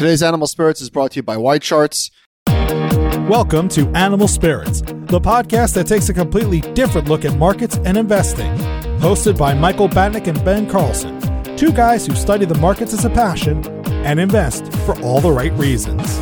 Today's 0.00 0.22
Animal 0.22 0.46
Spirits 0.46 0.80
is 0.80 0.88
brought 0.88 1.10
to 1.10 1.16
you 1.16 1.22
by 1.22 1.36
YCharts. 1.36 2.10
Welcome 3.28 3.68
to 3.68 3.86
Animal 3.90 4.28
Spirits, 4.28 4.80
the 4.80 5.20
podcast 5.20 5.74
that 5.74 5.88
takes 5.88 6.08
a 6.08 6.14
completely 6.14 6.62
different 6.72 7.06
look 7.06 7.26
at 7.26 7.36
markets 7.36 7.78
and 7.84 7.98
investing. 7.98 8.50
Hosted 9.00 9.36
by 9.36 9.52
Michael 9.52 9.90
Batnick 9.90 10.26
and 10.26 10.42
Ben 10.42 10.66
Carlson, 10.66 11.20
two 11.54 11.70
guys 11.70 12.06
who 12.06 12.14
study 12.14 12.46
the 12.46 12.54
markets 12.54 12.94
as 12.94 13.04
a 13.04 13.10
passion 13.10 13.62
and 14.06 14.18
invest 14.18 14.72
for 14.86 14.98
all 15.02 15.20
the 15.20 15.30
right 15.30 15.52
reasons. 15.52 16.19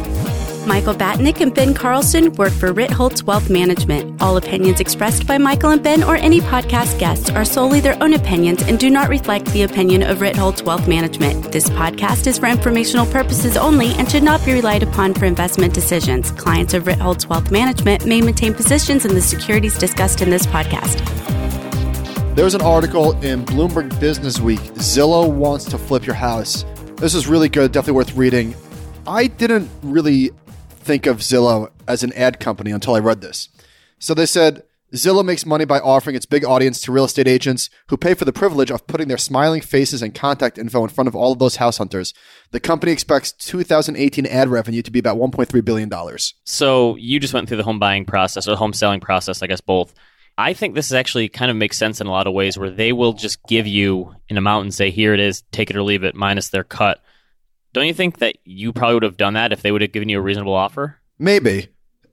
Michael 0.69 0.93
Batnick 0.93 1.41
and 1.41 1.55
Ben 1.55 1.73
Carlson 1.73 2.31
work 2.35 2.53
for 2.53 2.75
Ritholtz 2.75 3.23
Wealth 3.23 3.49
Management. 3.49 4.21
All 4.21 4.37
opinions 4.37 4.81
expressed 4.81 5.27
by 5.27 5.39
Michael 5.39 5.71
and 5.71 5.83
Ben 5.83 6.03
or 6.03 6.17
any 6.17 6.41
podcast 6.43 6.99
guests 6.99 7.31
are 7.31 7.47
solely 7.47 7.81
their 7.81 8.01
own 8.03 8.13
opinions 8.13 8.63
and 8.63 8.79
do 8.79 8.91
not 8.91 9.09
reflect 9.09 9.47
the 9.47 9.63
opinion 9.63 10.03
of 10.03 10.19
Ritholtz 10.19 10.63
Wealth 10.63 10.87
Management. 10.87 11.53
This 11.53 11.71
podcast 11.71 12.27
is 12.27 12.39
for 12.39 12.49
informational 12.49 13.07
purposes 13.07 13.57
only 13.57 13.93
and 13.95 14.11
should 14.11 14.23
not 14.23 14.45
be 14.45 14.53
relied 14.53 14.83
upon 14.83 15.15
for 15.15 15.25
investment 15.25 15.73
decisions. 15.73 16.33
Clients 16.33 16.75
of 16.75 16.85
Ritholtz 16.85 17.27
Wealth 17.27 17.51
Management 17.51 18.05
may 18.05 18.21
maintain 18.21 18.53
positions 18.53 19.07
in 19.07 19.15
the 19.15 19.23
securities 19.23 19.79
discussed 19.79 20.21
in 20.21 20.29
this 20.29 20.45
podcast. 20.45 20.99
There's 22.37 22.55
an 22.55 22.63
article 22.63 23.13
in 23.23 23.43
Bloomberg 23.47 23.99
Business 23.99 24.39
Week 24.39 24.61
Zillow 24.75 25.31
wants 25.31 25.65
to 25.65 25.79
flip 25.79 26.05
your 26.05 26.15
house. 26.15 26.67
This 26.97 27.15
is 27.15 27.27
really 27.27 27.49
good, 27.49 27.73
definitely 27.73 27.95
worth 27.95 28.15
reading. 28.17 28.55
I 29.07 29.29
didn't 29.29 29.71
really 29.83 30.31
think 30.89 31.05
of 31.05 31.19
Zillow 31.19 31.71
as 31.87 32.03
an 32.03 32.15
ad 32.15 32.41
company 32.41 32.71
until 32.71 32.95
I 32.95 32.99
read 32.99 33.21
this. 33.21 33.51
So 33.99 34.15
they 34.15 34.25
said 34.25 34.63
Zillow 34.95 35.23
makes 35.23 35.45
money 35.45 35.67
by 35.67 35.81
offering 35.81 36.17
its 36.17 36.25
big 36.25 36.47
audience 36.47 36.81
to 36.81 36.93
real 36.93 37.05
estate 37.05 37.29
agents 37.29 37.69
who 37.89 37.99
pay 37.99 38.15
for 38.15 38.25
the 38.25 38.33
privilege 38.33 38.71
of 38.71 38.87
putting 38.87 39.07
their 39.07 39.19
smiling 39.19 39.61
faces 39.61 40.01
and 40.01 40.15
contact 40.15 40.57
info 40.57 40.83
in 40.83 40.89
front 40.89 41.07
of 41.07 41.15
all 41.15 41.33
of 41.33 41.39
those 41.39 41.57
house 41.57 41.77
hunters. 41.77 42.15
The 42.53 42.59
company 42.59 42.91
expects 42.91 43.33
2018 43.33 44.25
ad 44.25 44.49
revenue 44.49 44.81
to 44.81 44.91
be 44.91 44.99
about 44.99 45.19
1.3 45.19 45.63
billion 45.63 45.91
dollars. 45.91 46.33
So 46.45 46.97
you 46.97 47.21
just 47.21 47.35
went 47.35 47.49
through 47.49 47.59
the 47.59 47.65
home 47.65 47.79
buying 47.79 48.07
process 48.07 48.49
or 48.49 48.57
home 48.57 48.73
selling 48.73 49.01
process, 49.01 49.43
I 49.43 49.47
guess 49.47 49.61
both. 49.61 49.93
I 50.39 50.55
think 50.55 50.75
this 50.75 50.91
actually 50.91 51.29
kind 51.29 51.51
of 51.51 51.59
makes 51.59 51.77
sense 51.77 52.01
in 52.01 52.07
a 52.07 52.11
lot 52.11 52.27
of 52.27 52.33
ways 52.33 52.57
where 52.57 52.71
they 52.71 52.95
will 52.95 53.13
just 53.13 53.47
give 53.47 53.67
you 53.67 54.15
an 54.31 54.39
amount 54.39 54.63
and 54.63 54.73
say, 54.73 54.91
here 54.91 55.13
it 55.13 55.21
is, 55.21 55.43
take 55.53 55.69
it 55.69 55.77
or 55.77 55.83
leave 55.83 56.03
it, 56.03 56.15
minus 56.15 56.49
their 56.49 56.65
cut. 56.65 57.03
Don't 57.73 57.87
you 57.87 57.95
think 57.95 58.19
that 58.19 58.37
you 58.45 58.73
probably 58.73 58.95
would 58.95 59.03
have 59.03 59.17
done 59.17 59.35
that 59.35 59.53
if 59.53 59.63
they 59.63 59.73
would 59.73 59.83
have 59.83 59.93
given 59.93 60.09
you 60.09 60.19
a 60.19 60.23
reasonable 60.23 60.55
offer? 60.55 60.99
Maybe. 61.19 61.69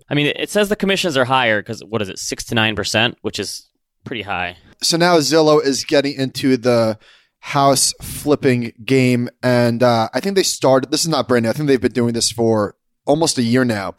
I 0.09 0.13
mean, 0.13 0.27
it 0.35 0.49
says 0.49 0.69
the 0.69 0.75
commissions 0.75 1.17
are 1.17 1.25
higher 1.25 1.61
because 1.61 1.83
what 1.83 2.01
is 2.01 2.09
it, 2.09 2.19
six 2.19 2.43
to 2.45 2.55
nine 2.55 2.75
percent, 2.75 3.17
which 3.21 3.39
is 3.39 3.69
pretty 4.03 4.21
high. 4.21 4.57
So 4.81 4.97
now 4.97 5.17
Zillow 5.17 5.63
is 5.63 5.83
getting 5.83 6.13
into 6.13 6.57
the 6.57 6.99
house 7.39 7.93
flipping 8.01 8.73
game, 8.83 9.29
and 9.41 9.81
uh, 9.81 10.09
I 10.13 10.19
think 10.19 10.35
they 10.35 10.43
started. 10.43 10.91
This 10.91 11.01
is 11.01 11.07
not 11.07 11.27
brand 11.27 11.43
new. 11.43 11.49
I 11.49 11.53
think 11.53 11.67
they've 11.67 11.81
been 11.81 11.91
doing 11.91 12.13
this 12.13 12.31
for 12.31 12.75
almost 13.05 13.37
a 13.37 13.43
year 13.43 13.65
now. 13.65 13.95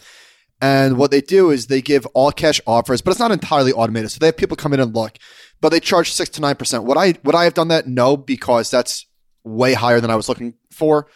And 0.61 0.97
what 0.97 1.11
they 1.11 1.21
do 1.21 1.51
is 1.51 1.67
they 1.67 1.83
give 1.83 2.07
all 2.07 2.33
cash 2.33 2.61
offers, 2.67 3.03
but 3.03 3.11
it's 3.11 3.21
not 3.21 3.31
entirely 3.31 3.73
automated. 3.73 4.11
So 4.11 4.19
they 4.19 4.27
have 4.27 4.37
people 4.37 4.57
come 4.57 4.73
in 4.73 4.81
and 4.81 4.95
look, 4.95 5.19
but 5.61 5.69
they 5.69 5.81
charge 5.81 6.13
six 6.13 6.31
to 6.31 6.41
nine 6.41 6.57
percent. 6.57 6.85
Would 6.85 6.97
I 6.97 7.15
would 7.25 7.35
I 7.35 7.45
have 7.45 7.55
done 7.55 7.69
that? 7.69 7.87
No, 7.87 8.17
because 8.17 8.71
that's 8.71 9.07
way 9.45 9.75
higher 9.75 10.01
than 10.01 10.11
I 10.11 10.17
was 10.17 10.29
looking 10.29 10.55
for. 10.71 11.09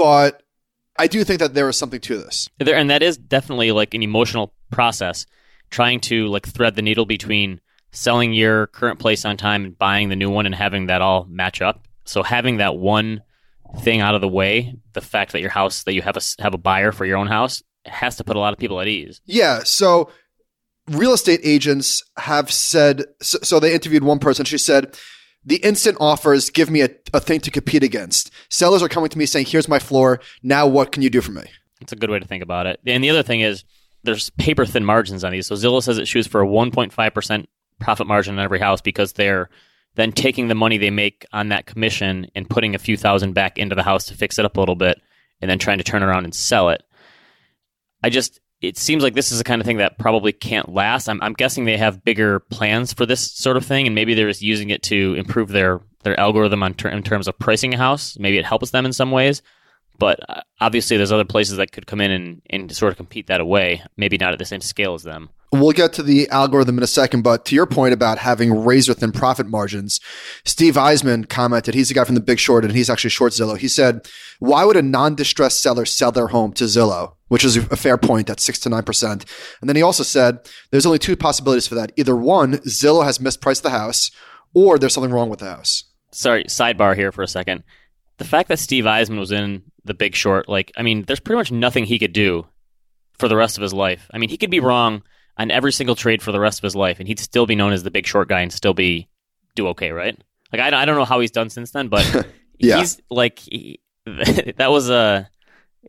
But 0.00 0.42
I 0.98 1.08
do 1.08 1.24
think 1.24 1.40
that 1.40 1.52
there 1.52 1.68
is 1.68 1.76
something 1.76 2.00
to 2.00 2.16
this. 2.16 2.48
There, 2.58 2.74
and 2.74 2.88
that 2.88 3.02
is 3.02 3.18
definitely 3.18 3.70
like 3.70 3.92
an 3.92 4.02
emotional 4.02 4.54
process, 4.70 5.26
trying 5.68 6.00
to 6.00 6.26
like 6.28 6.48
thread 6.48 6.74
the 6.74 6.80
needle 6.80 7.04
between 7.04 7.60
selling 7.92 8.32
your 8.32 8.68
current 8.68 8.98
place 8.98 9.26
on 9.26 9.36
time 9.36 9.62
and 9.62 9.78
buying 9.78 10.08
the 10.08 10.16
new 10.16 10.30
one 10.30 10.46
and 10.46 10.54
having 10.54 10.86
that 10.86 11.02
all 11.02 11.26
match 11.28 11.60
up. 11.60 11.86
So 12.06 12.22
having 12.22 12.56
that 12.56 12.76
one 12.76 13.20
thing 13.80 14.00
out 14.00 14.14
of 14.14 14.22
the 14.22 14.28
way, 14.28 14.74
the 14.94 15.02
fact 15.02 15.32
that 15.32 15.42
your 15.42 15.50
house 15.50 15.82
that 15.82 15.92
you 15.92 16.00
have 16.00 16.16
a 16.16 16.20
have 16.38 16.54
a 16.54 16.58
buyer 16.58 16.92
for 16.92 17.04
your 17.04 17.18
own 17.18 17.26
house 17.26 17.62
has 17.84 18.16
to 18.16 18.24
put 18.24 18.36
a 18.36 18.40
lot 18.40 18.54
of 18.54 18.58
people 18.58 18.80
at 18.80 18.88
ease. 18.88 19.20
Yeah. 19.26 19.64
So 19.64 20.10
real 20.88 21.12
estate 21.12 21.40
agents 21.44 22.02
have 22.16 22.50
said 22.50 23.04
so, 23.20 23.38
so 23.42 23.60
they 23.60 23.74
interviewed 23.74 24.02
one 24.02 24.18
person. 24.18 24.46
She 24.46 24.56
said 24.56 24.96
the 25.44 25.56
instant 25.56 25.96
offers 26.00 26.50
give 26.50 26.70
me 26.70 26.82
a, 26.82 26.90
a 27.14 27.20
thing 27.20 27.40
to 27.40 27.50
compete 27.50 27.82
against. 27.82 28.30
Sellers 28.50 28.82
are 28.82 28.88
coming 28.88 29.08
to 29.08 29.18
me 29.18 29.26
saying, 29.26 29.46
here's 29.46 29.68
my 29.68 29.78
floor. 29.78 30.20
Now 30.42 30.66
what 30.66 30.92
can 30.92 31.02
you 31.02 31.10
do 31.10 31.20
for 31.20 31.32
me? 31.32 31.44
It's 31.80 31.92
a 31.92 31.96
good 31.96 32.10
way 32.10 32.18
to 32.18 32.26
think 32.26 32.42
about 32.42 32.66
it. 32.66 32.80
And 32.86 33.02
the 33.02 33.10
other 33.10 33.22
thing 33.22 33.40
is 33.40 33.64
there's 34.02 34.30
paper 34.30 34.66
thin 34.66 34.84
margins 34.84 35.24
on 35.24 35.32
these. 35.32 35.46
So 35.46 35.54
Zillow 35.54 35.82
says 35.82 35.98
it 35.98 36.08
shoots 36.08 36.28
for 36.28 36.42
a 36.42 36.46
1.5% 36.46 37.46
profit 37.78 38.06
margin 38.06 38.38
on 38.38 38.44
every 38.44 38.58
house 38.58 38.80
because 38.80 39.14
they're 39.14 39.48
then 39.94 40.12
taking 40.12 40.48
the 40.48 40.54
money 40.54 40.78
they 40.78 40.90
make 40.90 41.26
on 41.32 41.48
that 41.48 41.66
commission 41.66 42.30
and 42.34 42.48
putting 42.48 42.74
a 42.74 42.78
few 42.78 42.96
thousand 42.96 43.32
back 43.32 43.58
into 43.58 43.74
the 43.74 43.82
house 43.82 44.06
to 44.06 44.14
fix 44.14 44.38
it 44.38 44.44
up 44.44 44.56
a 44.56 44.60
little 44.60 44.76
bit 44.76 45.00
and 45.40 45.50
then 45.50 45.58
trying 45.58 45.78
to 45.78 45.84
turn 45.84 46.02
around 46.02 46.24
and 46.24 46.34
sell 46.34 46.68
it. 46.68 46.82
I 48.02 48.10
just 48.10 48.40
it 48.60 48.76
seems 48.76 49.02
like 49.02 49.14
this 49.14 49.32
is 49.32 49.38
the 49.38 49.44
kind 49.44 49.60
of 49.60 49.66
thing 49.66 49.78
that 49.78 49.98
probably 49.98 50.32
can't 50.32 50.72
last. 50.72 51.08
I'm, 51.08 51.20
I'm 51.22 51.32
guessing 51.32 51.64
they 51.64 51.78
have 51.78 52.04
bigger 52.04 52.40
plans 52.40 52.92
for 52.92 53.06
this 53.06 53.30
sort 53.30 53.56
of 53.56 53.64
thing, 53.64 53.86
and 53.86 53.94
maybe 53.94 54.14
they're 54.14 54.28
just 54.28 54.42
using 54.42 54.70
it 54.70 54.82
to 54.84 55.14
improve 55.14 55.48
their 55.48 55.80
their 56.02 56.18
algorithm 56.18 56.62
on 56.62 56.74
ter- 56.74 56.88
in 56.88 57.02
terms 57.02 57.28
of 57.28 57.38
pricing 57.38 57.74
a 57.74 57.76
house. 57.76 58.18
Maybe 58.18 58.38
it 58.38 58.44
helps 58.44 58.70
them 58.70 58.86
in 58.86 58.92
some 58.92 59.10
ways, 59.10 59.42
but 60.00 60.18
uh, 60.28 60.40
obviously 60.60 60.96
there's 60.96 61.12
other 61.12 61.26
places 61.26 61.58
that 61.58 61.72
could 61.72 61.86
come 61.86 62.00
in 62.00 62.10
and, 62.10 62.42
and 62.48 62.74
sort 62.74 62.90
of 62.90 62.96
compete 62.96 63.26
that 63.26 63.40
away. 63.40 63.82
Maybe 63.96 64.16
not 64.16 64.32
at 64.32 64.38
the 64.38 64.46
same 64.46 64.62
scale 64.62 64.94
as 64.94 65.02
them. 65.04 65.28
We'll 65.52 65.72
get 65.72 65.92
to 65.94 66.02
the 66.02 66.28
algorithm 66.30 66.78
in 66.78 66.84
a 66.84 66.88
second, 66.88 67.22
but 67.22 67.44
to 67.46 67.54
your 67.54 67.66
point 67.66 67.92
about 67.92 68.18
having 68.18 68.64
razor 68.64 68.94
thin 68.94 69.12
profit 69.12 69.46
margins, 69.46 70.00
Steve 70.44 70.74
Eisman 70.74 71.28
commented, 71.28 71.74
he's 71.74 71.88
the 71.88 71.94
guy 71.94 72.04
from 72.04 72.14
the 72.14 72.20
Big 72.20 72.38
Short 72.38 72.64
and 72.64 72.72
he's 72.72 72.88
actually 72.88 73.10
short 73.10 73.32
Zillow. 73.32 73.58
He 73.58 73.68
said, 73.68 74.08
Why 74.38 74.64
would 74.64 74.76
a 74.76 74.82
non 74.82 75.16
distressed 75.16 75.60
seller 75.60 75.84
sell 75.84 76.12
their 76.12 76.28
home 76.28 76.52
to 76.54 76.64
Zillow? 76.64 77.16
Which 77.28 77.44
is 77.44 77.56
a 77.56 77.76
fair 77.76 77.98
point 77.98 78.30
at 78.30 78.40
six 78.40 78.58
to 78.60 78.68
nine 78.68 78.84
percent. 78.84 79.24
And 79.60 79.68
then 79.68 79.76
he 79.76 79.82
also 79.82 80.02
said, 80.02 80.38
There's 80.70 80.86
only 80.86 81.00
two 81.00 81.16
possibilities 81.16 81.66
for 81.66 81.74
that. 81.74 81.92
Either 81.96 82.16
one, 82.16 82.54
Zillow 82.58 83.04
has 83.04 83.18
mispriced 83.18 83.62
the 83.62 83.70
house, 83.70 84.10
or 84.54 84.78
there's 84.78 84.94
something 84.94 85.12
wrong 85.12 85.28
with 85.28 85.40
the 85.40 85.46
house. 85.50 85.84
Sorry, 86.12 86.44
sidebar 86.44 86.96
here 86.96 87.12
for 87.12 87.22
a 87.22 87.28
second. 87.28 87.64
The 88.18 88.24
fact 88.24 88.48
that 88.50 88.58
Steve 88.58 88.84
Eisman 88.84 89.18
was 89.18 89.32
in 89.32 89.62
the 89.84 89.94
Big 89.94 90.14
Short, 90.14 90.48
like, 90.48 90.72
I 90.76 90.82
mean, 90.82 91.04
there's 91.04 91.20
pretty 91.20 91.38
much 91.38 91.52
nothing 91.52 91.84
he 91.84 91.98
could 91.98 92.12
do 92.12 92.46
for 93.18 93.28
the 93.28 93.36
rest 93.36 93.58
of 93.58 93.62
his 93.62 93.72
life. 93.72 94.08
I 94.12 94.18
mean, 94.18 94.30
he 94.30 94.36
could 94.36 94.50
be 94.50 94.60
wrong 94.60 95.02
on 95.36 95.50
every 95.50 95.72
single 95.72 95.94
trade 95.94 96.22
for 96.22 96.32
the 96.32 96.40
rest 96.40 96.58
of 96.58 96.64
his 96.64 96.76
life, 96.76 96.98
and 96.98 97.08
he'd 97.08 97.18
still 97.18 97.46
be 97.46 97.54
known 97.54 97.72
as 97.72 97.82
the 97.82 97.90
big 97.90 98.06
short 98.06 98.28
guy 98.28 98.40
and 98.40 98.52
still 98.52 98.74
be 98.74 99.08
do 99.54 99.68
okay, 99.68 99.90
right? 99.90 100.18
Like 100.52 100.60
I, 100.60 100.82
I 100.82 100.84
don't 100.84 100.96
know 100.96 101.04
how 101.04 101.20
he's 101.20 101.30
done 101.30 101.50
since 101.50 101.70
then, 101.70 101.88
but 101.88 102.26
yeah. 102.58 102.78
he's 102.78 103.00
like 103.10 103.38
he, 103.38 103.80
that 104.06 104.70
was 104.70 104.90
a 104.90 105.28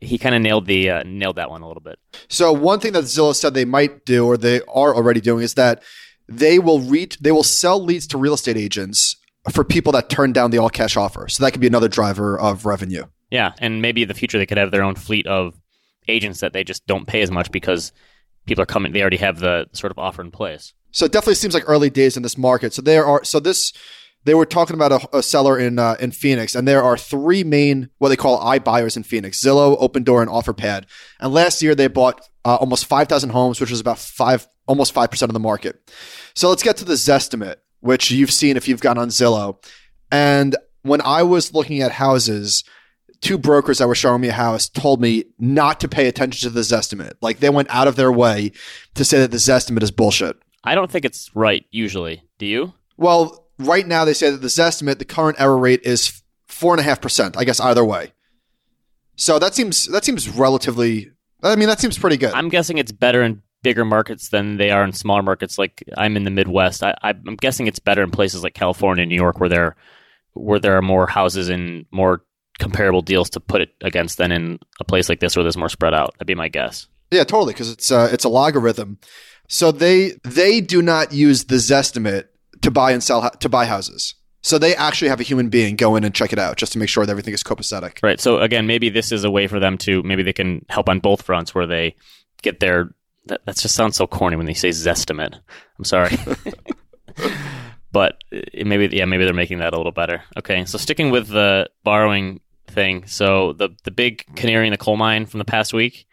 he 0.02 0.18
kind 0.18 0.36
of 0.36 0.42
nailed 0.42 0.68
the 0.68 0.90
uh, 0.90 1.04
nailed 1.06 1.36
that 1.36 1.50
one 1.50 1.62
a 1.62 1.68
little 1.68 1.82
bit. 1.82 2.00
So 2.30 2.54
one 2.54 2.80
thing 2.80 2.94
that 2.94 3.06
Zillow 3.06 3.36
said 3.36 3.54
they 3.54 3.66
might 3.66 4.06
do, 4.06 4.26
or 4.26 4.38
they 4.38 4.62
are 4.62 4.96
already 4.96 5.22
doing, 5.22 5.44
is 5.44 5.56
that 5.56 5.84
they 6.28 6.60
will 6.60 6.80
reach 6.80 7.18
they 7.20 7.32
will 7.32 7.44
sell 7.44 7.82
leads 7.82 8.08
to 8.08 8.18
real 8.18 8.34
estate 8.34 8.58
agents 8.58 9.18
for 9.52 9.64
people 9.64 9.92
that 9.94 10.10
turn 10.10 10.32
down 10.32 10.52
the 10.52 10.60
all 10.60 10.70
cash 10.70 10.96
offer. 10.96 11.28
So 11.28 11.44
that 11.44 11.52
could 11.52 11.62
be 11.62 11.68
another 11.68 11.88
driver 11.88 12.40
of 12.40 12.66
revenue. 12.66 13.06
Yeah, 13.32 13.54
and 13.60 13.82
maybe 13.82 14.04
in 14.04 14.08
the 14.08 14.14
future 14.14 14.38
they 14.38 14.46
could 14.46 14.58
have 14.58 14.72
their 14.72 14.84
own 14.84 14.96
fleet 14.96 15.26
of 15.26 15.56
agents 16.08 16.42
that 16.42 16.54
they 16.54 16.64
just 16.64 16.86
don't 16.86 17.08
pay 17.08 17.22
as 17.22 17.32
much 17.32 17.52
because 17.52 17.92
people 18.46 18.62
are 18.62 18.68
coming. 18.68 18.92
They 18.92 19.02
already 19.02 19.18
have 19.18 19.40
the 19.40 19.68
sort 19.72 19.92
of 19.92 19.98
offer 19.98 20.22
in 20.22 20.32
place. 20.32 20.74
So 20.92 21.06
it 21.06 21.12
definitely 21.12 21.36
seems 21.36 21.54
like 21.54 21.64
early 21.68 21.90
days 21.90 22.18
in 22.18 22.24
this 22.24 22.38
market. 22.38 22.74
So 22.74 22.82
there 22.82 23.06
are 23.06 23.24
so 23.24 23.40
this 23.40 23.74
they 24.24 24.36
were 24.36 24.46
talking 24.46 24.76
about 24.76 24.92
a, 24.92 25.18
a 25.18 25.24
seller 25.24 25.58
in 25.58 25.80
uh, 25.80 25.96
in 26.00 26.12
Phoenix, 26.12 26.54
and 26.54 26.68
there 26.68 26.84
are 26.84 26.98
three 26.98 27.44
main 27.44 27.90
what 27.98 28.10
they 28.10 28.16
call 28.16 28.40
iBuyers 28.42 28.98
in 28.98 29.04
Phoenix: 29.04 29.42
Zillow, 29.42 29.80
Opendoor, 29.80 30.22
and 30.22 30.30
OfferPad. 30.30 30.86
And 31.20 31.34
last 31.34 31.62
year 31.62 31.74
they 31.74 31.88
bought 31.88 32.22
uh, 32.44 32.56
almost 32.56 32.86
five 32.86 33.08
thousand 33.08 33.30
homes, 33.32 33.62
which 33.62 33.72
was 33.72 33.80
about 33.80 33.98
five 33.98 34.48
almost 34.68 34.94
five 34.94 35.10
percent 35.10 35.30
of 35.30 35.34
the 35.34 35.40
market. 35.40 35.92
So 36.34 36.50
let's 36.50 36.64
get 36.64 36.78
to 36.78 36.86
the 36.86 36.94
Zestimate, 36.94 37.58
which 37.80 38.12
you've 38.12 38.32
seen 38.32 38.58
if 38.58 38.68
you've 38.68 38.82
gone 38.82 38.98
on 38.98 39.08
Zillow. 39.08 39.64
And 40.12 40.56
when 40.82 41.02
I 41.02 41.24
was 41.24 41.54
looking 41.54 41.82
at 41.82 41.92
houses, 41.92 42.64
two 43.22 43.38
brokers 43.38 43.78
that 43.78 43.88
were 43.88 43.96
showing 43.96 44.22
me 44.22 44.30
a 44.30 44.34
house 44.34 44.68
told 44.68 45.00
me 45.00 45.26
not 45.40 45.80
to 45.80 45.88
pay 45.88 46.08
attention 46.08 46.50
to 46.50 46.54
the 46.54 46.62
Zestimate. 46.62 47.14
Like 47.22 47.40
they 47.40 47.50
went 47.50 47.70
out 47.70 47.88
of 47.88 47.96
their 47.96 48.12
way 48.12 48.52
to 48.96 49.06
say 49.06 49.20
that 49.20 49.32
the 49.32 49.38
Zestimate 49.38 49.84
is 49.84 49.92
bullshit. 49.92 50.38
I 50.64 50.76
don't 50.76 50.92
think 50.92 51.06
it's 51.06 51.30
right 51.36 51.66
usually. 51.72 52.24
Do 52.38 52.46
you? 52.46 52.74
Well, 52.98 53.48
right 53.58 53.88
now 53.88 54.06
they 54.06 54.14
say 54.14 54.32
that 54.32 54.42
the 54.42 54.48
Zestimate, 54.48 55.00
the 55.00 55.06
current 55.06 55.40
error 55.40 55.58
rate 55.58 55.82
is 55.84 56.22
four 56.48 56.74
and 56.74 56.80
a 56.80 56.84
half 56.84 57.02
percent. 57.02 57.38
I 57.38 57.44
guess 57.44 57.60
either 57.60 57.86
way. 57.86 58.14
So 59.16 59.40
that 59.40 59.54
seems 59.54 59.86
that 59.88 60.04
seems 60.04 60.28
relatively. 60.30 61.12
I 61.44 61.56
mean, 61.56 61.68
that 61.68 61.80
seems 61.80 61.98
pretty 61.98 62.18
good. 62.18 62.34
I'm 62.34 62.50
guessing 62.50 62.78
it's 62.78 62.92
better 62.92 63.24
in 63.24 63.42
bigger 63.64 63.86
markets 63.86 64.30
than 64.30 64.58
they 64.58 64.72
are 64.72 64.84
in 64.84 64.92
smaller 64.92 65.24
markets. 65.24 65.58
Like 65.58 65.84
I'm 65.98 66.18
in 66.18 66.24
the 66.24 66.32
Midwest. 66.32 66.84
I, 66.84 66.96
I'm 67.04 67.36
guessing 67.36 67.68
it's 67.68 67.80
better 67.80 68.04
in 68.04 68.12
places 68.12 68.44
like 68.44 68.54
California, 68.54 69.04
and 69.04 69.10
New 69.10 69.16
York, 69.16 69.40
where 69.40 69.50
there 69.50 69.76
where 70.34 70.60
there 70.60 70.78
are 70.78 70.82
more 70.82 71.08
houses 71.08 71.50
and 71.50 71.86
more 71.92 72.24
comparable 72.62 73.02
deals 73.02 73.30
to 73.32 73.40
put 73.40 73.62
it 73.62 73.74
against 73.82 74.18
than 74.18 74.32
in 74.32 74.60
a 74.80 74.86
place 74.86 75.10
like 75.10 75.20
this 75.20 75.36
where 75.36 75.44
there's 75.44 75.58
more 75.58 75.70
spread 75.70 75.94
out. 75.94 76.14
That'd 76.14 76.28
be 76.28 76.36
my 76.36 76.48
guess. 76.48 76.88
Yeah, 77.12 77.26
totally, 77.26 77.54
because 77.54 77.70
it's 77.70 77.92
uh, 77.92 78.10
it's 78.12 78.24
a 78.24 78.30
algorithm. 78.30 79.00
So 79.50 79.72
they 79.72 80.14
they 80.24 80.62
do 80.62 80.82
not 80.82 81.12
use 81.12 81.46
the 81.46 81.56
Zestimate 81.56 82.28
to 82.62 82.72
buy 82.72 82.92
and 82.92 83.04
sell 83.04 83.30
to 83.30 83.50
buy 83.50 83.66
houses. 83.66 84.16
So 84.44 84.58
they 84.58 84.76
actually 84.76 85.10
have 85.10 85.20
a 85.20 85.24
human 85.24 85.50
being 85.50 85.76
go 85.76 85.96
in 85.96 86.04
and 86.04 86.16
check 86.16 86.34
it 86.34 86.40
out 86.40 86.58
just 86.58 86.72
to 86.74 86.80
make 86.80 86.90
sure 86.90 87.06
that 87.06 87.12
everything 87.12 87.34
is 87.34 87.44
copacetic. 87.44 88.00
Right. 88.02 88.20
So 88.20 88.40
again, 88.40 88.66
maybe 88.66 88.90
this 88.90 89.12
is 89.12 89.24
a 89.24 89.30
way 89.30 89.48
for 89.48 89.60
them 89.60 89.78
to 89.80 90.02
maybe 90.04 90.24
they 90.24 90.34
can 90.34 90.66
help 90.70 90.90
on 90.90 91.00
both 91.00 91.22
fronts 91.22 91.54
where 91.54 91.68
they 91.68 91.96
get 92.42 92.60
their 92.60 92.96
that, 93.26 93.42
that 93.46 93.58
just 93.58 93.76
sounds 93.76 93.98
so 93.98 94.08
corny 94.08 94.36
when 94.36 94.48
they 94.48 94.56
say 94.56 94.70
zestimate. 94.70 95.40
I'm 95.78 95.86
sorry. 95.86 96.18
but 97.92 98.18
maybe 98.32 98.96
yeah, 98.96 99.06
maybe 99.06 99.26
they're 99.26 99.34
making 99.34 99.60
that 99.60 99.74
a 99.74 99.78
little 99.78 99.92
better. 99.92 100.24
Okay. 100.38 100.66
So 100.66 100.78
sticking 100.78 101.12
with 101.12 101.28
the 101.28 101.70
borrowing 101.84 102.40
thing. 102.72 103.06
So 103.08 103.54
the 103.54 103.70
the 103.84 103.92
big 103.92 104.26
canary 104.36 104.68
in 104.68 104.72
the 104.72 104.78
coal 104.78 104.98
mine 104.98 105.26
from 105.26 105.40
the 105.40 105.46
past 105.46 105.74
week 105.74 106.08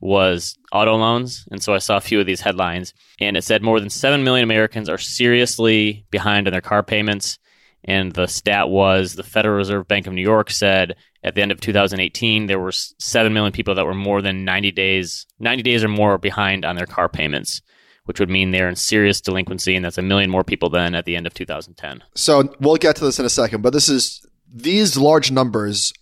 was 0.00 0.56
auto 0.72 0.96
loans. 0.96 1.46
And 1.50 1.62
so 1.62 1.74
I 1.74 1.78
saw 1.78 1.96
a 1.96 2.00
few 2.00 2.20
of 2.20 2.26
these 2.26 2.40
headlines 2.40 2.92
and 3.20 3.36
it 3.36 3.44
said 3.44 3.62
more 3.62 3.80
than 3.80 3.90
7 3.90 4.22
million 4.22 4.44
Americans 4.44 4.88
are 4.88 4.98
seriously 4.98 6.04
behind 6.10 6.46
on 6.46 6.52
their 6.52 6.60
car 6.60 6.82
payments 6.82 7.38
and 7.84 8.12
the 8.12 8.26
stat 8.26 8.68
was 8.68 9.14
the 9.14 9.22
Federal 9.22 9.56
Reserve 9.56 9.86
Bank 9.86 10.06
of 10.06 10.12
New 10.12 10.22
York 10.22 10.50
said 10.50 10.96
at 11.22 11.34
the 11.34 11.42
end 11.42 11.52
of 11.52 11.60
2018 11.60 12.46
there 12.46 12.58
were 12.58 12.72
7 12.72 13.32
million 13.32 13.52
people 13.52 13.74
that 13.74 13.86
were 13.86 13.94
more 13.94 14.22
than 14.22 14.44
90 14.44 14.72
days 14.72 15.26
90 15.38 15.62
days 15.62 15.84
or 15.84 15.88
more 15.88 16.18
behind 16.18 16.64
on 16.64 16.76
their 16.76 16.86
car 16.86 17.08
payments 17.08 17.62
which 18.04 18.20
would 18.20 18.30
mean 18.30 18.50
they're 18.50 18.68
in 18.68 18.76
serious 18.76 19.20
delinquency 19.20 19.76
and 19.76 19.84
that's 19.84 19.98
a 19.98 20.02
million 20.02 20.30
more 20.30 20.44
people 20.44 20.68
than 20.68 20.94
at 20.94 21.04
the 21.04 21.16
end 21.16 21.26
of 21.26 21.34
2010 21.34 22.02
so 22.14 22.52
we'll 22.60 22.76
get 22.76 22.96
to 22.96 23.04
this 23.04 23.18
in 23.18 23.26
a 23.26 23.30
second 23.30 23.62
but 23.62 23.72
this 23.72 23.88
is 23.88 24.24
these 24.52 24.96
large 24.96 25.30
numbers 25.30 25.92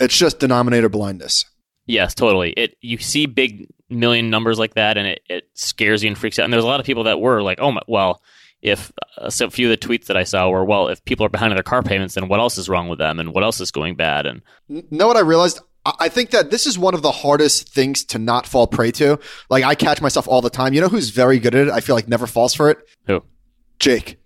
it's 0.00 0.16
just 0.16 0.38
denominator 0.38 0.88
blindness 0.88 1.44
yes 1.86 2.14
totally 2.14 2.50
it 2.52 2.76
you 2.80 2.98
see 2.98 3.26
big 3.26 3.66
million 3.88 4.30
numbers 4.30 4.58
like 4.58 4.74
that 4.74 4.96
and 4.96 5.06
it, 5.06 5.20
it 5.28 5.48
scares 5.54 6.02
you 6.02 6.08
and 6.08 6.16
freaks 6.16 6.38
out 6.38 6.44
and 6.44 6.52
there's 6.52 6.64
a 6.64 6.66
lot 6.66 6.80
of 6.80 6.86
people 6.86 7.04
that 7.04 7.20
were 7.20 7.42
like 7.42 7.58
oh 7.60 7.72
my, 7.72 7.82
well 7.86 8.22
if 8.62 8.92
uh, 9.18 9.28
so 9.28 9.46
a 9.46 9.50
few 9.50 9.70
of 9.70 9.78
the 9.78 9.86
tweets 9.86 10.06
that 10.06 10.16
I 10.16 10.22
saw 10.22 10.48
were, 10.48 10.64
well, 10.64 10.88
if 10.88 11.04
people 11.04 11.26
are 11.26 11.28
behind 11.28 11.52
on 11.52 11.56
their 11.56 11.64
car 11.64 11.82
payments, 11.82 12.14
then 12.14 12.28
what 12.28 12.40
else 12.40 12.56
is 12.56 12.68
wrong 12.68 12.88
with 12.88 12.98
them, 12.98 13.18
and 13.18 13.34
what 13.34 13.42
else 13.42 13.60
is 13.60 13.70
going 13.70 13.96
bad? 13.96 14.24
And 14.24 14.40
know 14.68 15.08
what 15.08 15.16
I 15.16 15.20
realized? 15.20 15.60
I 15.84 16.08
think 16.08 16.30
that 16.30 16.52
this 16.52 16.64
is 16.64 16.78
one 16.78 16.94
of 16.94 17.02
the 17.02 17.10
hardest 17.10 17.68
things 17.68 18.04
to 18.04 18.18
not 18.20 18.46
fall 18.46 18.68
prey 18.68 18.92
to. 18.92 19.18
Like 19.50 19.64
I 19.64 19.74
catch 19.74 20.00
myself 20.00 20.28
all 20.28 20.40
the 20.40 20.48
time. 20.48 20.74
You 20.74 20.80
know 20.80 20.88
who's 20.88 21.10
very 21.10 21.40
good 21.40 21.56
at 21.56 21.66
it? 21.66 21.72
I 21.72 21.80
feel 21.80 21.96
like 21.96 22.06
never 22.06 22.28
falls 22.28 22.54
for 22.54 22.70
it. 22.70 22.78
Who? 23.06 23.24
Jake. 23.80 24.18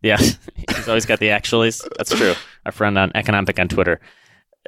Yeah, 0.00 0.16
he's 0.76 0.88
always 0.88 1.06
got 1.06 1.18
the 1.18 1.28
actuallys. 1.28 1.86
That's 1.96 2.14
true. 2.16 2.34
Our 2.64 2.72
friend 2.72 2.96
on 2.96 3.10
EconomPic 3.10 3.60
on 3.60 3.68
Twitter. 3.68 4.00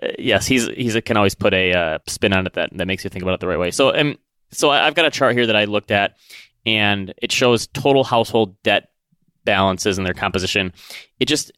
Uh, 0.03 0.09
yes, 0.19 0.47
he's 0.47 0.69
he's 0.69 0.99
can 1.05 1.17
always 1.17 1.35
put 1.35 1.55
a 1.55 1.73
uh, 1.73 1.99
spin 2.07 2.33
on 2.33 2.47
it 2.47 2.55
that 2.55 2.71
that 2.73 2.87
makes 2.87 3.05
you 3.05 3.11
think 3.11 3.23
about 3.23 3.35
it 3.35 3.41
the 3.41 3.49
right 3.49 3.59
way. 3.59 3.71
So, 3.71 3.95
um, 3.95 4.17
so 4.51 4.71
I've 4.71 4.95
got 4.95 5.07
a 5.07 5.11
chart 5.11 5.35
here 5.35 5.47
that 5.47 5.57
I 5.57 5.65
looked 5.65 5.91
at, 5.91 6.17
and 6.67 7.13
it 7.23 7.33
shows 7.33 7.67
total 7.69 8.05
household 8.05 8.61
debt 8.63 8.91
balances 9.45 9.99
and 9.99 10.07
their 10.07 10.15
composition. 10.15 10.73
It 11.21 11.27
just, 11.27 11.53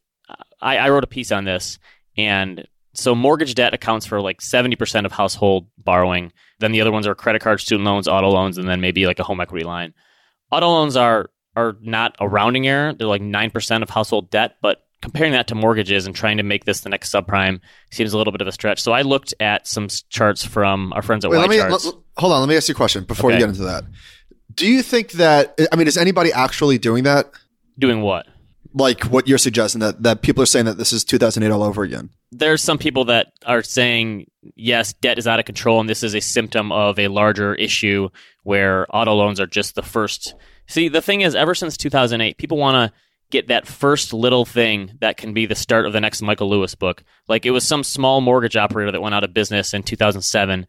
I, 0.61 0.79
I 0.79 0.89
wrote 0.91 1.05
a 1.05 1.09
piece 1.09 1.33
on 1.33 1.45
this, 1.45 1.79
and 2.17 2.67
so 2.95 3.15
mortgage 3.15 3.55
debt 3.55 3.75
accounts 3.75 4.07
for 4.07 4.21
like 4.21 4.41
70% 4.41 5.05
of 5.05 5.13
household 5.13 5.69
borrowing. 5.79 6.33
Then 6.59 6.73
the 6.73 6.81
other 6.81 6.93
ones 6.93 7.07
are 7.07 7.15
credit 7.15 7.43
cards, 7.43 7.63
student 7.63 7.85
loans, 7.85 8.09
auto 8.09 8.31
loans, 8.31 8.59
and 8.59 8.69
then 8.69 8.81
maybe 8.81 9.07
like 9.07 9.19
a 9.19 9.25
home 9.25 9.41
equity 9.41 9.65
line. 9.65 9.95
Auto 10.51 10.69
loans 10.69 10.97
are 10.97 11.31
are 11.55 11.77
not 11.81 12.17
a 12.21 12.29
rounding 12.29 12.67
error. 12.67 12.93
They're 12.93 13.07
like 13.07 13.23
9% 13.23 13.83
of 13.83 13.89
household 13.89 14.31
debt, 14.31 14.57
but 14.61 14.86
comparing 15.03 15.33
that 15.33 15.49
to 15.49 15.55
mortgages 15.55 16.07
and 16.07 16.15
trying 16.15 16.39
to 16.39 16.43
make 16.43 16.65
this 16.65 16.81
the 16.81 16.89
next 16.89 17.13
subprime 17.13 17.61
seems 17.91 18.13
a 18.13 18.19
little 18.19 18.33
bit 18.33 18.41
of 18.41 18.47
a 18.47 18.53
stretch. 18.53 18.81
So 18.81 18.93
I 18.93 19.03
looked 19.03 19.35
at 19.41 19.67
some 19.67 19.89
charts 20.09 20.45
from 20.45 20.93
our 20.93 21.03
friends 21.03 21.25
at 21.25 21.31
Wait, 21.31 21.39
let 21.39 21.51
me, 21.51 21.59
L- 21.59 22.05
hold 22.17 22.33
on, 22.33 22.41
let 22.41 22.49
me 22.49 22.57
ask 22.57 22.69
you 22.69 22.73
a 22.73 22.77
question 22.77 23.05
before 23.05 23.31
okay. 23.31 23.39
you 23.39 23.47
get 23.47 23.51
into 23.51 23.65
that. 23.65 23.85
Do 24.55 24.67
you 24.67 24.83
think 24.83 25.13
that 25.13 25.59
I 25.71 25.77
mean 25.77 25.87
is 25.87 25.97
anybody 25.97 26.33
actually 26.33 26.79
doing 26.79 27.05
that? 27.05 27.31
Doing 27.79 28.01
what? 28.01 28.27
Like 28.73 29.05
what 29.05 29.29
you're 29.29 29.39
suggesting 29.39 29.81
that 29.81 30.03
that 30.03 30.23
people 30.23 30.43
are 30.43 30.47
saying 30.47 30.65
that 30.67 30.79
this 30.79 30.93
is 30.93 31.05
2008 31.05 31.53
all 31.53 31.63
over 31.63 31.83
again. 31.83 32.11
There's 32.33 32.63
some 32.63 32.79
people 32.79 33.05
that 33.07 33.33
are 33.45 33.63
saying 33.63 34.27
yes, 34.55 34.93
debt 34.95 35.19
is 35.19 35.27
out 35.27 35.39
of 35.39 35.45
control, 35.45 35.81
and 35.81 35.89
this 35.89 36.03
is 36.03 36.15
a 36.15 36.21
symptom 36.21 36.73
of 36.73 36.99
a 36.99 37.09
larger 37.09 37.55
issue 37.55 38.09
where 38.45 38.87
auto 38.95 39.13
loans 39.13 39.41
are 39.41 39.47
just 39.47 39.75
the 39.75 39.83
first. 39.83 40.35
See, 40.69 40.89
the 40.89 41.03
thing 41.03 41.21
is, 41.21 41.35
ever 41.35 41.55
since 41.55 41.77
2008, 41.77 42.39
people 42.39 42.59
want 42.59 42.93
to 42.93 42.99
get 43.31 43.49
that 43.49 43.67
first 43.67 44.13
little 44.13 44.45
thing 44.45 44.93
that 45.01 45.17
can 45.17 45.33
be 45.33 45.47
the 45.47 45.55
start 45.55 45.87
of 45.87 45.93
the 45.93 46.01
next 46.01 46.23
Michael 46.23 46.49
Lewis 46.49 46.75
book. 46.75 47.03
Like 47.29 47.45
it 47.45 47.51
was 47.51 47.67
some 47.67 47.83
small 47.83 48.21
mortgage 48.21 48.57
operator 48.57 48.93
that 48.93 49.03
went 49.03 49.15
out 49.15 49.25
of 49.25 49.35
business 49.35 49.75
in 49.75 49.83
2007, 49.83 50.67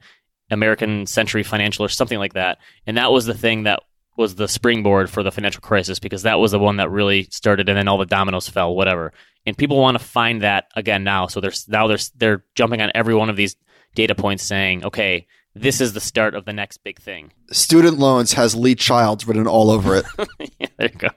American 0.49 1.05
Century 1.05 1.43
Financial 1.43 1.85
or 1.85 1.89
something 1.89 2.19
like 2.19 2.33
that. 2.33 2.57
And 2.85 2.97
that 2.97 3.11
was 3.11 3.25
the 3.25 3.33
thing 3.33 3.63
that 3.63 3.81
was 4.17 4.35
the 4.35 4.47
springboard 4.47 5.09
for 5.09 5.21
the 5.21 5.31
financial 5.31 5.61
crisis 5.61 5.99
because 5.99 6.23
that 6.23 6.39
was 6.39 6.51
the 6.51 6.59
one 6.59 6.77
that 6.77 6.89
really 6.89 7.27
started 7.29 7.69
and 7.69 7.77
then 7.77 7.87
all 7.87 7.99
the 7.99 8.05
dominoes 8.05 8.49
fell 8.49 8.75
whatever. 8.75 9.13
And 9.45 9.57
people 9.57 9.77
want 9.77 9.97
to 9.97 10.03
find 10.03 10.41
that 10.41 10.65
again 10.75 11.03
now. 11.03 11.27
So 11.27 11.39
there's 11.39 11.67
now 11.67 11.87
there's 11.87 12.09
they're 12.11 12.43
jumping 12.55 12.81
on 12.81 12.91
every 12.95 13.13
one 13.13 13.29
of 13.29 13.35
these 13.35 13.55
data 13.93 14.15
points 14.15 14.43
saying 14.43 14.83
okay 14.83 15.25
this 15.55 15.81
is 15.81 15.93
the 15.93 15.99
start 15.99 16.35
of 16.35 16.45
the 16.45 16.53
next 16.53 16.83
big 16.83 16.99
thing. 16.99 17.31
Student 17.51 17.97
loans 17.97 18.33
has 18.33 18.55
lee 18.55 18.75
childs 18.75 19.27
written 19.27 19.47
all 19.47 19.71
over 19.71 19.95
it. 19.95 20.05
Yeah, 20.59 20.67
there 20.77 20.89
you 20.91 20.97
go 20.97 21.09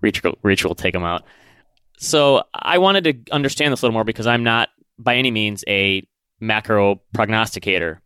reach, 0.00 0.22
reach 0.42 0.64
will 0.64 0.74
take 0.74 0.92
them 0.92 1.04
out 1.04 1.24
so 1.98 2.42
i 2.54 2.78
wanted 2.78 3.04
to 3.04 3.32
understand 3.32 3.72
this 3.72 3.82
a 3.82 3.86
little 3.86 3.94
more 3.94 4.04
because 4.04 4.26
i'm 4.26 4.44
not 4.44 4.68
by 4.98 5.16
any 5.16 5.30
means 5.30 5.64
a 5.68 6.06
macro 6.40 7.00
prognosticator 7.12 8.02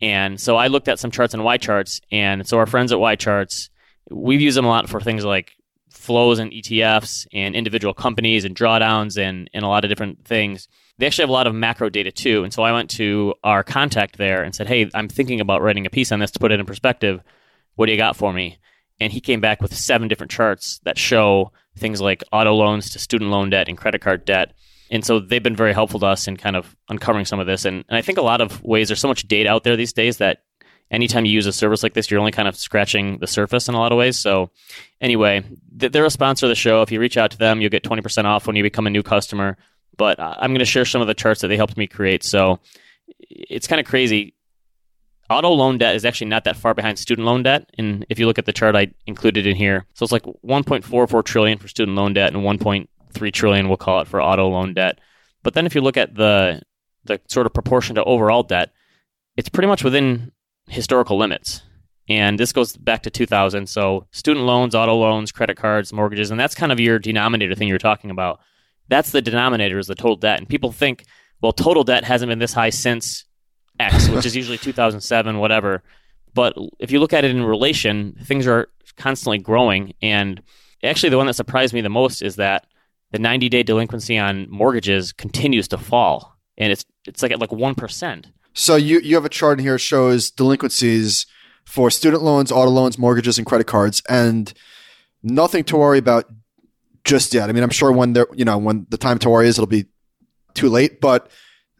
and 0.00 0.40
so 0.40 0.56
I 0.56 0.68
looked 0.68 0.88
at 0.88 0.98
some 0.98 1.10
charts 1.10 1.34
on 1.34 1.58
charts. 1.58 2.00
and 2.12 2.46
so 2.46 2.58
our 2.58 2.66
friends 2.66 2.92
at 2.92 2.98
YCharts, 2.98 3.70
we've 4.10 4.40
used 4.40 4.56
them 4.56 4.64
a 4.64 4.68
lot 4.68 4.88
for 4.88 5.00
things 5.00 5.24
like 5.24 5.52
flows 5.90 6.38
and 6.38 6.52
ETFs 6.52 7.26
and 7.32 7.56
individual 7.56 7.94
companies 7.94 8.44
and 8.44 8.54
drawdowns 8.54 9.18
and, 9.18 9.50
and 9.52 9.64
a 9.64 9.68
lot 9.68 9.84
of 9.84 9.88
different 9.88 10.24
things. 10.24 10.68
They 10.98 11.06
actually 11.06 11.22
have 11.22 11.30
a 11.30 11.34
lot 11.34 11.46
of 11.46 11.54
macro 11.54 11.88
data 11.90 12.12
too. 12.12 12.44
And 12.44 12.52
so 12.52 12.62
I 12.62 12.72
went 12.72 12.90
to 12.90 13.34
our 13.42 13.64
contact 13.64 14.18
there 14.18 14.42
and 14.42 14.54
said, 14.54 14.68
Hey, 14.68 14.88
I'm 14.94 15.08
thinking 15.08 15.40
about 15.40 15.62
writing 15.62 15.86
a 15.86 15.90
piece 15.90 16.12
on 16.12 16.20
this 16.20 16.30
to 16.32 16.38
put 16.38 16.52
it 16.52 16.60
in 16.60 16.66
perspective. 16.66 17.20
What 17.74 17.86
do 17.86 17.92
you 17.92 17.98
got 17.98 18.16
for 18.16 18.32
me? 18.32 18.58
And 19.00 19.12
he 19.12 19.20
came 19.20 19.40
back 19.40 19.62
with 19.62 19.74
seven 19.74 20.08
different 20.08 20.30
charts 20.30 20.80
that 20.84 20.98
show 20.98 21.52
things 21.76 22.00
like 22.00 22.24
auto 22.32 22.54
loans 22.54 22.90
to 22.90 22.98
student 22.98 23.30
loan 23.30 23.50
debt 23.50 23.68
and 23.68 23.78
credit 23.78 24.00
card 24.00 24.24
debt 24.24 24.52
and 24.90 25.04
so 25.04 25.20
they've 25.20 25.42
been 25.42 25.56
very 25.56 25.72
helpful 25.72 26.00
to 26.00 26.06
us 26.06 26.26
in 26.28 26.36
kind 26.36 26.56
of 26.56 26.74
uncovering 26.88 27.24
some 27.24 27.40
of 27.40 27.46
this. 27.46 27.64
And, 27.64 27.84
and 27.88 27.96
I 27.96 28.02
think 28.02 28.18
a 28.18 28.22
lot 28.22 28.40
of 28.40 28.62
ways 28.62 28.88
there's 28.88 29.00
so 29.00 29.08
much 29.08 29.28
data 29.28 29.50
out 29.50 29.64
there 29.64 29.76
these 29.76 29.92
days 29.92 30.18
that 30.18 30.42
anytime 30.90 31.26
you 31.26 31.32
use 31.32 31.46
a 31.46 31.52
service 31.52 31.82
like 31.82 31.92
this, 31.92 32.10
you're 32.10 32.20
only 32.20 32.32
kind 32.32 32.48
of 32.48 32.56
scratching 32.56 33.18
the 33.18 33.26
surface 33.26 33.68
in 33.68 33.74
a 33.74 33.78
lot 33.78 33.92
of 33.92 33.98
ways. 33.98 34.18
So 34.18 34.50
anyway, 35.00 35.44
they're 35.70 36.06
a 36.06 36.10
sponsor 36.10 36.46
of 36.46 36.50
the 36.50 36.56
show. 36.56 36.80
If 36.82 36.90
you 36.90 37.00
reach 37.00 37.18
out 37.18 37.30
to 37.32 37.38
them, 37.38 37.60
you'll 37.60 37.70
get 37.70 37.84
20% 37.84 38.24
off 38.24 38.46
when 38.46 38.56
you 38.56 38.62
become 38.62 38.86
a 38.86 38.90
new 38.90 39.02
customer. 39.02 39.58
But 39.96 40.18
uh, 40.18 40.36
I'm 40.38 40.50
going 40.50 40.60
to 40.60 40.64
share 40.64 40.84
some 40.84 41.02
of 41.02 41.06
the 41.06 41.14
charts 41.14 41.42
that 41.42 41.48
they 41.48 41.56
helped 41.56 41.76
me 41.76 41.86
create. 41.86 42.24
So 42.24 42.60
it's 43.28 43.66
kind 43.66 43.80
of 43.80 43.86
crazy. 43.86 44.34
Auto 45.30 45.50
loan 45.50 45.78
debt 45.78 45.94
is 45.94 46.04
actually 46.04 46.28
not 46.28 46.44
that 46.44 46.56
far 46.56 46.72
behind 46.72 46.98
student 46.98 47.26
loan 47.26 47.42
debt. 47.42 47.68
And 47.76 48.06
if 48.08 48.18
you 48.18 48.26
look 48.26 48.38
at 48.38 48.46
the 48.46 48.52
chart 48.52 48.74
I 48.74 48.88
included 49.06 49.46
in 49.46 49.56
here, 49.56 49.86
so 49.94 50.04
it's 50.04 50.12
like 50.12 50.24
1.44 50.24 51.24
trillion 51.24 51.58
for 51.58 51.68
student 51.68 51.96
loan 51.96 52.14
debt 52.14 52.32
and 52.32 52.42
1.3 52.42 53.32
trillion, 53.32 53.68
we'll 53.68 53.76
call 53.76 54.00
it 54.00 54.08
for 54.08 54.22
auto 54.22 54.48
loan 54.48 54.72
debt. 54.74 54.98
But 55.42 55.54
then 55.54 55.66
if 55.66 55.74
you 55.74 55.80
look 55.80 55.96
at 55.96 56.14
the 56.14 56.62
the 57.04 57.20
sort 57.28 57.46
of 57.46 57.54
proportion 57.54 57.96
to 57.96 58.04
overall 58.04 58.42
debt, 58.42 58.70
it's 59.36 59.48
pretty 59.48 59.66
much 59.66 59.82
within 59.82 60.32
historical 60.68 61.18
limits. 61.18 61.62
And 62.08 62.38
this 62.38 62.52
goes 62.52 62.76
back 62.76 63.02
to 63.02 63.10
2000. 63.10 63.68
So 63.68 64.06
student 64.12 64.46
loans, 64.46 64.74
auto 64.74 64.94
loans, 64.94 65.32
credit 65.32 65.56
cards, 65.56 65.92
mortgages, 65.92 66.30
and 66.30 66.40
that's 66.40 66.54
kind 66.54 66.72
of 66.72 66.80
your 66.80 66.98
denominator 66.98 67.54
thing 67.54 67.68
you're 67.68 67.78
talking 67.78 68.10
about. 68.10 68.40
That's 68.88 69.10
the 69.10 69.20
denominator 69.20 69.78
is 69.78 69.86
the 69.86 69.94
total 69.94 70.16
debt. 70.16 70.38
And 70.38 70.48
people 70.48 70.72
think, 70.72 71.04
well, 71.42 71.52
total 71.52 71.84
debt 71.84 72.04
hasn't 72.04 72.30
been 72.30 72.38
this 72.38 72.54
high 72.54 72.70
since 72.70 73.24
X, 73.78 74.08
which 74.08 74.26
is 74.26 74.36
usually 74.36 74.58
2007, 74.58 75.38
whatever. 75.38 75.82
But 76.34 76.56
if 76.78 76.90
you 76.90 77.00
look 77.00 77.12
at 77.12 77.24
it 77.24 77.30
in 77.30 77.42
relation, 77.42 78.16
things 78.24 78.46
are 78.46 78.68
constantly 78.96 79.38
growing. 79.38 79.94
And 80.02 80.42
actually, 80.82 81.10
the 81.10 81.16
one 81.16 81.26
that 81.26 81.34
surprised 81.34 81.74
me 81.74 81.80
the 81.80 81.88
most 81.88 82.22
is 82.22 82.36
that 82.36 82.66
the 83.10 83.18
90 83.18 83.48
day 83.48 83.62
delinquency 83.62 84.18
on 84.18 84.46
mortgages 84.50 85.12
continues 85.12 85.68
to 85.68 85.78
fall 85.78 86.38
and 86.58 86.72
it's 86.72 86.84
it's 87.06 87.22
like 87.22 87.32
at 87.32 87.40
like 87.40 87.50
1%. 87.50 88.26
So 88.52 88.76
you 88.76 89.00
you 89.00 89.14
have 89.14 89.24
a 89.24 89.30
chart 89.30 89.58
in 89.58 89.64
here 89.64 89.74
that 89.74 89.78
shows 89.78 90.30
delinquencies 90.30 91.26
for 91.64 91.90
student 91.90 92.22
loans, 92.22 92.50
auto 92.50 92.70
loans, 92.70 92.98
mortgages 92.98 93.38
and 93.38 93.46
credit 93.46 93.66
cards 93.66 94.02
and 94.08 94.52
nothing 95.22 95.64
to 95.64 95.76
worry 95.76 95.98
about 95.98 96.24
just 97.04 97.32
yet. 97.32 97.48
I 97.48 97.52
mean, 97.52 97.62
I'm 97.62 97.70
sure 97.70 97.92
when 97.92 98.12
there, 98.12 98.26
you 98.34 98.44
know, 98.44 98.58
when 98.58 98.86
the 98.90 98.98
time 98.98 99.18
to 99.20 99.30
worry 99.30 99.48
is 99.48 99.58
it'll 99.58 99.66
be 99.66 99.86
too 100.54 100.68
late, 100.68 101.00
but 101.00 101.30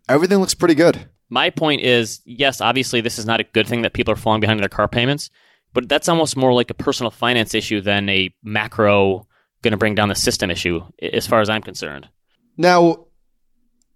everything 0.08 0.38
looks 0.38 0.54
pretty 0.54 0.74
good. 0.74 1.08
My 1.30 1.50
point 1.50 1.82
is, 1.82 2.20
yes, 2.24 2.60
obviously 2.60 3.00
this 3.00 3.18
is 3.18 3.26
not 3.26 3.40
a 3.40 3.44
good 3.44 3.66
thing 3.66 3.82
that 3.82 3.92
people 3.92 4.12
are 4.12 4.16
falling 4.16 4.40
behind 4.40 4.58
in 4.58 4.62
their 4.62 4.68
car 4.68 4.88
payments, 4.88 5.30
but 5.74 5.88
that's 5.88 6.08
almost 6.08 6.36
more 6.36 6.52
like 6.52 6.70
a 6.70 6.74
personal 6.74 7.10
finance 7.10 7.54
issue 7.54 7.80
than 7.80 8.08
a 8.08 8.34
macro 8.42 9.26
going 9.62 9.72
to 9.72 9.76
bring 9.76 9.94
down 9.94 10.08
the 10.08 10.14
system 10.14 10.50
issue, 10.50 10.80
as 11.02 11.26
far 11.26 11.40
as 11.40 11.50
I'm 11.50 11.62
concerned. 11.62 12.08
Now, 12.56 13.06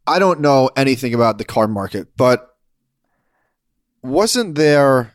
I 0.07 0.19
don't 0.19 0.41
know 0.41 0.71
anything 0.77 1.15
about 1.15 1.39
the 1.39 1.45
car 1.45 1.69
market, 1.69 2.09
but 2.17 2.49
wasn't 4.03 4.57
there? 4.57 5.15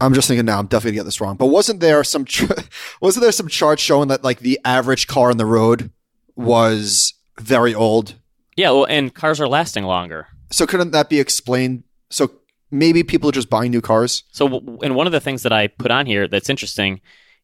I'm 0.00 0.14
just 0.14 0.28
thinking 0.28 0.46
now. 0.46 0.58
I'm 0.58 0.66
definitely 0.66 0.92
gonna 0.92 1.00
get 1.02 1.04
this 1.04 1.20
wrong, 1.20 1.36
but 1.36 1.46
wasn't 1.46 1.80
there 1.80 2.02
some 2.02 2.26
wasn't 3.00 3.22
there 3.22 3.32
some 3.32 3.48
chart 3.48 3.78
showing 3.78 4.08
that 4.08 4.24
like 4.24 4.40
the 4.40 4.58
average 4.64 5.06
car 5.06 5.30
on 5.30 5.36
the 5.36 5.46
road 5.46 5.90
was 6.34 7.14
very 7.38 7.74
old. 7.74 8.16
Yeah, 8.56 8.70
well, 8.70 8.86
and 8.86 9.14
cars 9.14 9.40
are 9.40 9.48
lasting 9.48 9.84
longer. 9.84 10.28
So 10.50 10.66
couldn't 10.66 10.92
that 10.92 11.08
be 11.08 11.20
explained? 11.20 11.84
So 12.10 12.30
maybe 12.70 13.02
people 13.02 13.28
are 13.28 13.32
just 13.32 13.50
buying 13.50 13.70
new 13.70 13.80
cars. 13.80 14.24
So, 14.32 14.78
and 14.82 14.94
one 14.94 15.06
of 15.06 15.12
the 15.12 15.20
things 15.20 15.42
that 15.42 15.52
I 15.52 15.68
put 15.68 15.90
on 15.90 16.06
here 16.06 16.28
that's 16.28 16.50
interesting 16.50 17.00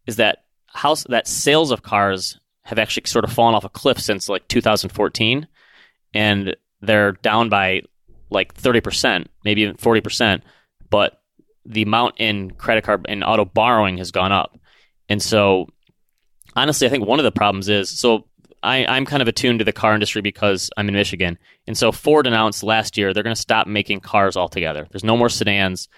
is 0.07 0.17
that 0.17 0.45
house 0.67 1.05
that 1.09 1.27
sales 1.27 1.71
of 1.71 1.83
cars 1.83 2.39
have 2.65 2.79
actually 2.79 3.05
sort 3.07 3.25
of 3.25 3.33
fallen 3.33 3.55
off 3.55 3.65
a 3.65 3.69
cliff 3.69 3.99
since 3.99 4.29
like 4.29 4.47
2014, 4.49 5.47
and 6.15 6.57
they're 6.81 7.13
down 7.13 7.49
by 7.49 7.83
like 8.31 8.55
30 8.55 8.81
percent, 8.81 9.31
maybe 9.45 9.63
even 9.63 9.77
40 9.77 10.01
percent. 10.01 10.45
But 10.89 11.21
the 11.65 11.83
amount 11.83 12.17
in 12.19 12.51
credit 12.53 12.85
card 12.85 13.07
and 13.09 13.25
auto 13.25 13.45
borrowing 13.45 13.99
has 13.99 14.11
gone 14.11 14.33
up, 14.33 14.59
and 15.09 15.23
so 15.23 15.69
honestly, 16.57 16.87
I 16.87 16.91
think 16.91 17.07
one 17.07 17.19
of 17.19 17.25
the 17.25 17.33
problems 17.33 17.69
is 17.69 17.91
so 17.99 18.27
I, 18.63 18.85
I'm 18.87 19.07
kind 19.07 19.23
of 19.23 19.29
attuned 19.29 19.61
to 19.61 19.65
the 19.65 19.73
car 19.73 19.95
industry 19.95 20.23
because 20.23 20.71
I'm 20.77 20.89
in 20.89 20.95
Michigan. 20.95 21.39
And 21.67 21.77
so 21.77 21.93
Ford 21.93 22.27
announced 22.27 22.63
last 22.63 22.99
year 22.99 23.15
they're 23.15 23.23
going 23.23 23.35
to 23.35 23.41
stop 23.41 23.67
making 23.67 24.01
cars 24.01 24.37
altogether. 24.37 24.87
There's 24.91 25.05
no 25.05 25.17
more 25.17 25.29
sedans, 25.29 25.89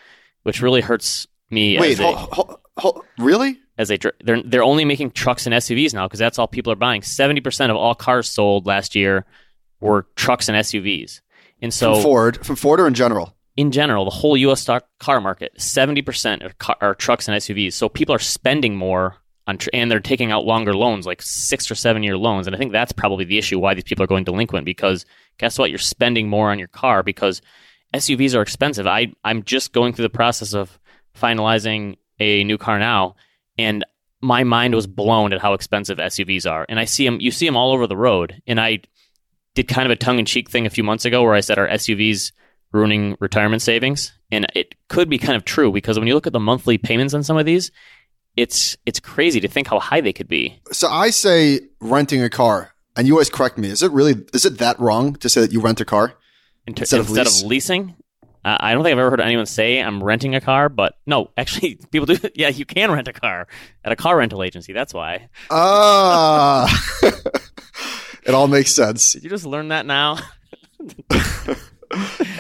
which 0.44 0.62
really 0.62 0.80
hurts 0.80 1.26
me. 1.50 1.78
Wait, 1.78 1.92
as 1.92 2.00
a, 2.00 2.12
hol- 2.12 2.60
hol- 2.78 3.04
really? 3.18 3.58
as 3.78 3.90
a 3.90 3.98
they're 4.24 4.42
they're 4.42 4.62
only 4.62 4.84
making 4.84 5.10
trucks 5.10 5.46
and 5.46 5.54
SUVs 5.54 5.94
now 5.94 6.06
because 6.06 6.20
that's 6.20 6.38
all 6.38 6.46
people 6.46 6.72
are 6.72 6.76
buying. 6.76 7.02
Seventy 7.02 7.40
percent 7.40 7.70
of 7.70 7.76
all 7.76 7.94
cars 7.94 8.28
sold 8.28 8.66
last 8.66 8.94
year 8.94 9.24
were 9.80 10.06
trucks 10.16 10.48
and 10.48 10.56
SUVs. 10.56 11.20
And 11.60 11.72
so 11.72 11.94
from 11.94 12.02
Ford, 12.02 12.46
from 12.46 12.56
Ford 12.56 12.80
or 12.80 12.86
in 12.86 12.94
general? 12.94 13.36
in 13.56 13.70
general, 13.70 14.04
the 14.04 14.10
whole 14.10 14.36
U.S. 14.36 14.62
stock 14.62 14.86
car 14.98 15.20
market, 15.20 15.52
seventy 15.60 16.02
percent 16.02 16.42
are, 16.42 16.52
car- 16.58 16.78
are 16.80 16.94
trucks 16.94 17.28
and 17.28 17.36
SUVs. 17.36 17.72
So 17.72 17.88
people 17.88 18.14
are 18.14 18.20
spending 18.20 18.76
more 18.76 19.16
tr- 19.58 19.68
and 19.72 19.90
they're 19.90 20.00
taking 20.00 20.30
out 20.30 20.44
longer 20.44 20.74
loans, 20.74 21.06
like 21.06 21.22
six 21.22 21.70
or 21.70 21.74
seven 21.74 22.02
year 22.02 22.16
loans. 22.16 22.46
And 22.46 22.54
I 22.54 22.58
think 22.58 22.72
that's 22.72 22.92
probably 22.92 23.24
the 23.24 23.38
issue 23.38 23.58
why 23.58 23.74
these 23.74 23.84
people 23.84 24.04
are 24.04 24.08
going 24.08 24.24
delinquent. 24.24 24.64
Because 24.64 25.04
guess 25.38 25.58
what? 25.58 25.70
You're 25.70 25.78
spending 25.78 26.28
more 26.28 26.50
on 26.50 26.58
your 26.58 26.68
car 26.68 27.02
because 27.02 27.42
SUVs 27.94 28.34
are 28.34 28.42
expensive. 28.42 28.86
I 28.86 29.12
I'm 29.24 29.42
just 29.42 29.72
going 29.72 29.92
through 29.92 30.04
the 30.04 30.10
process 30.10 30.54
of 30.54 30.78
finalizing 31.18 31.96
a 32.20 32.44
new 32.44 32.58
car 32.58 32.78
now, 32.78 33.16
and 33.58 33.84
my 34.20 34.44
mind 34.44 34.74
was 34.74 34.86
blown 34.86 35.32
at 35.32 35.40
how 35.40 35.52
expensive 35.52 35.98
SUVs 35.98 36.50
are. 36.50 36.64
And 36.68 36.78
I 36.78 36.84
see 36.84 37.04
them, 37.04 37.20
you 37.20 37.32
see 37.32 37.44
them 37.44 37.56
all 37.56 37.72
over 37.72 37.88
the 37.88 37.96
road. 37.96 38.40
And 38.46 38.60
I 38.60 38.80
did 39.54 39.68
kind 39.68 39.84
of 39.84 39.90
a 39.90 39.96
tongue 39.96 40.20
in 40.20 40.24
cheek 40.24 40.48
thing 40.48 40.64
a 40.64 40.70
few 40.70 40.84
months 40.84 41.04
ago 41.04 41.22
where 41.22 41.34
I 41.34 41.40
said, 41.40 41.58
"Are 41.58 41.68
SUVs 41.68 42.32
ruining 42.72 43.16
retirement 43.20 43.60
savings?" 43.60 44.12
And 44.30 44.46
it 44.54 44.74
could 44.88 45.10
be 45.10 45.18
kind 45.18 45.36
of 45.36 45.44
true 45.44 45.72
because 45.72 45.98
when 45.98 46.08
you 46.08 46.14
look 46.14 46.26
at 46.26 46.32
the 46.32 46.40
monthly 46.40 46.78
payments 46.78 47.12
on 47.12 47.22
some 47.22 47.36
of 47.36 47.44
these, 47.44 47.70
it's 48.36 48.76
it's 48.86 49.00
crazy 49.00 49.40
to 49.40 49.48
think 49.48 49.68
how 49.68 49.78
high 49.78 50.00
they 50.00 50.12
could 50.12 50.28
be. 50.28 50.60
So 50.72 50.88
I 50.88 51.10
say 51.10 51.60
renting 51.80 52.22
a 52.22 52.30
car, 52.30 52.72
and 52.96 53.06
you 53.06 53.14
always 53.14 53.30
correct 53.30 53.58
me. 53.58 53.68
Is 53.68 53.82
it 53.82 53.92
really? 53.92 54.24
Is 54.32 54.44
it 54.44 54.58
that 54.58 54.78
wrong 54.80 55.14
to 55.16 55.28
say 55.28 55.40
that 55.40 55.52
you 55.52 55.60
rent 55.60 55.80
a 55.80 55.84
car? 55.84 56.08
Ter- 56.08 56.14
Instead 56.66 57.00
instead, 57.00 57.26
of 57.26 57.32
of, 57.32 57.42
leasing. 57.42 57.96
Uh, 58.44 58.56
I 58.58 58.72
don't 58.72 58.82
think 58.82 58.92
I've 58.92 58.98
ever 58.98 59.10
heard 59.10 59.20
anyone 59.20 59.46
say 59.46 59.80
I'm 59.80 60.02
renting 60.02 60.34
a 60.34 60.40
car, 60.40 60.68
but 60.68 60.94
no, 61.06 61.30
actually, 61.36 61.76
people 61.90 62.06
do. 62.06 62.16
Yeah, 62.34 62.48
you 62.48 62.64
can 62.64 62.90
rent 62.90 63.08
a 63.08 63.12
car 63.12 63.46
at 63.84 63.92
a 63.92 63.96
car 63.96 64.16
rental 64.16 64.42
agency. 64.42 64.72
That's 64.72 64.94
why. 64.94 65.28
Ah, 65.50 66.66
it 68.24 68.34
all 68.34 68.48
makes 68.48 68.74
sense. 68.74 69.12
Did 69.12 69.24
you 69.24 69.30
just 69.30 69.46
learn 69.46 69.68
that 69.68 69.86
now? 69.86 70.18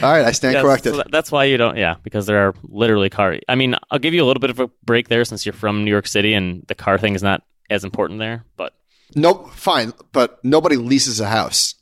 All 0.02 0.10
right, 0.12 0.24
I 0.24 0.32
stand 0.32 0.54
Yes, 0.54 0.62
corrected. 0.62 0.94
so 0.94 1.02
that's 1.10 1.30
why 1.30 1.44
you 1.44 1.56
don't. 1.56 1.76
Yeah, 1.76 1.96
because 2.02 2.26
there 2.26 2.46
are 2.48 2.54
literally 2.64 3.10
car. 3.10 3.38
I 3.48 3.54
mean, 3.54 3.76
I'll 3.90 3.98
give 3.98 4.14
you 4.14 4.24
a 4.24 4.26
little 4.26 4.40
bit 4.40 4.50
of 4.50 4.58
a 4.60 4.68
break 4.84 5.08
there 5.08 5.24
since 5.24 5.44
you're 5.46 5.52
from 5.52 5.84
New 5.84 5.90
York 5.90 6.06
City 6.06 6.32
and 6.34 6.64
the 6.68 6.74
car 6.74 6.98
thing 6.98 7.14
is 7.14 7.22
not 7.22 7.42
as 7.70 7.84
important 7.84 8.18
there. 8.18 8.44
But 8.56 8.72
Nope, 9.14 9.50
fine, 9.52 9.92
but 10.12 10.42
nobody 10.42 10.76
leases 10.76 11.20
a 11.20 11.28
house 11.28 11.74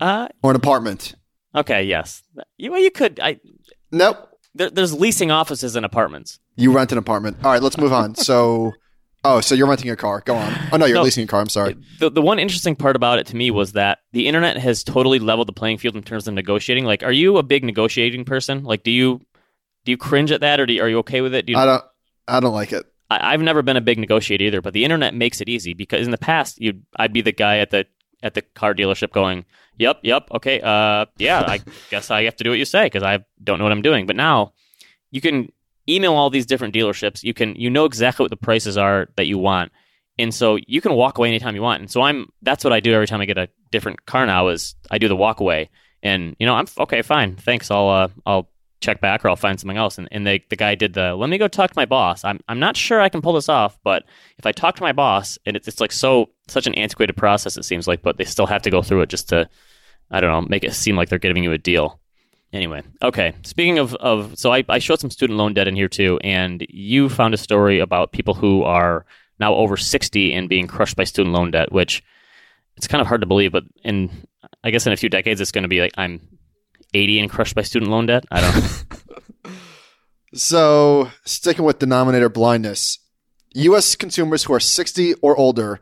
uh, 0.00 0.28
or 0.42 0.50
an 0.50 0.56
apartment. 0.56 1.14
okay, 1.54 1.82
yes, 1.84 2.22
you 2.56 2.70
well, 2.72 2.80
you 2.80 2.90
could. 2.90 3.20
I 3.20 3.38
Nope, 3.92 4.16
there, 4.54 4.70
there's 4.70 4.92
leasing 4.94 5.30
offices 5.30 5.76
and 5.76 5.84
apartments. 5.86 6.38
you 6.56 6.72
rent 6.72 6.92
an 6.92 6.98
apartment. 6.98 7.36
All 7.44 7.52
right, 7.52 7.62
let's 7.62 7.78
move 7.78 7.92
on. 7.92 8.14
So, 8.14 8.72
oh, 9.24 9.40
so 9.40 9.54
you're 9.54 9.66
renting 9.66 9.90
a 9.90 9.96
car. 9.96 10.22
Go 10.24 10.34
on. 10.36 10.52
Oh 10.72 10.76
no, 10.76 10.86
you're 10.86 10.96
No. 10.96 11.02
leasing 11.02 11.24
a 11.24 11.26
car. 11.26 11.40
I'm 11.40 11.48
sorry. 11.48 11.76
The 11.98 12.10
the 12.10 12.22
one 12.22 12.38
interesting 12.38 12.76
part 12.76 12.96
about 12.96 13.18
it 13.18 13.26
to 13.28 13.36
me 13.36 13.50
was 13.50 13.72
that 13.72 13.98
the 14.12 14.26
internet 14.28 14.56
has 14.58 14.82
totally 14.84 15.18
leveled 15.18 15.48
the 15.48 15.52
playing 15.52 15.78
field 15.78 15.96
in 15.96 16.02
terms 16.02 16.26
of 16.28 16.34
negotiating. 16.34 16.84
Like, 16.84 17.02
are 17.02 17.12
you 17.12 17.36
a 17.38 17.42
big 17.42 17.64
negotiating 17.64 18.24
person? 18.24 18.64
Like, 18.64 18.82
do 18.82 18.90
you 18.90 19.20
do 19.84 19.92
you 19.92 19.96
cringe 19.96 20.30
at 20.30 20.40
that, 20.42 20.60
or 20.60 20.66
do 20.66 20.74
you, 20.74 20.82
are 20.82 20.88
you 20.88 20.98
okay 20.98 21.20
with 21.22 21.34
it? 21.34 21.46
Do 21.46 21.52
you, 21.52 21.58
I 21.58 21.64
don't. 21.64 21.84
I 22.28 22.40
don't 22.40 22.52
like 22.54 22.72
it. 22.72 22.84
I, 23.10 23.32
I've 23.34 23.40
never 23.40 23.62
been 23.62 23.76
a 23.76 23.80
big 23.80 23.98
negotiator 23.98 24.44
either, 24.44 24.60
but 24.60 24.72
the 24.74 24.84
internet 24.84 25.14
makes 25.14 25.40
it 25.40 25.48
easy 25.48 25.74
because 25.74 26.04
in 26.04 26.10
the 26.10 26.18
past, 26.18 26.60
you 26.60 26.80
I'd 26.96 27.12
be 27.12 27.22
the 27.22 27.32
guy 27.32 27.58
at 27.58 27.70
the 27.70 27.86
at 28.22 28.34
the 28.34 28.42
car 28.42 28.74
dealership 28.74 29.10
going, 29.12 29.44
"Yep, 29.78 30.00
yep, 30.02 30.28
okay, 30.32 30.60
uh, 30.60 31.06
yeah, 31.18 31.40
I 31.40 31.60
guess 31.90 32.10
I 32.10 32.24
have 32.24 32.36
to 32.36 32.44
do 32.44 32.50
what 32.50 32.58
you 32.58 32.64
say 32.66 32.84
because 32.84 33.02
I 33.02 33.20
don't 33.42 33.58
know 33.58 33.64
what 33.64 33.72
I'm 33.72 33.82
doing." 33.82 34.06
But 34.06 34.16
now, 34.16 34.52
you 35.10 35.20
can 35.22 35.50
email 35.94 36.14
all 36.14 36.30
these 36.30 36.46
different 36.46 36.74
dealerships. 36.74 37.22
You 37.22 37.34
can 37.34 37.54
you 37.56 37.70
know 37.70 37.84
exactly 37.84 38.24
what 38.24 38.30
the 38.30 38.36
prices 38.36 38.76
are 38.76 39.08
that 39.16 39.26
you 39.26 39.38
want, 39.38 39.72
and 40.18 40.34
so 40.34 40.58
you 40.66 40.80
can 40.80 40.94
walk 40.94 41.18
away 41.18 41.28
anytime 41.28 41.54
you 41.54 41.62
want. 41.62 41.80
And 41.80 41.90
so 41.90 42.02
I'm 42.02 42.28
that's 42.42 42.64
what 42.64 42.72
I 42.72 42.80
do 42.80 42.92
every 42.92 43.06
time 43.06 43.20
I 43.20 43.26
get 43.26 43.38
a 43.38 43.48
different 43.70 44.06
car 44.06 44.26
now 44.26 44.48
is 44.48 44.74
I 44.90 44.98
do 44.98 45.08
the 45.08 45.16
walk 45.16 45.40
away, 45.40 45.70
and 46.02 46.36
you 46.38 46.46
know 46.46 46.54
I'm 46.54 46.66
okay, 46.78 47.02
fine, 47.02 47.36
thanks. 47.36 47.70
I'll 47.70 47.88
uh, 47.88 48.08
I'll 48.26 48.50
check 48.80 49.00
back 49.00 49.24
or 49.24 49.28
I'll 49.28 49.36
find 49.36 49.60
something 49.60 49.76
else. 49.76 49.98
And, 49.98 50.08
and 50.10 50.26
the, 50.26 50.40
the 50.48 50.56
guy 50.56 50.74
did 50.74 50.94
the, 50.94 51.14
let 51.14 51.30
me 51.30 51.38
go 51.38 51.48
talk 51.48 51.70
to 51.70 51.78
my 51.78 51.84
boss. 51.84 52.24
I'm, 52.24 52.40
I'm 52.48 52.58
not 52.58 52.76
sure 52.76 53.00
I 53.00 53.08
can 53.08 53.22
pull 53.22 53.34
this 53.34 53.48
off, 53.48 53.78
but 53.84 54.04
if 54.38 54.46
I 54.46 54.52
talk 54.52 54.76
to 54.76 54.82
my 54.82 54.92
boss 54.92 55.38
and 55.46 55.56
it's, 55.56 55.68
it's 55.68 55.80
like 55.80 55.92
so, 55.92 56.30
such 56.48 56.66
an 56.66 56.74
antiquated 56.74 57.16
process, 57.16 57.56
it 57.56 57.64
seems 57.64 57.86
like, 57.86 58.02
but 58.02 58.16
they 58.16 58.24
still 58.24 58.46
have 58.46 58.62
to 58.62 58.70
go 58.70 58.82
through 58.82 59.02
it 59.02 59.10
just 59.10 59.28
to, 59.28 59.48
I 60.10 60.20
don't 60.20 60.30
know, 60.30 60.48
make 60.48 60.64
it 60.64 60.74
seem 60.74 60.96
like 60.96 61.08
they're 61.08 61.18
giving 61.18 61.44
you 61.44 61.52
a 61.52 61.58
deal. 61.58 61.99
Anyway, 62.52 62.82
okay. 63.02 63.34
Speaking 63.42 63.78
of, 63.78 63.94
of 63.94 64.38
so 64.38 64.52
I, 64.52 64.64
I 64.68 64.80
showed 64.80 65.00
some 65.00 65.10
student 65.10 65.38
loan 65.38 65.54
debt 65.54 65.68
in 65.68 65.76
here 65.76 65.88
too, 65.88 66.18
and 66.24 66.66
you 66.68 67.08
found 67.08 67.32
a 67.32 67.38
story 67.38 67.78
about 67.78 68.12
people 68.12 68.34
who 68.34 68.64
are 68.64 69.06
now 69.38 69.54
over 69.54 69.76
60 69.76 70.34
and 70.34 70.48
being 70.48 70.66
crushed 70.66 70.96
by 70.96 71.04
student 71.04 71.34
loan 71.34 71.52
debt, 71.52 71.72
which 71.72 72.02
it's 72.76 72.88
kind 72.88 73.00
of 73.00 73.06
hard 73.06 73.20
to 73.20 73.26
believe, 73.26 73.52
but 73.52 73.64
in, 73.84 74.26
I 74.64 74.70
guess 74.70 74.86
in 74.86 74.92
a 74.92 74.96
few 74.96 75.08
decades, 75.08 75.40
it's 75.40 75.52
going 75.52 75.62
to 75.62 75.68
be 75.68 75.80
like 75.80 75.92
I'm 75.96 76.20
80 76.92 77.20
and 77.20 77.30
crushed 77.30 77.54
by 77.54 77.62
student 77.62 77.90
loan 77.90 78.06
debt. 78.06 78.24
I 78.30 78.40
don't 78.40 78.84
So, 80.32 81.10
sticking 81.24 81.64
with 81.64 81.80
denominator 81.80 82.28
blindness, 82.28 82.98
U.S. 83.54 83.96
consumers 83.96 84.44
who 84.44 84.52
are 84.52 84.60
60 84.60 85.14
or 85.14 85.36
older 85.36 85.80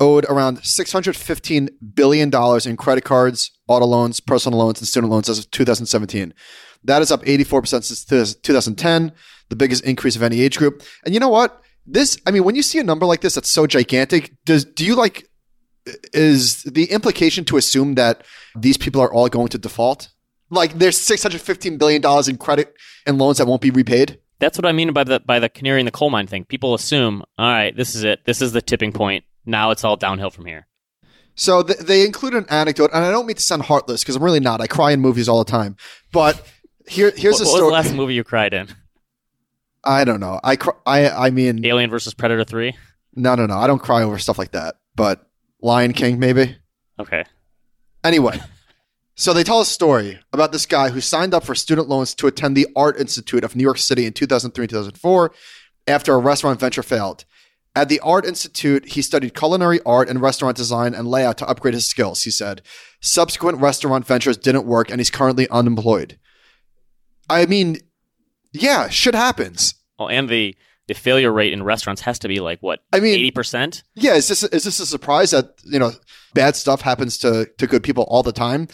owed 0.00 0.24
around 0.26 0.58
$615 0.58 1.68
billion 1.94 2.30
in 2.66 2.76
credit 2.76 3.04
cards, 3.04 3.50
auto 3.66 3.86
loans, 3.86 4.20
personal 4.20 4.58
loans, 4.58 4.80
and 4.80 4.88
student 4.88 5.10
loans 5.10 5.28
as 5.28 5.38
of 5.38 5.50
2017. 5.50 6.32
That 6.84 7.02
is 7.02 7.10
up 7.10 7.22
84% 7.22 7.84
since 7.84 8.34
2010, 8.34 9.12
the 9.48 9.56
biggest 9.56 9.84
increase 9.84 10.16
of 10.16 10.22
any 10.22 10.40
age 10.40 10.58
group. 10.58 10.82
And 11.04 11.14
you 11.14 11.20
know 11.20 11.28
what? 11.28 11.60
This, 11.86 12.18
I 12.26 12.30
mean, 12.30 12.44
when 12.44 12.54
you 12.54 12.62
see 12.62 12.78
a 12.78 12.84
number 12.84 13.06
like 13.06 13.22
this 13.22 13.34
that's 13.34 13.50
so 13.50 13.66
gigantic, 13.66 14.32
does 14.44 14.64
do 14.64 14.84
you 14.84 14.94
like 14.94 15.28
is 16.12 16.62
the 16.64 16.84
implication 16.90 17.44
to 17.46 17.56
assume 17.56 17.94
that 17.94 18.22
these 18.56 18.76
people 18.76 19.00
are 19.00 19.12
all 19.12 19.28
going 19.28 19.48
to 19.48 19.58
default? 19.58 20.10
Like 20.50 20.78
there's 20.78 20.98
615 20.98 21.78
billion 21.78 22.02
dollars 22.02 22.28
in 22.28 22.36
credit 22.36 22.74
and 23.06 23.18
loans 23.18 23.38
that 23.38 23.46
won't 23.46 23.62
be 23.62 23.70
repaid? 23.70 24.18
That's 24.38 24.56
what 24.56 24.66
I 24.66 24.72
mean 24.72 24.92
by 24.92 25.04
the 25.04 25.20
by 25.20 25.40
the 25.40 25.48
canary 25.48 25.80
in 25.80 25.86
the 25.86 25.92
coal 25.92 26.10
mine 26.10 26.26
thing. 26.26 26.44
People 26.44 26.74
assume, 26.74 27.22
all 27.38 27.50
right, 27.50 27.76
this 27.76 27.94
is 27.94 28.04
it. 28.04 28.20
This 28.24 28.40
is 28.40 28.52
the 28.52 28.62
tipping 28.62 28.92
point. 28.92 29.24
Now 29.48 29.70
it's 29.70 29.82
all 29.82 29.96
downhill 29.96 30.30
from 30.30 30.44
here. 30.46 30.66
So 31.34 31.62
th- 31.62 31.78
they 31.78 32.04
include 32.04 32.34
an 32.34 32.46
anecdote, 32.50 32.90
and 32.92 33.04
I 33.04 33.10
don't 33.10 33.26
mean 33.26 33.36
to 33.36 33.42
sound 33.42 33.62
heartless 33.62 34.02
because 34.02 34.14
I'm 34.16 34.22
really 34.22 34.40
not. 34.40 34.60
I 34.60 34.66
cry 34.66 34.90
in 34.92 35.00
movies 35.00 35.28
all 35.28 35.38
the 35.42 35.50
time. 35.50 35.76
But 36.12 36.44
here, 36.86 37.12
here's 37.16 37.40
What, 37.40 37.48
a 37.48 37.50
what 37.50 37.52
was 37.52 37.60
the 37.60 37.74
last 37.88 37.94
movie 37.94 38.14
you 38.14 38.24
cried 38.24 38.52
in? 38.52 38.68
I 39.84 40.04
don't 40.04 40.20
know. 40.20 40.38
I 40.44 40.56
cry. 40.56 40.74
I 40.84 41.26
I 41.28 41.30
mean, 41.30 41.64
Alien 41.64 41.88
versus 41.90 42.12
Predator 42.12 42.44
three. 42.44 42.76
no, 43.14 43.34
no, 43.36 43.46
no. 43.46 43.56
I 43.56 43.66
don't 43.66 43.78
cry 43.78 44.02
over 44.02 44.18
stuff 44.18 44.38
like 44.38 44.52
that. 44.52 44.76
But 44.94 45.26
Lion 45.62 45.92
King, 45.92 46.18
maybe. 46.18 46.56
Okay. 47.00 47.24
Anyway, 48.04 48.40
so 49.14 49.32
they 49.32 49.44
tell 49.44 49.60
a 49.60 49.64
story 49.64 50.18
about 50.32 50.52
this 50.52 50.66
guy 50.66 50.90
who 50.90 51.00
signed 51.00 51.32
up 51.34 51.44
for 51.44 51.54
student 51.54 51.88
loans 51.88 52.14
to 52.16 52.26
attend 52.26 52.56
the 52.56 52.66
Art 52.76 53.00
Institute 53.00 53.44
of 53.44 53.54
New 53.56 53.62
York 53.62 53.78
City 53.78 54.04
in 54.06 54.12
2003 54.12 54.64
and 54.64 54.70
2004 54.70 55.32
after 55.86 56.12
a 56.14 56.18
restaurant 56.18 56.60
venture 56.60 56.82
failed. 56.82 57.24
At 57.78 57.88
the 57.88 58.00
Art 58.00 58.26
Institute, 58.26 58.86
he 58.86 59.02
studied 59.02 59.36
culinary 59.36 59.78
art 59.86 60.08
and 60.08 60.20
restaurant 60.20 60.56
design 60.56 60.94
and 60.94 61.06
layout 61.06 61.38
to 61.38 61.46
upgrade 61.48 61.74
his 61.74 61.86
skills, 61.86 62.24
he 62.24 62.30
said. 62.32 62.60
Subsequent 63.00 63.58
restaurant 63.58 64.04
ventures 64.04 64.36
didn't 64.36 64.66
work, 64.66 64.90
and 64.90 64.98
he's 64.98 65.10
currently 65.10 65.48
unemployed. 65.48 66.18
I 67.30 67.46
mean, 67.46 67.76
yeah, 68.52 68.88
shit 68.88 69.14
happens. 69.14 69.74
Well, 69.96 70.08
and 70.08 70.28
the 70.28 70.56
the 70.88 70.94
failure 70.94 71.30
rate 71.30 71.52
in 71.52 71.62
restaurants 71.62 72.02
has 72.02 72.18
to 72.18 72.26
be 72.26 72.40
like 72.40 72.58
what? 72.62 72.80
I 72.92 72.98
mean- 72.98 73.14
eighty 73.14 73.30
percent. 73.30 73.84
Yeah, 73.94 74.14
is 74.14 74.26
this 74.26 74.42
is 74.42 74.64
this 74.64 74.80
a 74.80 74.86
surprise 74.86 75.30
that 75.30 75.50
you 75.64 75.78
know 75.78 75.92
bad 76.34 76.56
stuff 76.56 76.80
happens 76.80 77.16
to 77.18 77.48
to 77.58 77.66
good 77.68 77.84
people 77.84 78.06
all 78.08 78.24
the 78.24 78.32
time? 78.32 78.66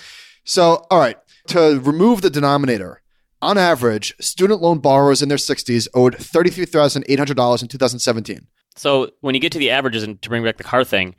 So, 0.45 0.87
all 0.91 0.99
right, 0.99 1.19
to 1.49 1.79
remove 1.79 2.23
the 2.23 2.31
denominator, 2.31 3.03
on 3.43 3.59
average, 3.59 4.15
student 4.19 4.63
loan 4.63 4.79
borrowers 4.79 5.21
in 5.21 5.29
their 5.29 5.37
60s 5.37 5.89
owed 5.93 6.15
$33,800 6.17 7.63
in 7.63 7.69
2017. 7.69 8.47
So 8.77 9.11
when 9.21 9.35
you 9.35 9.41
get 9.41 9.53
to 9.53 9.59
the 9.59 9.71
averages 9.71 10.03
and 10.03 10.21
to 10.23 10.29
bring 10.29 10.45
back 10.45 10.57
the 10.57 10.65
car 10.65 10.85
thing, 10.85 11.15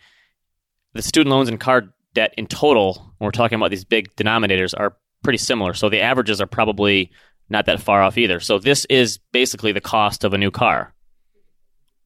the 0.94 1.02
student 1.02 1.32
loans 1.32 1.50
and 1.50 1.60
car 1.60 1.94
debt 2.14 2.34
in 2.38 2.48
total, 2.48 3.14
when 3.18 3.28
we're 3.28 3.32
talking 3.32 3.56
about 3.58 3.72
these 3.72 3.86
big 3.86 4.14
denominators, 4.16 4.74
are 4.78 4.96
pretty 5.24 5.38
similar. 5.38 5.74
So 5.74 5.90
the 5.90 6.02
averages 6.02 6.42
are 6.42 6.48
probably 6.48 7.12
not 7.50 7.66
that 7.66 7.82
far 7.82 8.02
off 8.02 8.18
either. 8.18 8.40
So 8.40 8.60
this 8.60 8.86
is 8.86 9.20
basically 9.32 9.72
the 9.72 9.82
cost 9.82 10.24
of 10.24 10.34
a 10.34 10.38
new 10.38 10.52
car 10.52 10.94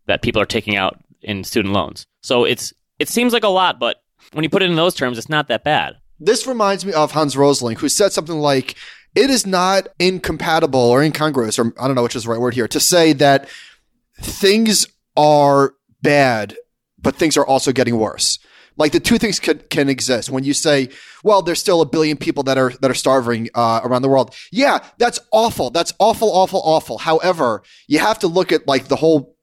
that 0.07 0.21
people 0.21 0.41
are 0.41 0.45
taking 0.45 0.75
out 0.75 0.99
in 1.21 1.43
student 1.43 1.73
loans. 1.73 2.05
So 2.21 2.43
it's 2.45 2.73
it 2.97 3.09
seems 3.09 3.31
like 3.31 3.43
a 3.43 3.49
lot, 3.49 3.79
but 3.79 4.01
when 4.33 4.43
you 4.43 4.49
put 4.49 4.61
it 4.61 4.69
in 4.69 4.75
those 4.75 4.93
terms, 4.95 5.17
it's 5.17 5.29
not 5.29 5.47
that 5.47 5.63
bad. 5.63 5.95
This 6.19 6.45
reminds 6.45 6.85
me 6.85 6.91
of 6.91 7.11
Hans 7.11 7.37
Rosling, 7.37 7.77
who 7.77 7.87
said 7.87 8.11
something 8.11 8.39
like, 8.39 8.75
"It 9.15 9.29
is 9.29 9.45
not 9.45 9.87
incompatible 9.99 10.79
or 10.79 11.01
incongruous, 11.01 11.57
or 11.57 11.73
I 11.79 11.87
don't 11.87 11.95
know 11.95 12.03
which 12.03 12.15
is 12.15 12.23
the 12.23 12.29
right 12.29 12.41
word 12.41 12.55
here, 12.55 12.67
to 12.67 12.79
say 12.79 13.13
that 13.13 13.47
things 14.19 14.85
are 15.19 15.73
bad, 16.01 16.55
but 16.97 17.15
things 17.15 17.37
are 17.37 17.45
also 17.45 17.71
getting 17.71 17.97
worse." 17.97 18.39
Like 18.77 18.93
the 18.93 19.01
two 19.01 19.17
things 19.17 19.41
can, 19.41 19.59
can 19.69 19.89
exist. 19.89 20.29
When 20.29 20.45
you 20.45 20.53
say, 20.53 20.89
"Well, 21.21 21.41
there's 21.41 21.59
still 21.59 21.81
a 21.81 21.85
billion 21.85 22.15
people 22.15 22.43
that 22.43 22.57
are 22.57 22.71
that 22.81 22.89
are 22.89 22.95
starving 22.95 23.49
uh, 23.53 23.81
around 23.83 24.03
the 24.03 24.09
world," 24.09 24.33
yeah, 24.51 24.79
that's 24.97 25.19
awful. 25.31 25.69
That's 25.69 25.93
awful, 25.99 26.29
awful, 26.31 26.61
awful. 26.63 26.97
However, 26.97 27.61
you 27.87 27.99
have 27.99 28.19
to 28.19 28.27
look 28.27 28.53
at 28.53 28.67
like 28.67 28.87
the 28.87 28.95
whole 28.95 29.35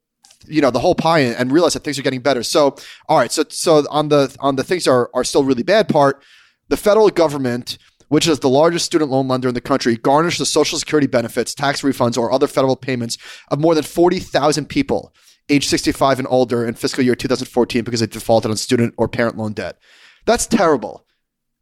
you 0.48 0.62
know 0.62 0.70
the 0.70 0.78
whole 0.78 0.94
pie 0.94 1.20
and, 1.20 1.52
realize 1.52 1.74
that 1.74 1.84
things 1.84 1.98
are 1.98 2.02
getting 2.02 2.20
better. 2.20 2.42
So, 2.42 2.76
all 3.08 3.18
right, 3.18 3.30
so 3.30 3.44
so 3.50 3.86
on 3.90 4.08
the 4.08 4.34
on 4.40 4.56
the 4.56 4.64
things 4.64 4.86
are 4.86 5.10
are 5.14 5.24
still 5.24 5.44
really 5.44 5.62
bad 5.62 5.88
part, 5.88 6.22
the 6.68 6.76
federal 6.76 7.10
government, 7.10 7.78
which 8.08 8.26
is 8.26 8.40
the 8.40 8.48
largest 8.48 8.86
student 8.86 9.10
loan 9.10 9.28
lender 9.28 9.48
in 9.48 9.54
the 9.54 9.60
country, 9.60 9.96
garnished 9.96 10.38
the 10.38 10.46
social 10.46 10.78
security 10.78 11.06
benefits, 11.06 11.54
tax 11.54 11.82
refunds, 11.82 12.16
or 12.16 12.32
other 12.32 12.46
federal 12.46 12.76
payments 12.76 13.18
of 13.48 13.60
more 13.60 13.74
than 13.74 13.84
forty 13.84 14.18
thousand 14.18 14.68
people 14.68 15.12
age 15.48 15.66
65 15.66 16.18
and 16.18 16.28
older 16.28 16.64
in 16.66 16.74
fiscal 16.74 17.04
year 17.04 17.14
2014 17.14 17.84
because 17.84 18.00
they 18.00 18.06
defaulted 18.06 18.50
on 18.50 18.56
student 18.56 18.94
or 18.96 19.08
parent 19.08 19.36
loan 19.36 19.52
debt. 19.52 19.78
That's 20.24 20.46
terrible. 20.46 21.06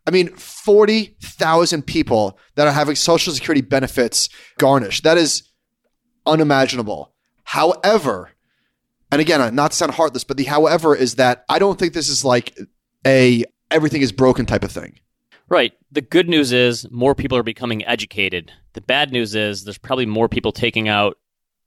I 0.07 0.11
mean, 0.11 0.35
40,000 0.37 1.83
people 1.83 2.39
that 2.57 2.67
are 2.67 2.73
having 2.73 2.95
social 2.95 3.33
security 3.33 3.63
benefits 3.63 4.29
garnished. 4.59 5.03
That 5.05 5.17
is 5.17 5.49
unimaginable. 6.27 7.13
However, 7.45 8.31
and 9.11 9.21
again, 9.21 9.41
uh, 9.41 9.51
not 9.51 9.71
to 9.71 9.77
sound 9.77 9.93
heartless, 9.93 10.25
but 10.25 10.37
the 10.37 10.45
however 10.45 10.95
is 10.95 11.15
that 11.17 11.45
I 11.49 11.59
don't 11.59 11.79
think 11.79 11.93
this 11.95 12.09
is 12.09 12.25
like 12.25 12.59
a 13.07 13.45
everything 13.71 14.03
is 14.03 14.13
broken 14.13 14.47
type 14.47 14.65
of 14.65 14.73
thing. 14.73 14.99
Right. 15.49 15.73
The 15.93 16.01
good 16.01 16.29
news 16.29 16.53
is 16.53 16.91
more 16.91 17.15
people 17.15 17.37
are 17.39 17.43
becoming 17.43 17.85
educated. 17.85 18.51
The 18.73 18.81
bad 18.81 19.13
news 19.13 19.35
is 19.35 19.65
there's 19.65 19.79
probably 19.79 20.07
more 20.07 20.29
people 20.29 20.53
taking 20.53 20.89
out 20.89 21.19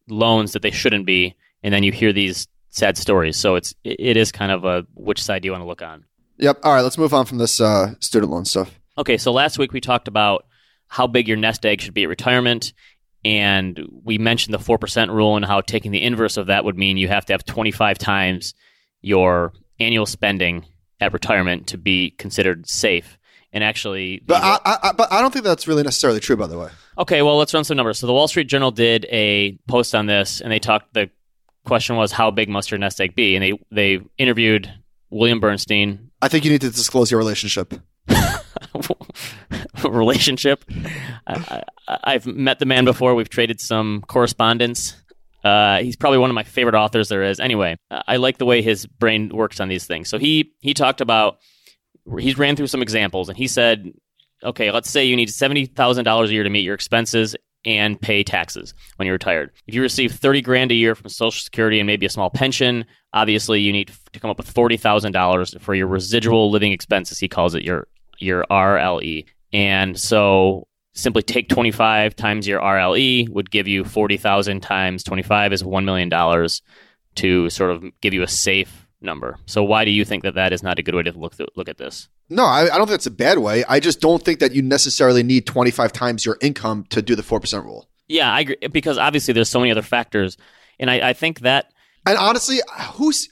loans 0.09 0.53
that 0.53 0.61
they 0.61 0.71
shouldn't 0.71 1.05
be, 1.05 1.35
and 1.63 1.73
then 1.73 1.83
you 1.83 1.91
hear 1.91 2.13
these 2.13 2.47
sad 2.69 2.97
stories. 2.97 3.37
So 3.37 3.55
it's 3.55 3.73
it 3.83 4.17
is 4.17 4.31
kind 4.31 4.51
of 4.51 4.63
a 4.65 4.85
which 4.93 5.21
side 5.21 5.41
do 5.41 5.47
you 5.47 5.51
want 5.51 5.63
to 5.63 5.67
look 5.67 5.81
on? 5.81 6.05
Yep. 6.37 6.59
All 6.63 6.73
right, 6.73 6.81
let's 6.81 6.97
move 6.97 7.13
on 7.13 7.25
from 7.25 7.39
this 7.39 7.59
uh, 7.59 7.95
student 7.99 8.31
loan 8.31 8.45
stuff. 8.45 8.79
Okay, 8.97 9.17
so 9.17 9.31
last 9.31 9.57
week 9.57 9.73
we 9.73 9.81
talked 9.81 10.07
about 10.07 10.45
how 10.87 11.07
big 11.07 11.27
your 11.27 11.37
nest 11.37 11.65
egg 11.65 11.81
should 11.81 11.93
be 11.93 12.03
at 12.03 12.09
retirement, 12.09 12.73
and 13.25 13.79
we 14.03 14.17
mentioned 14.17 14.53
the 14.53 14.59
4% 14.59 15.09
rule 15.09 15.35
and 15.35 15.45
how 15.45 15.61
taking 15.61 15.91
the 15.91 16.01
inverse 16.03 16.37
of 16.37 16.47
that 16.47 16.63
would 16.63 16.77
mean 16.77 16.97
you 16.97 17.07
have 17.07 17.25
to 17.25 17.33
have 17.33 17.43
25 17.43 17.97
times 17.97 18.53
your 19.01 19.53
annual 19.79 20.05
spending 20.05 20.65
at 20.99 21.13
retirement 21.13 21.67
to 21.67 21.77
be 21.77 22.11
considered 22.11 22.67
safe. 22.67 23.17
And 23.53 23.63
actually, 23.63 24.21
But 24.25 24.43
I, 24.43 24.59
I, 24.83 24.91
but 24.91 25.11
I 25.11 25.21
don't 25.21 25.31
think 25.31 25.45
that's 25.45 25.67
really 25.67 25.83
necessarily 25.83 26.19
true, 26.19 26.35
by 26.35 26.47
the 26.47 26.57
way. 26.59 26.69
Okay, 26.97 27.21
well, 27.21 27.37
let's 27.37 27.53
run 27.53 27.63
some 27.63 27.77
numbers. 27.77 27.99
So 27.99 28.07
the 28.07 28.13
Wall 28.13 28.27
Street 28.27 28.47
Journal 28.47 28.71
did 28.71 29.05
a 29.05 29.57
post 29.67 29.95
on 29.95 30.05
this, 30.05 30.41
and 30.41 30.51
they 30.51 30.59
talked. 30.59 30.93
The 30.93 31.09
question 31.67 31.95
was, 31.95 32.11
"How 32.11 32.31
big 32.31 32.49
must 32.49 32.71
your 32.71 32.79
nest 32.79 32.99
egg 32.99 33.15
be?" 33.15 33.35
And 33.35 33.43
they 33.43 33.59
they 33.71 34.03
interviewed 34.17 34.73
William 35.09 35.39
Bernstein, 35.39 36.07
I 36.21 36.27
think 36.27 36.45
you 36.45 36.51
need 36.51 36.61
to 36.61 36.69
disclose 36.69 37.11
your 37.11 37.17
relationship. 37.19 37.73
relationship. 39.83 40.65
I, 41.27 41.63
I've 41.87 42.25
met 42.25 42.59
the 42.59 42.65
man 42.65 42.85
before. 42.85 43.15
We've 43.15 43.29
traded 43.29 43.61
some 43.61 44.03
correspondence. 44.07 44.95
Uh, 45.43 45.79
he's 45.79 45.95
probably 45.95 46.17
one 46.17 46.29
of 46.29 46.33
my 46.33 46.43
favorite 46.43 46.75
authors 46.75 47.09
there 47.09 47.23
is. 47.23 47.39
Anyway, 47.39 47.77
I 47.89 48.17
like 48.17 48.37
the 48.37 48.45
way 48.45 48.61
his 48.61 48.85
brain 48.85 49.29
works 49.29 49.59
on 49.59 49.69
these 49.69 49.85
things. 49.85 50.09
So 50.09 50.17
he 50.17 50.53
he 50.59 50.73
talked 50.73 51.01
about 51.01 51.37
he's 52.19 52.37
ran 52.37 52.55
through 52.55 52.67
some 52.67 52.81
examples, 52.81 53.29
and 53.29 53.37
he 53.37 53.47
said, 53.47 53.91
okay, 54.43 54.71
let's 54.71 54.89
say 54.89 55.05
you 55.05 55.15
need 55.15 55.29
seventy 55.29 55.65
thousand 55.65 56.05
dollars 56.05 56.31
a 56.31 56.33
year 56.33 56.43
to 56.43 56.49
meet 56.49 56.65
your 56.65 56.75
expenses 56.75 57.35
and 57.67 58.01
pay 58.01 58.23
taxes 58.23 58.73
when 58.95 59.05
you're 59.05 59.13
retired. 59.13 59.51
If 59.67 59.75
you 59.75 59.81
receive 59.81 60.13
thirty 60.13 60.41
grand 60.41 60.71
a 60.71 60.75
year 60.75 60.95
from 60.95 61.09
Social 61.09 61.41
Security 61.41 61.79
and 61.79 61.85
maybe 61.85 62.07
a 62.07 62.09
small 62.09 62.31
pension, 62.31 62.85
obviously 63.13 63.59
you 63.59 63.71
need 63.71 63.91
to 64.13 64.19
come 64.19 64.31
up 64.31 64.37
with 64.37 64.49
forty 64.49 64.77
thousand 64.77 65.11
dollars 65.11 65.53
for 65.59 65.75
your 65.75 65.87
residual 65.87 66.49
living 66.49 66.71
expenses. 66.71 67.19
He 67.19 67.27
calls 67.27 67.53
it 67.53 67.63
your 67.63 67.87
your 68.17 68.45
RLE. 68.49 69.25
And 69.53 69.99
so 69.99 70.67
simply 70.93 71.21
take 71.21 71.47
25 71.47 72.15
times 72.15 72.47
your 72.47 72.59
RLE 72.59 73.29
would 73.29 73.51
give 73.51 73.67
you 73.67 73.83
40,000 73.83 74.61
times 74.61 75.03
25 75.03 75.53
is 75.53 75.61
$1 75.61 75.85
million 75.85 76.09
to 77.15 77.49
sort 77.49 77.71
of 77.71 77.85
give 78.01 78.15
you 78.15 78.23
a 78.23 78.27
safe 78.27 78.86
number. 79.01 79.37
So 79.45 79.63
why 79.63 79.85
do 79.85 79.91
you 79.91 80.05
think 80.05 80.23
that 80.23 80.35
that 80.35 80.53
is 80.53 80.63
not 80.63 80.79
a 80.79 80.83
good 80.83 80.95
way 80.95 81.03
to 81.03 81.11
look 81.11 81.35
look 81.55 81.69
at 81.69 81.77
this? 81.77 82.09
No, 82.29 82.43
I, 82.43 82.73
I 82.73 82.77
don't 82.77 82.87
think 82.87 82.95
it's 82.95 83.05
a 83.05 83.11
bad 83.11 83.39
way. 83.39 83.63
I 83.67 83.79
just 83.79 84.01
don't 84.01 84.23
think 84.23 84.39
that 84.39 84.53
you 84.53 84.61
necessarily 84.61 85.23
need 85.23 85.45
25 85.45 85.93
times 85.93 86.25
your 86.25 86.37
income 86.41 86.85
to 86.89 87.01
do 87.01 87.15
the 87.15 87.21
4% 87.21 87.63
rule. 87.63 87.87
Yeah, 88.07 88.31
I 88.31 88.41
agree 88.41 88.57
because 88.71 88.97
obviously 88.97 89.33
there's 89.33 89.49
so 89.49 89.59
many 89.59 89.71
other 89.71 89.81
factors. 89.81 90.37
And 90.79 90.89
I, 90.89 91.09
I 91.09 91.13
think 91.13 91.41
that 91.41 91.71
And 92.05 92.17
honestly, 92.17 92.59
who's 92.93 93.29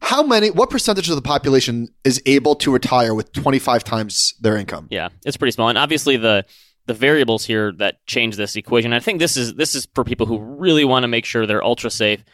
how 0.00 0.22
many 0.22 0.50
what 0.50 0.70
percentage 0.70 1.08
of 1.08 1.16
the 1.16 1.22
population 1.22 1.88
is 2.04 2.22
able 2.26 2.54
to 2.56 2.72
retire 2.72 3.14
with 3.14 3.32
25 3.32 3.84
times 3.84 4.34
their 4.40 4.56
income? 4.56 4.86
Yeah, 4.90 5.08
it's 5.24 5.36
pretty 5.36 5.52
small. 5.52 5.68
And 5.68 5.78
obviously 5.78 6.16
the 6.16 6.44
the 6.86 6.94
variables 6.94 7.44
here 7.44 7.72
that 7.72 8.04
change 8.06 8.36
this 8.36 8.56
equation. 8.56 8.92
I 8.92 9.00
think 9.00 9.18
this 9.18 9.36
is 9.36 9.54
this 9.54 9.74
is 9.74 9.86
for 9.94 10.04
people 10.04 10.26
who 10.26 10.38
really 10.38 10.84
want 10.84 11.04
to 11.04 11.08
make 11.08 11.24
sure 11.24 11.46
they're 11.46 11.64
ultra 11.64 11.90
safe. 11.90 12.24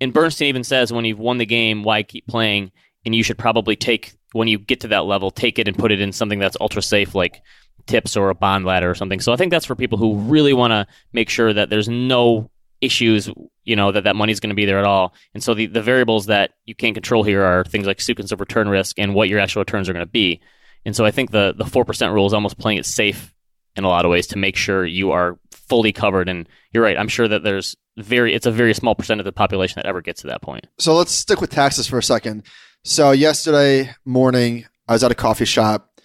And 0.00 0.12
Bernstein 0.12 0.48
even 0.48 0.64
says 0.64 0.92
when 0.92 1.04
you've 1.04 1.18
won 1.18 1.38
the 1.38 1.46
game, 1.46 1.82
why 1.82 2.02
keep 2.02 2.26
playing? 2.26 2.72
And 3.04 3.14
you 3.14 3.22
should 3.22 3.38
probably 3.38 3.76
take 3.76 4.14
when 4.32 4.48
you 4.48 4.58
get 4.58 4.80
to 4.80 4.88
that 4.88 5.04
level, 5.04 5.30
take 5.30 5.58
it 5.58 5.68
and 5.68 5.78
put 5.78 5.92
it 5.92 6.00
in 6.00 6.12
something 6.12 6.38
that's 6.38 6.56
ultra 6.60 6.82
safe 6.82 7.14
like 7.14 7.42
tips 7.86 8.16
or 8.16 8.30
a 8.30 8.34
bond 8.34 8.64
ladder 8.64 8.90
or 8.90 8.94
something. 8.94 9.20
So 9.20 9.32
I 9.32 9.36
think 9.36 9.50
that's 9.50 9.66
for 9.66 9.76
people 9.76 9.98
who 9.98 10.16
really 10.16 10.52
want 10.52 10.72
to 10.72 10.86
make 11.12 11.28
sure 11.28 11.52
that 11.52 11.70
there's 11.70 11.88
no 11.88 12.50
issues, 12.80 13.30
you 13.64 13.76
know, 13.76 13.92
that 13.92 14.04
that 14.04 14.16
money's 14.16 14.40
going 14.40 14.50
to 14.50 14.56
be 14.56 14.64
there 14.64 14.78
at 14.78 14.84
all. 14.84 15.14
And 15.34 15.42
so 15.42 15.54
the, 15.54 15.66
the 15.66 15.82
variables 15.82 16.26
that 16.26 16.52
you 16.64 16.74
can't 16.74 16.94
control 16.94 17.22
here 17.22 17.42
are 17.42 17.64
things 17.64 17.86
like 17.86 18.00
sequence 18.00 18.32
of 18.32 18.40
return 18.40 18.68
risk 18.68 18.98
and 18.98 19.14
what 19.14 19.28
your 19.28 19.38
actual 19.38 19.60
returns 19.60 19.88
are 19.88 19.92
going 19.92 20.06
to 20.06 20.10
be. 20.10 20.40
And 20.84 20.94
so 20.94 21.04
I 21.04 21.10
think 21.10 21.30
the 21.30 21.54
the 21.56 21.64
4% 21.64 22.12
rule 22.12 22.26
is 22.26 22.34
almost 22.34 22.58
playing 22.58 22.78
it 22.78 22.86
safe 22.86 23.32
in 23.76 23.84
a 23.84 23.88
lot 23.88 24.04
of 24.04 24.10
ways 24.10 24.28
to 24.28 24.38
make 24.38 24.56
sure 24.56 24.84
you 24.84 25.12
are 25.12 25.38
fully 25.68 25.92
covered. 25.92 26.28
And 26.28 26.48
you're 26.72 26.82
right. 26.82 26.98
I'm 26.98 27.08
sure 27.08 27.28
that 27.28 27.42
there's 27.42 27.76
very, 27.96 28.34
it's 28.34 28.46
a 28.46 28.50
very 28.50 28.74
small 28.74 28.94
percent 28.94 29.20
of 29.20 29.24
the 29.24 29.32
population 29.32 29.76
that 29.76 29.88
ever 29.88 30.02
gets 30.02 30.22
to 30.22 30.28
that 30.28 30.42
point. 30.42 30.66
So 30.78 30.94
let's 30.94 31.12
stick 31.12 31.40
with 31.40 31.50
taxes 31.50 31.86
for 31.86 31.98
a 31.98 32.02
second. 32.02 32.44
So 32.82 33.12
yesterday 33.12 33.94
morning, 34.04 34.66
I 34.88 34.92
was 34.92 35.04
at 35.04 35.12
a 35.12 35.16
coffee 35.16 35.44
shop 35.44 36.00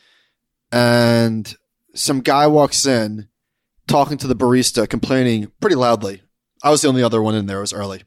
and 0.71 1.53
some 1.93 2.21
guy 2.21 2.47
walks 2.47 2.85
in 2.85 3.27
talking 3.87 4.17
to 4.19 4.27
the 4.27 4.35
barista, 4.35 4.87
complaining 4.87 5.51
pretty 5.59 5.75
loudly. 5.75 6.21
I 6.63 6.69
was 6.69 6.81
the 6.81 6.87
only 6.87 7.03
other 7.03 7.21
one 7.21 7.35
in 7.35 7.47
there. 7.47 7.57
It 7.57 7.61
was 7.61 7.73
early 7.73 8.03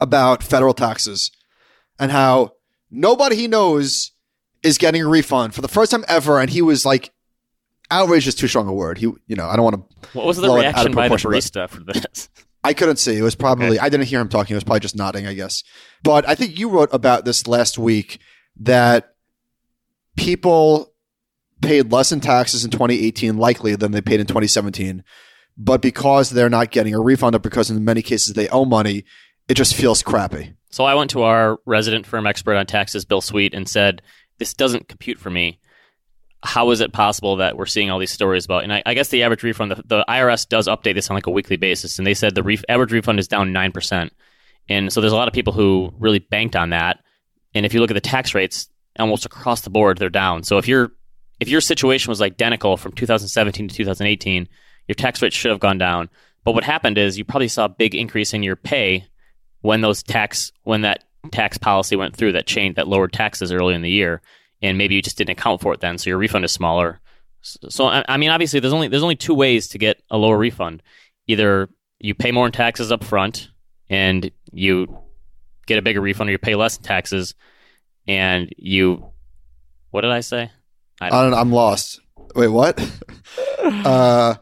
about 0.00 0.42
federal 0.42 0.74
taxes 0.74 1.30
and 1.98 2.12
how 2.12 2.52
nobody 2.90 3.36
he 3.36 3.48
knows 3.48 4.12
is 4.62 4.78
getting 4.78 5.02
a 5.02 5.08
refund 5.08 5.54
for 5.54 5.60
the 5.60 5.68
first 5.68 5.90
time 5.90 6.04
ever. 6.08 6.40
And 6.40 6.50
he 6.50 6.62
was 6.62 6.86
like, 6.86 7.12
outraged 7.90 8.26
is 8.28 8.34
too 8.34 8.48
strong 8.48 8.68
a 8.68 8.72
word. 8.72 8.98
He, 8.98 9.06
you 9.26 9.36
know, 9.36 9.46
I 9.46 9.56
don't 9.56 9.64
want 9.64 9.76
to. 9.76 10.08
What 10.12 10.26
was 10.26 10.36
the 10.36 10.50
reaction 10.52 10.92
by 10.92 11.08
the 11.08 11.16
barista 11.16 11.68
for 11.68 11.80
this? 11.80 12.28
I 12.64 12.74
couldn't 12.74 12.96
see. 12.96 13.16
It 13.16 13.22
was 13.22 13.34
probably 13.34 13.78
Okay. 13.78 13.78
I 13.78 13.88
didn't 13.88 14.06
hear 14.06 14.20
him 14.20 14.28
talking. 14.28 14.54
It 14.54 14.56
was 14.56 14.64
probably 14.64 14.80
just 14.80 14.96
nodding, 14.96 15.26
I 15.26 15.34
guess. 15.34 15.62
But 16.02 16.28
I 16.28 16.34
think 16.34 16.58
you 16.58 16.68
wrote 16.68 16.88
about 16.92 17.24
this 17.24 17.46
last 17.46 17.78
week 17.78 18.20
that 18.60 19.14
people 20.16 20.92
paid 21.62 21.92
less 21.92 22.12
in 22.12 22.20
taxes 22.20 22.64
in 22.64 22.70
2018 22.70 23.36
likely 23.36 23.76
than 23.76 23.92
they 23.92 24.00
paid 24.00 24.20
in 24.20 24.26
2017. 24.26 25.04
But 25.56 25.82
because 25.82 26.30
they're 26.30 26.50
not 26.50 26.70
getting 26.70 26.94
a 26.94 27.00
refund 27.00 27.34
or 27.34 27.40
because 27.40 27.70
in 27.70 27.84
many 27.84 28.02
cases 28.02 28.34
they 28.34 28.48
owe 28.48 28.64
money, 28.64 29.04
it 29.48 29.54
just 29.54 29.74
feels 29.74 30.02
crappy. 30.02 30.54
So 30.70 30.84
I 30.84 30.94
went 30.94 31.10
to 31.12 31.22
our 31.22 31.58
resident 31.64 32.06
firm 32.06 32.26
expert 32.26 32.56
on 32.56 32.66
taxes, 32.66 33.04
Bill 33.04 33.20
Sweet, 33.20 33.54
and 33.54 33.68
said, 33.68 34.02
This 34.38 34.52
doesn't 34.52 34.88
compute 34.88 35.18
for 35.18 35.30
me. 35.30 35.58
How 36.42 36.70
is 36.70 36.80
it 36.80 36.92
possible 36.92 37.36
that 37.36 37.56
we're 37.56 37.66
seeing 37.66 37.90
all 37.90 37.98
these 37.98 38.12
stories 38.12 38.44
about? 38.44 38.62
And 38.62 38.72
I, 38.72 38.82
I 38.86 38.94
guess 38.94 39.08
the 39.08 39.24
average 39.24 39.42
refund, 39.42 39.72
the, 39.72 39.82
the 39.84 40.04
IRS 40.08 40.48
does 40.48 40.68
update 40.68 40.94
this 40.94 41.10
on 41.10 41.14
like 41.14 41.26
a 41.26 41.32
weekly 41.32 41.56
basis, 41.56 41.98
and 41.98 42.06
they 42.06 42.14
said 42.14 42.34
the 42.34 42.64
average 42.68 42.92
refund 42.92 43.18
is 43.18 43.28
down 43.28 43.52
9%. 43.52 44.10
And 44.68 44.92
so 44.92 45.00
there's 45.00 45.12
a 45.12 45.16
lot 45.16 45.28
of 45.28 45.34
people 45.34 45.52
who 45.52 45.92
really 45.98 46.18
banked 46.18 46.54
on 46.54 46.70
that. 46.70 47.00
And 47.54 47.66
if 47.66 47.74
you 47.74 47.80
look 47.80 47.90
at 47.90 47.94
the 47.94 48.00
tax 48.00 48.34
rates, 48.34 48.68
almost 48.98 49.26
across 49.26 49.62
the 49.62 49.70
board, 49.70 49.98
they're 49.98 50.10
down. 50.10 50.42
So 50.42 50.58
if 50.58 50.68
your 50.68 50.92
if 51.40 51.48
your 51.48 51.60
situation 51.60 52.10
was 52.10 52.20
identical 52.20 52.76
from 52.76 52.92
2017 52.92 53.68
to 53.68 53.74
2018, 53.74 54.48
your 54.88 54.94
tax 54.94 55.22
rate 55.22 55.32
should 55.32 55.50
have 55.50 55.60
gone 55.60 55.78
down. 55.78 56.08
But 56.44 56.54
what 56.54 56.64
happened 56.64 56.98
is 56.98 57.16
you 57.16 57.24
probably 57.24 57.48
saw 57.48 57.66
a 57.66 57.68
big 57.68 57.94
increase 57.94 58.34
in 58.34 58.42
your 58.42 58.56
pay 58.56 59.06
when 59.60 59.80
those 59.80 60.02
tax 60.02 60.52
when 60.64 60.82
that 60.82 61.04
tax 61.30 61.58
policy 61.58 61.96
went 61.96 62.16
through 62.16 62.32
that 62.32 62.46
change 62.46 62.76
that 62.76 62.88
lowered 62.88 63.12
taxes 63.12 63.52
early 63.52 63.74
in 63.74 63.82
the 63.82 63.90
year 63.90 64.22
and 64.62 64.78
maybe 64.78 64.94
you 64.94 65.02
just 65.02 65.18
didn't 65.18 65.30
account 65.30 65.60
for 65.60 65.72
it 65.72 65.80
then, 65.80 65.98
so 65.98 66.10
your 66.10 66.18
refund 66.18 66.44
is 66.44 66.52
smaller. 66.52 67.00
So 67.42 67.86
I, 67.86 68.04
I 68.08 68.16
mean, 68.16 68.30
obviously, 68.30 68.60
there's 68.60 68.72
only 68.72 68.88
there's 68.88 69.02
only 69.02 69.16
two 69.16 69.34
ways 69.34 69.68
to 69.68 69.78
get 69.78 70.02
a 70.10 70.16
lower 70.16 70.36
refund. 70.36 70.82
Either 71.26 71.68
you 72.00 72.14
pay 72.14 72.32
more 72.32 72.46
in 72.46 72.52
taxes 72.52 72.90
up 72.90 73.04
front, 73.04 73.48
and 73.88 74.30
you 74.52 74.98
get 75.66 75.78
a 75.78 75.82
bigger 75.82 76.00
refund, 76.00 76.28
or 76.28 76.32
you 76.32 76.38
pay 76.38 76.54
less 76.54 76.76
in 76.76 76.82
taxes, 76.82 77.34
and 78.06 78.52
you. 78.56 79.10
What 79.90 80.02
did 80.02 80.10
I 80.10 80.20
say? 80.20 80.50
I 81.00 81.08
don't, 81.08 81.18
I 81.18 81.22
don't 81.22 81.30
know. 81.30 81.36
I'm 81.38 81.52
lost. 81.52 82.00
Wait, 82.34 82.48
what? 82.48 82.78
uh, 83.64 84.34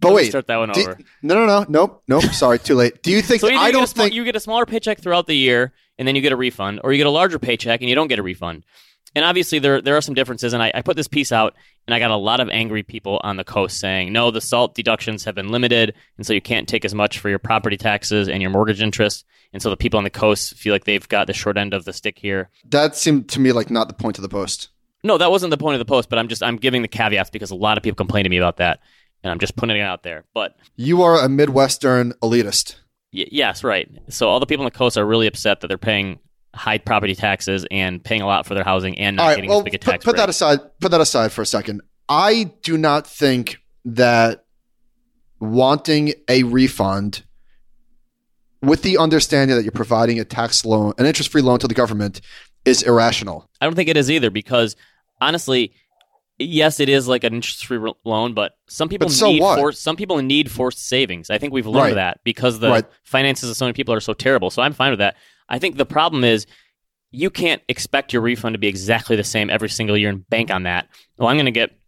but 0.00 0.08
Let's 0.12 0.14
wait, 0.16 0.28
start 0.30 0.46
that 0.48 0.56
one 0.56 0.70
do- 0.72 0.80
over. 0.82 0.98
no, 1.22 1.34
no, 1.34 1.46
no, 1.46 1.66
nope, 1.68 2.02
nope. 2.08 2.24
Sorry, 2.34 2.58
too 2.58 2.74
late. 2.74 3.02
Do 3.02 3.10
you 3.10 3.22
think? 3.22 3.40
So 3.40 3.48
I 3.48 3.68
you, 3.68 3.72
don't 3.72 3.84
a 3.84 3.86
small, 3.86 4.04
think. 4.04 4.14
you 4.14 4.24
get 4.24 4.36
a 4.36 4.40
smaller 4.40 4.66
paycheck 4.66 5.00
throughout 5.00 5.26
the 5.26 5.36
year, 5.36 5.72
and 5.98 6.06
then 6.06 6.16
you 6.16 6.22
get 6.22 6.32
a 6.32 6.36
refund, 6.36 6.80
or 6.84 6.92
you 6.92 6.98
get 6.98 7.06
a 7.06 7.10
larger 7.10 7.38
paycheck 7.38 7.80
and 7.80 7.88
you 7.88 7.94
don't 7.94 8.08
get 8.08 8.18
a 8.18 8.22
refund. 8.22 8.64
And 9.14 9.24
obviously, 9.24 9.58
there 9.58 9.80
there 9.82 9.96
are 9.96 10.00
some 10.00 10.14
differences. 10.14 10.52
And 10.52 10.62
I, 10.62 10.72
I 10.74 10.82
put 10.82 10.96
this 10.96 11.08
piece 11.08 11.32
out, 11.32 11.54
and 11.86 11.94
I 11.94 11.98
got 11.98 12.10
a 12.10 12.16
lot 12.16 12.40
of 12.40 12.48
angry 12.48 12.82
people 12.82 13.20
on 13.22 13.36
the 13.36 13.44
coast 13.44 13.78
saying, 13.78 14.12
"No, 14.12 14.30
the 14.30 14.40
salt 14.40 14.74
deductions 14.74 15.24
have 15.24 15.34
been 15.34 15.48
limited, 15.50 15.94
and 16.16 16.26
so 16.26 16.32
you 16.32 16.40
can't 16.40 16.68
take 16.68 16.84
as 16.84 16.94
much 16.94 17.18
for 17.18 17.28
your 17.28 17.38
property 17.38 17.76
taxes 17.76 18.28
and 18.28 18.40
your 18.40 18.50
mortgage 18.50 18.80
interest." 18.80 19.24
And 19.52 19.60
so 19.60 19.68
the 19.68 19.76
people 19.76 19.98
on 19.98 20.04
the 20.04 20.10
coast 20.10 20.54
feel 20.56 20.72
like 20.72 20.84
they've 20.84 21.06
got 21.08 21.26
the 21.26 21.34
short 21.34 21.58
end 21.58 21.74
of 21.74 21.84
the 21.84 21.92
stick 21.92 22.18
here. 22.18 22.48
that 22.70 22.96
seemed 22.96 23.28
to 23.30 23.40
me 23.40 23.52
like 23.52 23.70
not 23.70 23.88
the 23.88 23.94
point 23.94 24.16
of 24.16 24.22
the 24.22 24.28
post. 24.30 24.68
No, 25.04 25.18
that 25.18 25.30
wasn't 25.30 25.50
the 25.50 25.58
point 25.58 25.74
of 25.74 25.78
the 25.78 25.84
post, 25.84 26.08
but 26.08 26.18
I'm 26.18 26.28
just 26.28 26.42
I'm 26.42 26.56
giving 26.56 26.80
the 26.82 26.88
caveats 26.88 27.28
because 27.30 27.50
a 27.50 27.54
lot 27.54 27.76
of 27.76 27.82
people 27.82 27.96
complain 27.96 28.24
to 28.24 28.30
me 28.30 28.38
about 28.38 28.56
that, 28.58 28.80
and 29.22 29.30
I'm 29.30 29.38
just 29.38 29.56
putting 29.56 29.76
it 29.76 29.80
out 29.82 30.04
there. 30.04 30.24
But 30.32 30.56
You 30.76 31.02
are 31.02 31.18
a 31.22 31.28
Midwestern 31.28 32.12
elitist. 32.22 32.76
Y- 33.12 33.26
yes, 33.30 33.62
right. 33.62 33.90
So 34.08 34.28
all 34.28 34.40
the 34.40 34.46
people 34.46 34.64
on 34.64 34.72
the 34.72 34.78
coast 34.78 34.96
are 34.96 35.04
really 35.04 35.26
upset 35.26 35.60
that 35.60 35.68
they're 35.68 35.76
paying 35.76 36.18
high 36.54 36.78
property 36.78 37.14
taxes 37.14 37.64
and 37.70 38.02
paying 38.02 38.20
a 38.22 38.26
lot 38.26 38.46
for 38.46 38.54
their 38.54 38.64
housing 38.64 38.98
and 38.98 39.16
not 39.16 39.28
right, 39.28 39.34
getting 39.36 39.50
well, 39.50 39.60
as 39.60 39.64
big 39.64 39.74
a 39.74 39.78
put, 39.78 39.90
tax 39.92 40.04
put 40.04 40.16
that 40.16 40.24
break. 40.26 40.30
aside. 40.30 40.58
Put 40.80 40.90
that 40.90 41.00
aside 41.00 41.32
for 41.32 41.42
a 41.42 41.46
second. 41.46 41.80
I 42.08 42.52
do 42.62 42.76
not 42.76 43.06
think 43.06 43.58
that 43.84 44.44
wanting 45.40 46.12
a 46.28 46.42
refund 46.44 47.22
with 48.62 48.82
the 48.82 48.98
understanding 48.98 49.56
that 49.56 49.62
you're 49.64 49.72
providing 49.72 50.20
a 50.20 50.24
tax 50.24 50.64
loan, 50.64 50.92
an 50.98 51.06
interest-free 51.06 51.42
loan 51.42 51.58
to 51.58 51.66
the 51.66 51.74
government, 51.74 52.20
is 52.64 52.82
irrational. 52.82 53.48
I 53.60 53.66
don't 53.66 53.74
think 53.74 53.88
it 53.88 53.96
is 53.96 54.10
either 54.10 54.30
because 54.30 54.76
honestly, 55.20 55.72
yes, 56.38 56.78
it 56.78 56.88
is 56.88 57.08
like 57.08 57.24
an 57.24 57.34
interest-free 57.34 57.92
loan, 58.04 58.34
but 58.34 58.52
some 58.68 58.88
people 58.88 59.08
But 59.08 59.14
so 59.14 59.32
need 59.32 59.40
what? 59.40 59.58
forced, 59.58 59.82
some 59.82 59.96
people 59.96 60.18
need 60.22 60.50
forced 60.50 60.86
savings. 60.86 61.28
I 61.28 61.38
think 61.38 61.52
we've 61.52 61.66
learned 61.66 61.86
Right. 61.86 61.94
that 61.94 62.20
because 62.24 62.60
the 62.60 62.68
Right. 62.70 62.84
finances 63.02 63.50
of 63.50 63.56
so 63.56 63.64
many 63.64 63.72
people 63.72 63.94
are 63.94 64.00
so 64.00 64.12
terrible. 64.12 64.50
So 64.50 64.62
I'm 64.62 64.72
fine 64.74 64.90
with 64.90 65.00
that. 65.00 65.16
I 65.52 65.58
think 65.58 65.76
the 65.76 65.86
problem 65.86 66.24
is 66.24 66.46
you 67.12 67.30
can't 67.30 67.62
expect 67.68 68.12
your 68.12 68.22
refund 68.22 68.54
to 68.54 68.58
be 68.58 68.68
exactly 68.68 69.16
the 69.16 69.22
same 69.22 69.50
every 69.50 69.68
single 69.68 69.96
year 69.98 70.08
and 70.08 70.28
bank 70.28 70.50
on 70.50 70.62
that. 70.62 70.88
Well, 71.18 71.28
I'm 71.28 71.36
going 71.36 71.44
to 71.44 71.52
get 71.52 71.78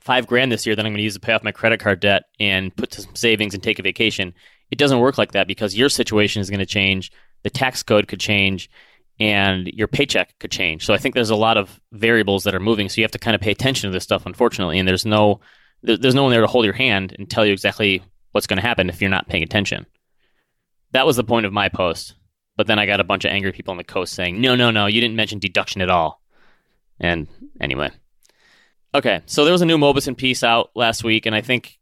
five 0.00 0.26
grand 0.26 0.50
this 0.50 0.66
year 0.66 0.74
that 0.74 0.84
I'm 0.84 0.90
going 0.90 0.96
to 0.96 1.04
use 1.04 1.14
to 1.14 1.20
pay 1.20 1.34
off 1.34 1.44
my 1.44 1.52
credit 1.52 1.78
card 1.78 2.00
debt 2.00 2.24
and 2.40 2.74
put 2.74 2.94
some 2.94 3.14
savings 3.14 3.54
and 3.54 3.62
take 3.62 3.78
a 3.78 3.82
vacation. 3.82 4.32
It 4.70 4.78
doesn't 4.78 4.98
work 4.98 5.18
like 5.18 5.32
that 5.32 5.46
because 5.46 5.76
your 5.76 5.90
situation 5.90 6.40
is 6.40 6.48
going 6.48 6.60
to 6.60 6.66
change, 6.66 7.12
the 7.42 7.50
tax 7.50 7.82
code 7.82 8.08
could 8.08 8.18
change, 8.18 8.70
and 9.20 9.68
your 9.68 9.88
paycheck 9.88 10.38
could 10.40 10.50
change. 10.50 10.86
So 10.86 10.94
I 10.94 10.98
think 10.98 11.14
there's 11.14 11.30
a 11.30 11.36
lot 11.36 11.58
of 11.58 11.78
variables 11.92 12.44
that 12.44 12.54
are 12.54 12.60
moving. 12.60 12.88
So 12.88 13.00
you 13.00 13.04
have 13.04 13.12
to 13.12 13.18
kind 13.18 13.34
of 13.34 13.42
pay 13.42 13.50
attention 13.50 13.90
to 13.90 13.92
this 13.92 14.04
stuff, 14.04 14.24
unfortunately. 14.24 14.78
And 14.78 14.88
there's 14.88 15.06
no 15.06 15.40
there's 15.82 16.14
no 16.14 16.22
one 16.22 16.32
there 16.32 16.40
to 16.40 16.46
hold 16.46 16.64
your 16.64 16.74
hand 16.74 17.14
and 17.18 17.28
tell 17.28 17.44
you 17.44 17.52
exactly 17.52 18.02
what's 18.30 18.46
going 18.46 18.60
to 18.60 18.66
happen 18.66 18.88
if 18.88 19.00
you're 19.00 19.10
not 19.10 19.28
paying 19.28 19.42
attention. 19.42 19.84
That 20.92 21.06
was 21.06 21.16
the 21.16 21.24
point 21.24 21.44
of 21.44 21.52
my 21.52 21.68
post. 21.68 22.14
But 22.62 22.68
then 22.68 22.78
I 22.78 22.86
got 22.86 23.00
a 23.00 23.04
bunch 23.04 23.24
of 23.24 23.32
angry 23.32 23.50
people 23.50 23.72
on 23.72 23.76
the 23.76 23.82
coast 23.82 24.12
saying, 24.12 24.40
"No, 24.40 24.54
no, 24.54 24.70
no, 24.70 24.86
you 24.86 25.00
didn't 25.00 25.16
mention 25.16 25.40
deduction 25.40 25.80
at 25.80 25.90
all." 25.90 26.22
And 27.00 27.26
anyway, 27.60 27.90
okay. 28.94 29.20
So 29.26 29.42
there 29.42 29.50
was 29.50 29.62
a 29.62 29.66
new 29.66 29.78
Mauboussin 29.78 30.16
piece 30.16 30.44
out 30.44 30.70
last 30.76 31.02
week, 31.02 31.26
and 31.26 31.34
I 31.34 31.40
think 31.40 31.80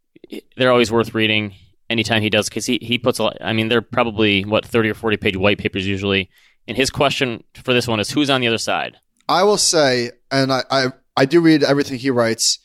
they're 0.57 0.73
always 0.73 0.90
worth 0.90 1.12
reading 1.12 1.55
anytime 1.90 2.23
he 2.23 2.31
does 2.31 2.49
because 2.49 2.64
he 2.64 2.79
he 2.81 2.97
puts 2.97 3.19
a 3.19 3.25
lot. 3.25 3.37
I 3.43 3.53
mean, 3.53 3.69
they're 3.69 3.83
probably 3.83 4.43
what 4.43 4.64
thirty 4.64 4.88
or 4.88 4.95
forty 4.95 5.19
page 5.19 5.37
white 5.37 5.59
papers 5.59 5.87
usually. 5.87 6.31
And 6.66 6.79
his 6.79 6.88
question 6.88 7.45
for 7.62 7.75
this 7.75 7.87
one 7.87 8.01
is, 8.01 8.11
"Who's 8.11 8.31
on 8.31 8.40
the 8.40 8.49
other 8.49 8.57
side?" 8.57 8.97
I 9.29 9.43
will 9.43 9.59
say, 9.59 10.12
and 10.31 10.51
I, 10.51 10.62
I, 10.71 10.87
I 11.14 11.27
do 11.27 11.43
read 11.43 11.62
everything 11.62 11.99
he 11.99 12.09
writes. 12.09 12.59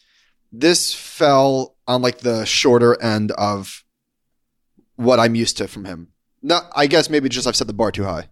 This 0.53 0.93
fell 0.93 1.75
on 1.85 2.01
like 2.01 2.19
the 2.19 2.45
shorter 2.45 2.97
end 3.01 3.31
of 3.31 3.83
what 4.95 5.19
I'm 5.19 5.35
used 5.35 5.57
to 5.57 5.67
from 5.67 5.83
him. 5.83 6.13
No, 6.47 6.61
I 6.75 6.85
guess 6.85 7.09
maybe 7.09 7.27
just 7.27 7.47
I've 7.47 7.55
set 7.55 7.65
the 7.65 7.73
bar 7.73 7.91
too 7.91 8.03
high. 8.03 8.29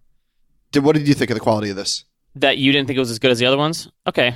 Did 0.72 0.84
what 0.84 0.96
did 0.96 1.08
you 1.08 1.16
think 1.16 1.32
of 1.32 1.36
the 1.36 1.42
quality 1.42 1.70
of 1.72 1.76
this? 1.76 2.06
that 2.36 2.58
you 2.58 2.72
didn't 2.72 2.88
think 2.88 2.98
it 2.98 3.00
was 3.00 3.12
as 3.12 3.20
good 3.20 3.30
as 3.32 3.38
the 3.40 3.46
other 3.46 3.58
ones. 3.58 3.88
Okay, 4.08 4.34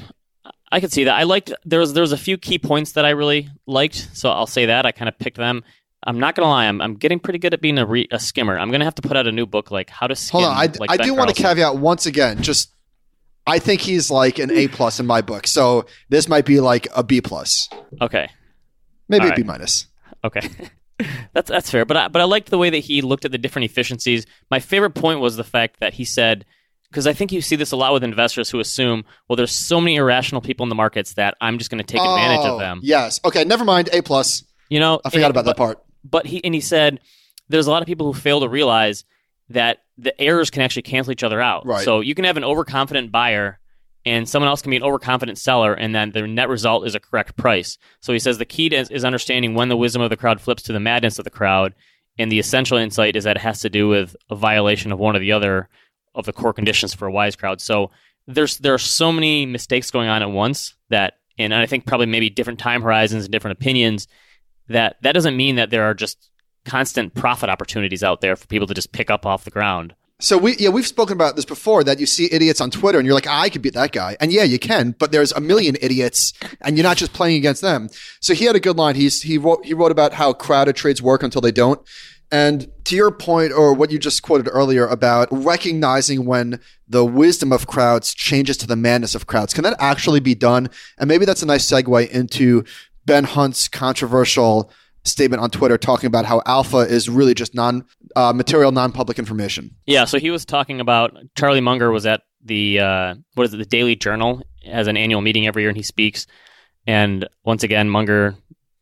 I 0.72 0.80
could 0.80 0.92
see 0.92 1.04
that. 1.06 1.16
I 1.16 1.24
liked 1.24 1.52
there 1.66 1.80
was 1.80 1.94
there 1.94 2.02
was 2.02 2.12
a 2.12 2.18
few 2.18 2.38
key 2.38 2.60
points 2.60 2.94
that 2.94 3.06
I 3.06 3.10
really 3.12 3.50
liked, 3.66 4.10
so 4.13 4.30
I'll 4.30 4.48
say 4.48 4.66
that 4.68 4.86
I 4.86 4.92
kind 4.92 5.10
of 5.10 5.18
picked 5.20 5.38
them. 5.38 5.63
I'm 6.04 6.20
not 6.20 6.36
gonna 6.36 6.50
lie, 6.50 6.66
I'm 6.68 6.80
I'm 6.82 6.96
getting 6.96 7.20
pretty 7.20 7.40
good 7.40 7.54
at 7.54 7.62
being 7.62 7.78
a, 7.78 7.86
re, 7.86 8.08
a 8.12 8.20
skimmer. 8.20 8.58
I'm 8.58 8.70
gonna 8.72 8.86
have 8.86 8.96
to 8.96 9.02
put 9.02 9.16
out 9.18 9.28
a 9.28 9.32
new 9.32 9.46
book 9.46 9.70
like 9.72 9.90
how 9.90 10.08
to 10.08 10.16
skim. 10.16 10.42
Hold 10.42 10.52
on, 10.52 10.58
I, 10.58 10.72
like 10.80 10.90
I 10.92 10.98
do 10.98 11.13
want 11.13 11.36
to 11.36 11.42
caveat 11.42 11.78
once 11.78 12.06
again. 12.06 12.42
Just 12.42 12.72
I 13.48 13.60
think 13.60 13.82
he's 13.82 14.10
like 14.12 14.40
an 14.40 14.52
A 14.52 14.68
plus 14.68 15.00
in 15.00 15.06
my 15.06 15.22
book, 15.22 15.48
so 15.48 15.86
this 16.10 16.28
might 16.28 16.46
be 16.46 16.60
like 16.60 16.88
a 16.96 17.04
B 17.04 17.22
plus, 17.22 17.68
Okay, 18.02 18.30
maybe 19.10 19.26
All 19.26 19.32
a 19.32 19.36
B 19.36 19.42
right. 19.42 19.48
minus. 19.48 19.88
okay. 20.24 20.42
that's 21.34 21.50
that's 21.50 21.70
fair, 21.70 21.86
but 21.86 21.98
I, 21.98 22.08
but 22.08 22.22
I 22.22 22.26
liked 22.26 22.50
the 22.50 22.58
way 22.58 22.70
that 22.70 22.80
he 22.80 23.02
looked 23.02 23.26
at 23.26 23.32
the 23.32 23.38
different 23.38 23.66
efficiencies. 23.66 24.26
My 24.50 24.60
favorite 24.60 24.92
point 24.96 25.20
was 25.20 25.36
the 25.38 25.44
fact 25.44 25.80
that 25.80 25.94
he 25.94 26.06
said 26.06 26.46
because 26.90 27.06
I 27.06 27.14
think 27.14 27.32
you 27.34 27.42
see 27.42 27.56
this 27.58 27.72
a 27.72 27.76
lot 27.76 27.92
with 27.94 28.04
investors 28.04 28.50
who 28.50 28.60
assume, 28.62 29.04
well, 29.28 29.36
there's 29.36 29.52
so 29.52 29.82
many 29.82 29.98
irrational 29.98 30.40
people 30.42 30.64
in 30.64 30.70
the 30.70 30.76
markets 30.76 31.16
that 31.16 31.36
I'm 31.42 31.58
just 31.58 31.70
going 31.70 31.80
to 31.80 31.84
take 31.84 32.00
advantage 32.02 32.46
Oh, 32.46 32.54
of 32.54 32.60
them. 32.60 32.80
Yes. 32.82 33.20
Okay. 33.26 33.44
Never 33.44 33.66
mind. 33.66 33.90
A 33.92 34.02
plus. 34.02 34.44
You 34.70 34.80
know, 34.80 35.02
I 35.04 35.10
forgot 35.10 35.26
and- 35.26 35.32
about 35.32 35.46
that 35.46 35.58
part. 35.58 35.84
but 36.04 36.26
he 36.26 36.44
and 36.44 36.54
he 36.56 36.62
said 36.62 37.00
there's 37.50 37.68
a 37.68 37.72
lot 37.72 37.82
of 37.82 37.88
people 37.88 38.06
who 38.12 38.18
fail 38.20 38.40
to 38.42 38.50
realize 38.50 39.04
that 39.50 39.84
the 39.98 40.20
errors 40.20 40.50
can 40.50 40.62
actually 40.62 40.82
cancel 40.84 41.12
each 41.14 41.24
other 41.24 41.42
out. 41.42 41.66
Right. 41.66 41.84
So 41.86 42.00
you 42.02 42.14
can 42.16 42.26
have 42.26 42.38
an 42.38 42.44
overconfident 42.44 43.12
buyer 43.12 43.60
and 44.08 44.28
someone 44.28 44.48
else 44.48 44.62
can 44.62 44.70
be 44.70 44.78
an 44.78 44.84
overconfident 44.84 45.38
seller 45.38 45.74
and 45.74 45.93
then 45.93 46.12
the 46.12 46.26
net 46.26 46.50
result 46.50 46.88
is 46.88 46.96
a 46.96 47.00
correct 47.00 47.36
price. 47.36 47.78
So 48.00 48.13
he 48.13 48.20
says 48.20 48.38
the 48.38 48.46
key 48.46 48.70
to, 48.70 48.78
is 48.78 49.04
understanding 49.04 49.54
when 49.54 49.70
the 49.70 49.78
wisdom 49.78 50.02
of 50.02 50.10
the 50.10 50.17
crowd 50.17 50.39
flips 50.39 50.63
to 50.63 50.74
the 50.74 50.80
madness 50.80 51.20
of 51.20 51.26
the 51.26 51.32
crowd 51.32 51.76
and 52.17 52.32
the 52.32 52.39
essential 52.39 52.78
insight 52.78 53.15
is 53.15 53.26
that 53.26 53.36
it 53.36 53.41
has 53.41 53.60
to 53.62 53.70
do 53.70 53.88
with 53.88 54.15
a 54.30 54.36
violation 54.36 54.91
of 54.91 55.00
one 55.00 55.15
or 55.15 55.20
the 55.20 55.34
other 55.34 55.70
of 56.15 56.26
the 56.26 56.34
core 56.34 56.54
conditions 56.54 56.93
for 56.93 57.08
a 57.08 57.12
wise 57.12 57.36
crowd. 57.36 57.62
So 57.62 57.91
there's 58.28 58.58
there 58.58 58.74
are 58.74 58.80
so 58.80 59.12
many 59.12 59.46
mistakes 59.46 59.91
going 59.91 60.10
on 60.10 60.22
at 60.22 60.32
once 60.32 60.76
that 60.89 61.15
and 61.38 61.54
I 61.54 61.65
think 61.65 61.86
probably 61.86 62.08
maybe 62.08 62.30
different 62.30 62.60
time 62.60 62.82
horizons 62.82 63.26
and 63.26 63.32
different 63.32 63.60
opinions 63.60 64.08
that 64.70 64.98
that 65.02 65.13
doesn't 65.13 65.38
mean 65.38 65.58
that 65.58 65.70
there 65.70 65.84
are 65.84 65.93
just 65.93 66.32
constant 66.65 67.13
profit 67.13 67.50
opportunities 67.50 68.04
out 68.04 68.22
there 68.22 68.36
for 68.36 68.48
people 68.48 68.67
to 68.67 68.74
just 68.74 68.91
pick 68.91 69.10
up 69.10 69.26
off 69.26 69.46
the 69.46 69.52
ground. 69.52 69.96
So 70.20 70.38
we 70.40 70.56
yeah 70.58 70.70
we've 70.70 70.88
spoken 70.88 71.14
about 71.14 71.36
this 71.36 71.46
before 71.46 71.84
that 71.84 72.00
you 72.00 72.08
see 72.08 72.28
idiots 72.32 72.60
on 72.60 72.72
Twitter 72.72 72.98
and 72.98 73.06
you're 73.06 73.14
like 73.14 73.28
ah, 73.28 73.42
I 73.42 73.50
could 73.50 73.62
beat 73.62 73.76
that 73.76 73.92
guy 73.92 74.18
and 74.20 74.32
yeah 74.32 74.44
you 74.44 74.58
can 74.58 74.96
but 74.98 75.12
there's 75.12 75.32
a 75.32 75.40
million 75.40 75.78
idiots 75.80 76.34
and 76.62 76.76
you're 76.76 76.84
not 76.84 76.98
just 76.98 77.14
playing 77.14 77.38
against 77.38 77.62
them. 77.62 77.90
So 78.20 78.34
he 78.34 78.46
had 78.46 78.56
a 78.56 78.60
good 78.60 78.78
line. 78.78 78.96
He's 78.96 79.22
he 79.22 79.38
wrote 79.38 79.64
he 79.64 79.76
wrote 79.76 79.92
about 79.92 80.14
how 80.14 80.34
crowded 80.34 80.76
trades 80.76 81.04
work 81.04 81.22
until 81.22 81.42
they 81.42 81.52
don't. 81.52 81.80
And 82.32 82.68
to 82.86 82.96
your 82.96 83.12
point 83.12 83.54
or 83.54 83.74
what 83.74 83.92
you 83.92 84.00
just 84.00 84.22
quoted 84.22 84.50
earlier 84.52 84.86
about 84.88 85.30
recognizing 85.32 86.26
when 86.26 86.60
the 86.88 87.06
wisdom 87.06 87.54
of 87.54 87.68
crowds 87.68 88.14
changes 88.14 88.58
to 88.58 88.68
the 88.68 88.76
madness 88.76 89.16
of 89.16 89.28
crowds, 89.28 89.54
can 89.54 89.64
that 89.64 89.78
actually 89.80 90.20
be 90.20 90.36
done? 90.36 90.70
And 90.98 91.08
maybe 91.08 91.26
that's 91.26 91.42
a 91.42 91.46
nice 91.46 91.66
segue 91.66 92.10
into 92.10 92.66
Ben 93.06 93.24
Hunt's 93.24 93.70
controversial 93.70 94.72
statement 95.08 95.41
on 95.41 95.50
Twitter 95.50 95.78
talking 95.78 96.08
about 96.08 96.26
how 96.26 96.41
alpha 96.46 96.78
is 96.78 97.10
really 97.10 97.34
just 97.34 97.56
non 97.56 97.86
uh, 98.15 98.34
material, 98.34 98.72
non 98.72 98.91
public 98.91 99.20
information. 99.20 99.76
Yeah, 99.86 100.06
so 100.06 100.20
he 100.20 100.32
was 100.32 100.46
talking 100.46 100.80
about 100.80 101.15
Charlie 101.36 101.62
Munger 101.62 101.91
was 101.91 102.06
at 102.06 102.22
the 102.43 102.80
uh, 102.80 103.15
what 103.36 103.46
is 103.46 103.54
it, 103.54 103.58
the 103.58 103.65
Daily 103.65 103.96
Journal 103.96 104.41
has 104.65 104.88
an 104.88 104.98
annual 104.98 105.22
meeting 105.22 105.48
every 105.48 105.63
year, 105.63 105.70
and 105.70 105.78
he 105.78 105.84
speaks. 105.84 106.28
And 106.86 107.28
once 107.43 107.63
again, 107.63 107.89
Munger 107.89 108.36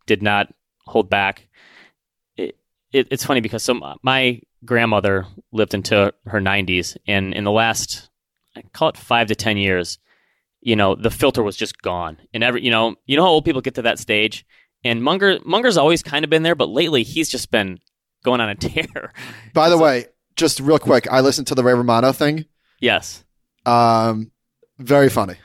did 0.05 0.21
not 0.21 0.53
hold 0.85 1.09
back. 1.09 1.47
It, 2.37 2.57
it, 2.91 3.07
it's 3.11 3.25
funny 3.25 3.41
because 3.41 3.63
so 3.63 3.79
my 4.03 4.41
grandmother 4.63 5.25
lived 5.51 5.73
into 5.73 6.13
her 6.25 6.39
90s, 6.39 6.97
and 7.07 7.33
in 7.33 7.43
the 7.43 7.51
last, 7.51 8.09
I 8.55 8.61
call 8.73 8.89
it 8.89 8.97
five 8.97 9.27
to 9.27 9.35
ten 9.35 9.57
years, 9.57 9.97
you 10.61 10.75
know, 10.75 10.95
the 10.95 11.11
filter 11.11 11.43
was 11.43 11.55
just 11.55 11.81
gone. 11.81 12.17
And 12.33 12.43
every, 12.43 12.63
you 12.63 12.71
know, 12.71 12.95
you 13.05 13.15
know 13.15 13.23
how 13.23 13.29
old 13.29 13.45
people 13.45 13.61
get 13.61 13.75
to 13.75 13.83
that 13.83 13.99
stage. 13.99 14.45
And 14.85 15.03
Munger, 15.03 15.39
Munger's 15.43 15.75
always 15.75 16.01
kind 16.03 16.23
of 16.23 16.29
been 16.29 16.43
there, 16.43 16.55
but 16.55 16.69
lately 16.69 17.03
he's 17.03 17.27
just 17.27 17.51
been 17.51 17.79
going 18.23 18.39
on 18.39 18.47
a 18.49 18.55
tear. 18.65 19.11
By 19.53 19.67
the 19.69 19.77
way, 19.77 20.05
just 20.37 20.59
real 20.61 20.79
quick, 20.79 21.07
I 21.11 21.19
listened 21.21 21.47
to 21.47 21.55
the 21.55 21.63
Ray 21.63 21.73
Romano 21.73 22.11
thing. 22.13 22.45
yes, 22.79 23.23
Um, 23.65 24.31
very 24.79 25.09
funny. 25.09 25.35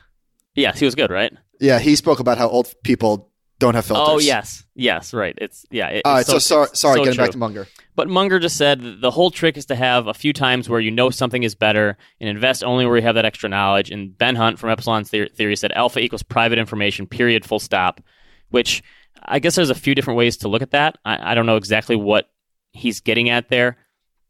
yes, 0.55 0.79
he 0.79 0.85
was 0.85 0.95
good, 0.95 1.11
right? 1.11 1.33
Yeah, 1.61 1.79
he 1.79 1.97
spoke 1.97 2.21
about 2.21 2.39
how 2.39 2.49
old 2.49 2.73
people 2.85 3.31
don't 3.59 3.75
have 3.75 3.85
filters. 3.85 4.07
Oh 4.09 4.19
yes, 4.19 4.65
yes, 4.75 5.13
right. 5.13 5.35
It's 5.39 5.67
yeah. 5.71 5.89
it- 5.89 6.03
All 6.07 6.15
right, 6.15 6.21
it's 6.21 6.31
so, 6.31 6.39
sorry, 6.39 6.69
sorry, 6.73 6.99
so 7.01 7.05
getting 7.05 7.19
back 7.19 7.31
to 7.33 7.39
Munger. 7.39 7.67
But 7.95 8.09
Munger 8.09 8.39
just 8.39 8.57
said 8.57 9.01
the 9.03 9.11
whole 9.11 9.31
trick 9.31 9.59
is 9.59 9.67
to 9.67 9.75
have 9.77 10.07
a 10.07 10.15
few 10.15 10.33
times 10.33 10.69
where 10.71 10.81
you 10.81 10.91
know 10.91 11.11
something 11.11 11.43
is 11.43 11.55
better 11.55 11.99
and 12.21 12.29
invest 12.31 12.65
only 12.65 12.87
where 12.87 12.97
you 12.97 13.03
have 13.03 13.17
that 13.17 13.27
extra 13.27 13.49
knowledge. 13.51 13.91
And 13.91 14.17
Ben 14.17 14.37
Hunt 14.37 14.59
from 14.59 14.71
Epsilon 14.71 15.05
Theory 15.05 15.57
said 15.57 15.73
alpha 15.73 16.01
equals 16.01 16.23
private 16.23 16.59
information, 16.59 17.07
period, 17.07 17.45
full 17.45 17.59
stop, 17.59 18.01
which 18.49 18.83
I 19.23 19.39
guess 19.39 19.55
there's 19.55 19.71
a 19.71 19.75
few 19.75 19.95
different 19.95 20.19
ways 20.19 20.39
to 20.39 20.49
look 20.49 20.63
at 20.63 20.73
that. 20.73 20.99
I, 21.05 21.33
I 21.33 21.35
don't 21.35 21.47
know 21.47 21.57
exactly 21.57 21.97
what 21.97 22.31
he's 22.73 23.01
getting 23.01 23.29
at 23.29 23.49
there, 23.49 23.77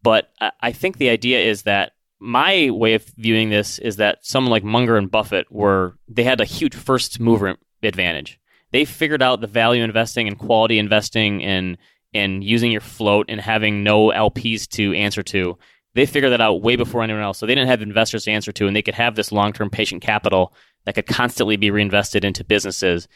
but 0.02 0.30
I, 0.40 0.52
I 0.60 0.72
think 0.72 0.96
the 0.98 1.10
idea 1.10 1.40
is 1.40 1.62
that 1.62 1.92
my 2.18 2.70
way 2.70 2.94
of 2.94 3.04
viewing 3.16 3.50
this 3.50 3.78
is 3.78 3.96
that 3.96 4.18
someone 4.24 4.50
like 4.50 4.64
Munger 4.64 4.96
and 4.96 5.10
Buffett 5.10 5.50
were, 5.50 5.96
they 6.06 6.24
had 6.24 6.40
a 6.40 6.44
huge 6.44 6.74
first 6.74 7.18
mover 7.18 7.56
advantage. 7.82 8.38
They 8.72 8.84
figured 8.84 9.22
out 9.22 9.40
the 9.40 9.46
value 9.46 9.82
investing 9.82 10.28
and 10.28 10.38
quality 10.38 10.78
investing 10.78 11.42
and 11.42 11.76
and 12.12 12.42
using 12.42 12.72
your 12.72 12.80
float 12.80 13.26
and 13.28 13.40
having 13.40 13.84
no 13.84 14.08
LPs 14.08 14.68
to 14.68 14.92
answer 14.94 15.22
to. 15.22 15.56
They 15.94 16.06
figured 16.06 16.32
that 16.32 16.40
out 16.40 16.62
way 16.62 16.76
before 16.76 17.02
anyone 17.02 17.22
else. 17.22 17.38
So 17.38 17.46
they 17.46 17.54
didn't 17.54 17.68
have 17.68 17.82
investors 17.82 18.24
to 18.24 18.32
answer 18.32 18.52
to, 18.52 18.66
and 18.66 18.74
they 18.74 18.82
could 18.82 18.94
have 18.94 19.14
this 19.14 19.32
long 19.32 19.52
term 19.52 19.70
patient 19.70 20.02
capital 20.02 20.52
that 20.84 20.94
could 20.94 21.06
constantly 21.06 21.56
be 21.56 21.70
reinvested 21.70 22.24
into 22.24 22.44
businesses. 22.44 23.06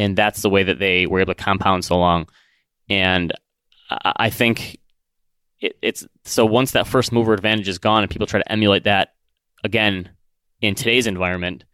And 0.00 0.16
that's 0.16 0.40
the 0.40 0.48
way 0.48 0.62
that 0.62 0.78
they 0.78 1.06
were 1.06 1.20
able 1.20 1.34
to 1.34 1.42
compound 1.42 1.84
so 1.84 1.98
long. 1.98 2.26
And 2.88 3.34
I 3.90 4.30
think 4.30 4.78
it, 5.60 5.76
it's 5.82 6.06
so 6.24 6.46
once 6.46 6.70
that 6.70 6.86
first 6.86 7.12
mover 7.12 7.34
advantage 7.34 7.68
is 7.68 7.76
gone 7.76 8.02
and 8.02 8.10
people 8.10 8.26
try 8.26 8.40
to 8.40 8.50
emulate 8.50 8.84
that 8.84 9.12
again 9.62 10.08
in 10.62 10.74
today's 10.74 11.06
environment, 11.06 11.64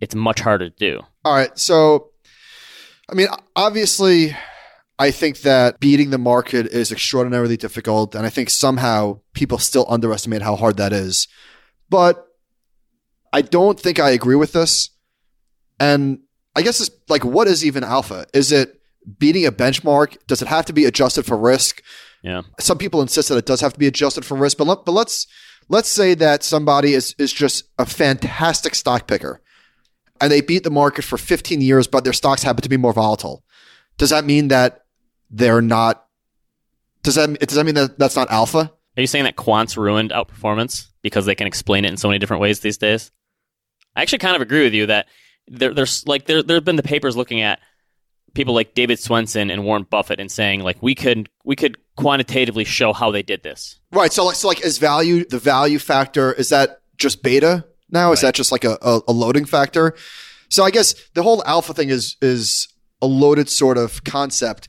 it's 0.00 0.14
much 0.14 0.38
harder 0.38 0.70
to 0.70 0.76
do. 0.76 1.00
All 1.24 1.34
right. 1.34 1.58
So, 1.58 2.10
I 3.10 3.14
mean, 3.14 3.26
obviously, 3.56 4.36
I 5.00 5.10
think 5.10 5.40
that 5.40 5.80
beating 5.80 6.10
the 6.10 6.18
market 6.18 6.66
is 6.66 6.92
extraordinarily 6.92 7.56
difficult. 7.56 8.14
And 8.14 8.24
I 8.24 8.30
think 8.30 8.48
somehow 8.48 9.18
people 9.32 9.58
still 9.58 9.86
underestimate 9.88 10.42
how 10.42 10.54
hard 10.54 10.76
that 10.76 10.92
is. 10.92 11.26
But 11.90 12.28
I 13.32 13.42
don't 13.42 13.80
think 13.80 13.98
I 13.98 14.10
agree 14.10 14.36
with 14.36 14.52
this. 14.52 14.90
And 15.80 16.20
I 16.54 16.62
guess 16.62 16.80
it's 16.80 16.90
like, 17.08 17.24
what 17.24 17.48
is 17.48 17.64
even 17.64 17.84
alpha? 17.84 18.26
Is 18.34 18.52
it 18.52 18.80
beating 19.18 19.46
a 19.46 19.52
benchmark? 19.52 20.16
Does 20.26 20.42
it 20.42 20.48
have 20.48 20.66
to 20.66 20.72
be 20.72 20.84
adjusted 20.84 21.24
for 21.24 21.36
risk? 21.36 21.82
Yeah. 22.22 22.42
Some 22.60 22.78
people 22.78 23.00
insist 23.00 23.28
that 23.30 23.38
it 23.38 23.46
does 23.46 23.60
have 23.60 23.72
to 23.72 23.78
be 23.78 23.86
adjusted 23.86 24.24
for 24.24 24.36
risk, 24.36 24.58
but 24.58 24.66
let, 24.66 24.84
but 24.84 24.92
let's 24.92 25.26
let's 25.68 25.88
say 25.88 26.14
that 26.14 26.42
somebody 26.42 26.94
is 26.94 27.14
is 27.18 27.32
just 27.32 27.64
a 27.78 27.86
fantastic 27.86 28.74
stock 28.74 29.06
picker 29.06 29.40
and 30.20 30.30
they 30.30 30.40
beat 30.40 30.62
the 30.62 30.70
market 30.70 31.04
for 31.04 31.18
15 31.18 31.60
years, 31.60 31.88
but 31.88 32.04
their 32.04 32.12
stocks 32.12 32.44
happen 32.44 32.62
to 32.62 32.68
be 32.68 32.76
more 32.76 32.92
volatile. 32.92 33.42
Does 33.98 34.10
that 34.10 34.24
mean 34.24 34.48
that 34.48 34.84
they're 35.30 35.60
not. 35.60 36.06
Does 37.02 37.16
that 37.16 37.36
does 37.40 37.56
that 37.56 37.64
mean 37.64 37.74
that 37.74 37.98
that's 37.98 38.14
not 38.14 38.30
alpha? 38.30 38.72
Are 38.96 39.00
you 39.00 39.08
saying 39.08 39.24
that 39.24 39.36
quants 39.36 39.76
ruined 39.76 40.10
outperformance 40.10 40.86
because 41.02 41.26
they 41.26 41.34
can 41.34 41.48
explain 41.48 41.84
it 41.84 41.88
in 41.88 41.96
so 41.96 42.08
many 42.08 42.20
different 42.20 42.40
ways 42.40 42.60
these 42.60 42.78
days? 42.78 43.10
I 43.96 44.02
actually 44.02 44.18
kind 44.18 44.36
of 44.36 44.42
agree 44.42 44.62
with 44.62 44.74
you 44.74 44.86
that 44.86 45.06
there, 45.52 45.74
there's 45.74 46.06
like 46.06 46.26
there 46.26 46.42
there 46.42 46.56
have 46.56 46.64
been 46.64 46.76
the 46.76 46.82
papers 46.82 47.16
looking 47.16 47.40
at 47.40 47.60
people 48.34 48.54
like 48.54 48.74
David 48.74 48.98
Swensen 48.98 49.52
and 49.52 49.64
Warren 49.64 49.86
Buffett 49.88 50.18
and 50.18 50.30
saying 50.30 50.60
like 50.60 50.82
we 50.82 50.94
could 50.94 51.28
we 51.44 51.54
could 51.54 51.76
quantitatively 51.96 52.64
show 52.64 52.92
how 52.92 53.10
they 53.10 53.22
did 53.22 53.42
this. 53.42 53.78
Right. 53.92 54.12
So 54.12 54.24
like 54.24 54.36
so 54.36 54.48
like 54.48 54.64
is 54.64 54.78
value 54.78 55.24
the 55.24 55.38
value 55.38 55.78
factor 55.78 56.32
is 56.32 56.48
that 56.48 56.80
just 56.96 57.22
beta 57.22 57.64
now? 57.90 58.08
Right. 58.08 58.14
Is 58.14 58.22
that 58.22 58.34
just 58.34 58.50
like 58.50 58.64
a, 58.64 58.78
a, 58.82 59.12
loading 59.12 59.44
factor? 59.44 59.94
So 60.48 60.64
I 60.64 60.70
guess 60.70 60.94
the 61.14 61.22
whole 61.22 61.42
alpha 61.44 61.74
thing 61.74 61.90
is 61.90 62.16
is 62.22 62.68
a 63.02 63.06
loaded 63.06 63.48
sort 63.50 63.76
of 63.76 64.02
concept. 64.04 64.68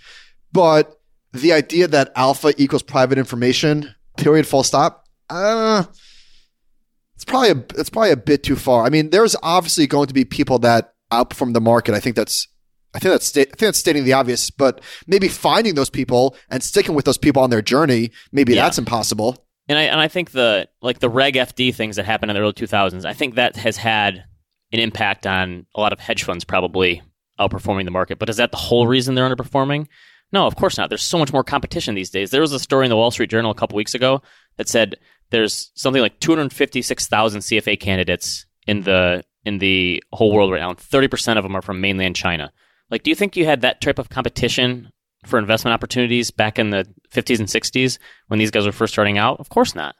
But 0.51 0.99
the 1.31 1.53
idea 1.53 1.87
that 1.87 2.11
alpha 2.15 2.53
equals 2.61 2.83
private 2.83 3.17
information, 3.17 3.95
period, 4.17 4.45
full 4.45 4.63
stop, 4.63 5.07
uh, 5.29 5.83
probably 7.33 7.49
a, 7.49 7.79
it's 7.79 7.89
probably 7.89 8.11
a 8.11 8.17
bit 8.17 8.43
too 8.43 8.55
far. 8.55 8.85
I 8.85 8.89
mean, 8.89 9.09
there's 9.09 9.35
obviously 9.41 9.87
going 9.87 10.07
to 10.07 10.13
be 10.13 10.23
people 10.23 10.59
that 10.59 10.93
outperform 11.11 11.53
the 11.53 11.61
market. 11.61 11.95
I 11.95 11.99
think 11.99 12.15
that's 12.15 12.47
I 12.93 12.99
think 12.99 13.11
that's 13.11 13.25
sta- 13.25 13.41
I 13.41 13.45
think 13.45 13.57
that's 13.57 13.79
stating 13.79 14.03
the 14.03 14.13
obvious, 14.13 14.51
but 14.51 14.81
maybe 15.07 15.27
finding 15.27 15.73
those 15.73 15.89
people 15.89 16.35
and 16.49 16.61
sticking 16.61 16.93
with 16.93 17.05
those 17.05 17.17
people 17.17 17.41
on 17.41 17.49
their 17.49 17.61
journey, 17.61 18.11
maybe 18.31 18.53
yeah. 18.53 18.61
that's 18.61 18.77
impossible. 18.77 19.47
And 19.67 19.79
I 19.79 19.83
and 19.83 19.99
I 19.99 20.07
think 20.07 20.31
the 20.31 20.69
like 20.81 20.99
the 20.99 21.09
Reg 21.09 21.33
FD 21.33 21.73
things 21.73 21.95
that 21.95 22.05
happened 22.05 22.29
in 22.29 22.35
the 22.35 22.41
early 22.41 22.53
2000s, 22.53 23.03
I 23.03 23.13
think 23.13 23.35
that 23.35 23.55
has 23.55 23.77
had 23.77 24.25
an 24.71 24.79
impact 24.79 25.25
on 25.25 25.65
a 25.75 25.81
lot 25.81 25.93
of 25.93 25.99
hedge 25.99 26.23
funds 26.23 26.43
probably 26.43 27.01
outperforming 27.39 27.85
the 27.85 27.91
market. 27.91 28.19
But 28.19 28.29
is 28.29 28.37
that 28.37 28.51
the 28.51 28.57
whole 28.57 28.85
reason 28.85 29.15
they're 29.15 29.27
underperforming? 29.27 29.87
No, 30.31 30.45
of 30.45 30.55
course 30.55 30.77
not. 30.77 30.89
There's 30.89 31.03
so 31.03 31.17
much 31.17 31.33
more 31.33 31.43
competition 31.43 31.95
these 31.95 32.09
days. 32.09 32.29
There 32.29 32.41
was 32.41 32.51
a 32.51 32.59
story 32.59 32.85
in 32.85 32.89
the 32.89 32.95
Wall 32.95 33.11
Street 33.11 33.29
Journal 33.29 33.51
a 33.51 33.55
couple 33.55 33.75
weeks 33.75 33.93
ago 33.95 34.21
that 34.57 34.67
said 34.67 34.95
there's 35.29 35.71
something 35.75 36.01
like 36.01 36.19
256,000 36.19 37.41
CFA 37.41 37.79
candidates 37.79 38.45
in 38.67 38.81
the 38.81 39.23
in 39.45 39.57
the 39.57 40.01
whole 40.13 40.31
world 40.31 40.51
right 40.51 40.61
now, 40.61 40.69
and 40.69 40.77
30% 40.77 41.37
of 41.37 41.43
them 41.43 41.55
are 41.55 41.61
from 41.61 41.81
mainland 41.81 42.15
China. 42.15 42.51
Like, 42.89 43.03
do 43.03 43.09
you 43.09 43.15
think 43.15 43.35
you 43.35 43.45
had 43.45 43.61
that 43.61 43.81
type 43.81 43.99
of 43.99 44.09
competition 44.09 44.91
for 45.25 45.37
investment 45.37 45.73
opportunities 45.73 46.31
back 46.31 46.57
in 46.57 46.69
the 46.69 46.87
50s 47.11 47.39
and 47.39 47.47
60s 47.49 47.97
when 48.27 48.39
these 48.39 48.51
guys 48.51 48.65
were 48.65 48.71
first 48.71 48.93
starting 48.93 49.17
out? 49.17 49.39
Of 49.41 49.49
course 49.49 49.75
not. 49.75 49.95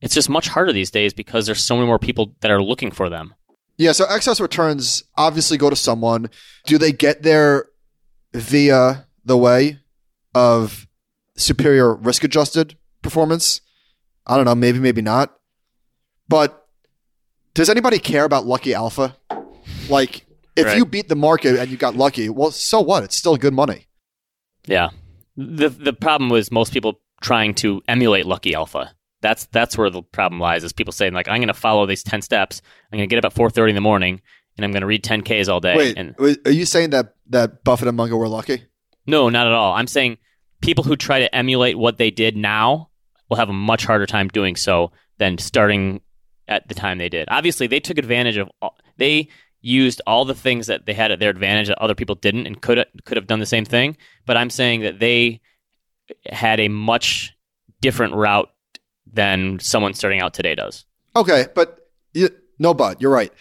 It's 0.00 0.14
just 0.14 0.28
much 0.28 0.48
harder 0.48 0.72
these 0.72 0.92
days 0.92 1.12
because 1.12 1.46
there's 1.46 1.62
so 1.62 1.74
many 1.74 1.86
more 1.86 1.98
people 1.98 2.36
that 2.40 2.50
are 2.50 2.62
looking 2.62 2.92
for 2.92 3.08
them. 3.08 3.34
Yeah, 3.76 3.92
so 3.92 4.04
excess 4.04 4.40
returns 4.40 5.02
obviously 5.16 5.58
go 5.58 5.68
to 5.68 5.76
someone. 5.76 6.30
Do 6.64 6.78
they 6.78 6.92
get 6.92 7.22
there 7.22 7.66
via 8.32 9.06
the 9.24 9.36
way 9.36 9.78
of 10.34 10.86
superior 11.36 11.94
risk 11.94 12.24
adjusted 12.24 12.76
performance. 13.02 13.60
I 14.26 14.36
don't 14.36 14.44
know, 14.44 14.54
maybe, 14.54 14.78
maybe 14.78 15.02
not. 15.02 15.34
But 16.28 16.66
does 17.54 17.68
anybody 17.68 17.98
care 17.98 18.24
about 18.24 18.46
lucky 18.46 18.74
alpha? 18.74 19.16
Like, 19.88 20.26
if 20.56 20.66
right. 20.66 20.76
you 20.76 20.84
beat 20.84 21.08
the 21.08 21.16
market 21.16 21.58
and 21.58 21.70
you 21.70 21.76
got 21.76 21.96
lucky, 21.96 22.28
well, 22.28 22.50
so 22.50 22.80
what? 22.80 23.02
It's 23.02 23.16
still 23.16 23.36
good 23.36 23.54
money. 23.54 23.88
Yeah. 24.66 24.90
The 25.36 25.68
the 25.68 25.92
problem 25.92 26.30
was 26.30 26.52
most 26.52 26.72
people 26.72 27.00
trying 27.22 27.54
to 27.54 27.82
emulate 27.88 28.26
lucky 28.26 28.54
alpha. 28.54 28.94
That's 29.22 29.46
that's 29.46 29.76
where 29.76 29.90
the 29.90 30.02
problem 30.02 30.40
lies. 30.40 30.64
Is 30.64 30.72
people 30.72 30.92
saying 30.92 31.12
like, 31.12 31.28
I'm 31.28 31.38
going 31.38 31.48
to 31.48 31.54
follow 31.54 31.86
these 31.86 32.02
ten 32.02 32.22
steps. 32.22 32.62
I'm 32.92 32.98
going 32.98 33.08
to 33.08 33.14
get 33.14 33.24
up 33.24 33.32
at 33.32 33.38
4:30 33.38 33.70
in 33.70 33.74
the 33.74 33.80
morning 33.80 34.20
and 34.56 34.64
I'm 34.64 34.72
going 34.72 34.82
to 34.82 34.86
read 34.86 35.02
10ks 35.02 35.48
all 35.48 35.60
day. 35.60 35.76
Wait, 35.76 35.96
and, 35.96 36.14
are 36.44 36.50
you 36.50 36.66
saying 36.66 36.90
that 36.90 37.14
that 37.30 37.64
Buffett 37.64 37.88
and 37.88 37.96
Munger 37.96 38.16
were 38.16 38.28
lucky? 38.28 38.64
No, 39.06 39.30
not 39.30 39.46
at 39.46 39.52
all. 39.54 39.72
I'm 39.72 39.86
saying 39.86 40.18
people 40.60 40.84
who 40.84 40.96
try 40.96 41.20
to 41.20 41.34
emulate 41.34 41.78
what 41.78 41.96
they 41.96 42.10
did 42.10 42.36
now 42.36 42.89
will 43.30 43.36
have 43.36 43.48
a 43.48 43.54
much 43.54 43.86
harder 43.86 44.06
time 44.06 44.28
doing 44.28 44.56
so 44.56 44.90
than 45.18 45.38
starting 45.38 46.00
at 46.48 46.68
the 46.68 46.74
time 46.74 46.98
they 46.98 47.08
did. 47.08 47.28
Obviously, 47.30 47.66
they 47.66 47.80
took 47.80 47.96
advantage 47.96 48.36
of 48.36 48.50
all, 48.60 48.76
they 48.98 49.28
used 49.62 50.02
all 50.06 50.24
the 50.24 50.34
things 50.34 50.66
that 50.66 50.86
they 50.86 50.92
had 50.92 51.12
at 51.12 51.20
their 51.20 51.30
advantage 51.30 51.68
that 51.68 51.78
other 51.80 51.94
people 51.94 52.16
didn't 52.16 52.46
and 52.46 52.60
could 52.60 52.84
could 53.04 53.16
have 53.16 53.26
done 53.26 53.38
the 53.38 53.46
same 53.46 53.64
thing, 53.64 53.96
but 54.26 54.36
I'm 54.36 54.50
saying 54.50 54.80
that 54.80 54.98
they 54.98 55.40
had 56.26 56.60
a 56.60 56.68
much 56.68 57.32
different 57.80 58.14
route 58.14 58.50
than 59.10 59.58
someone 59.60 59.94
starting 59.94 60.20
out 60.20 60.34
today 60.34 60.54
does. 60.54 60.84
Okay, 61.14 61.46
but 61.54 61.78
you, 62.12 62.30
no 62.58 62.74
but 62.74 63.00
you're 63.00 63.12
right. 63.12 63.32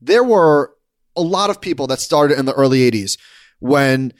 There 0.00 0.24
were 0.24 0.74
a 1.16 1.22
lot 1.22 1.50
of 1.50 1.60
people 1.60 1.86
that 1.88 2.00
started 2.00 2.38
in 2.38 2.44
the 2.46 2.54
early 2.54 2.90
80s 2.90 3.18
when 3.60 4.12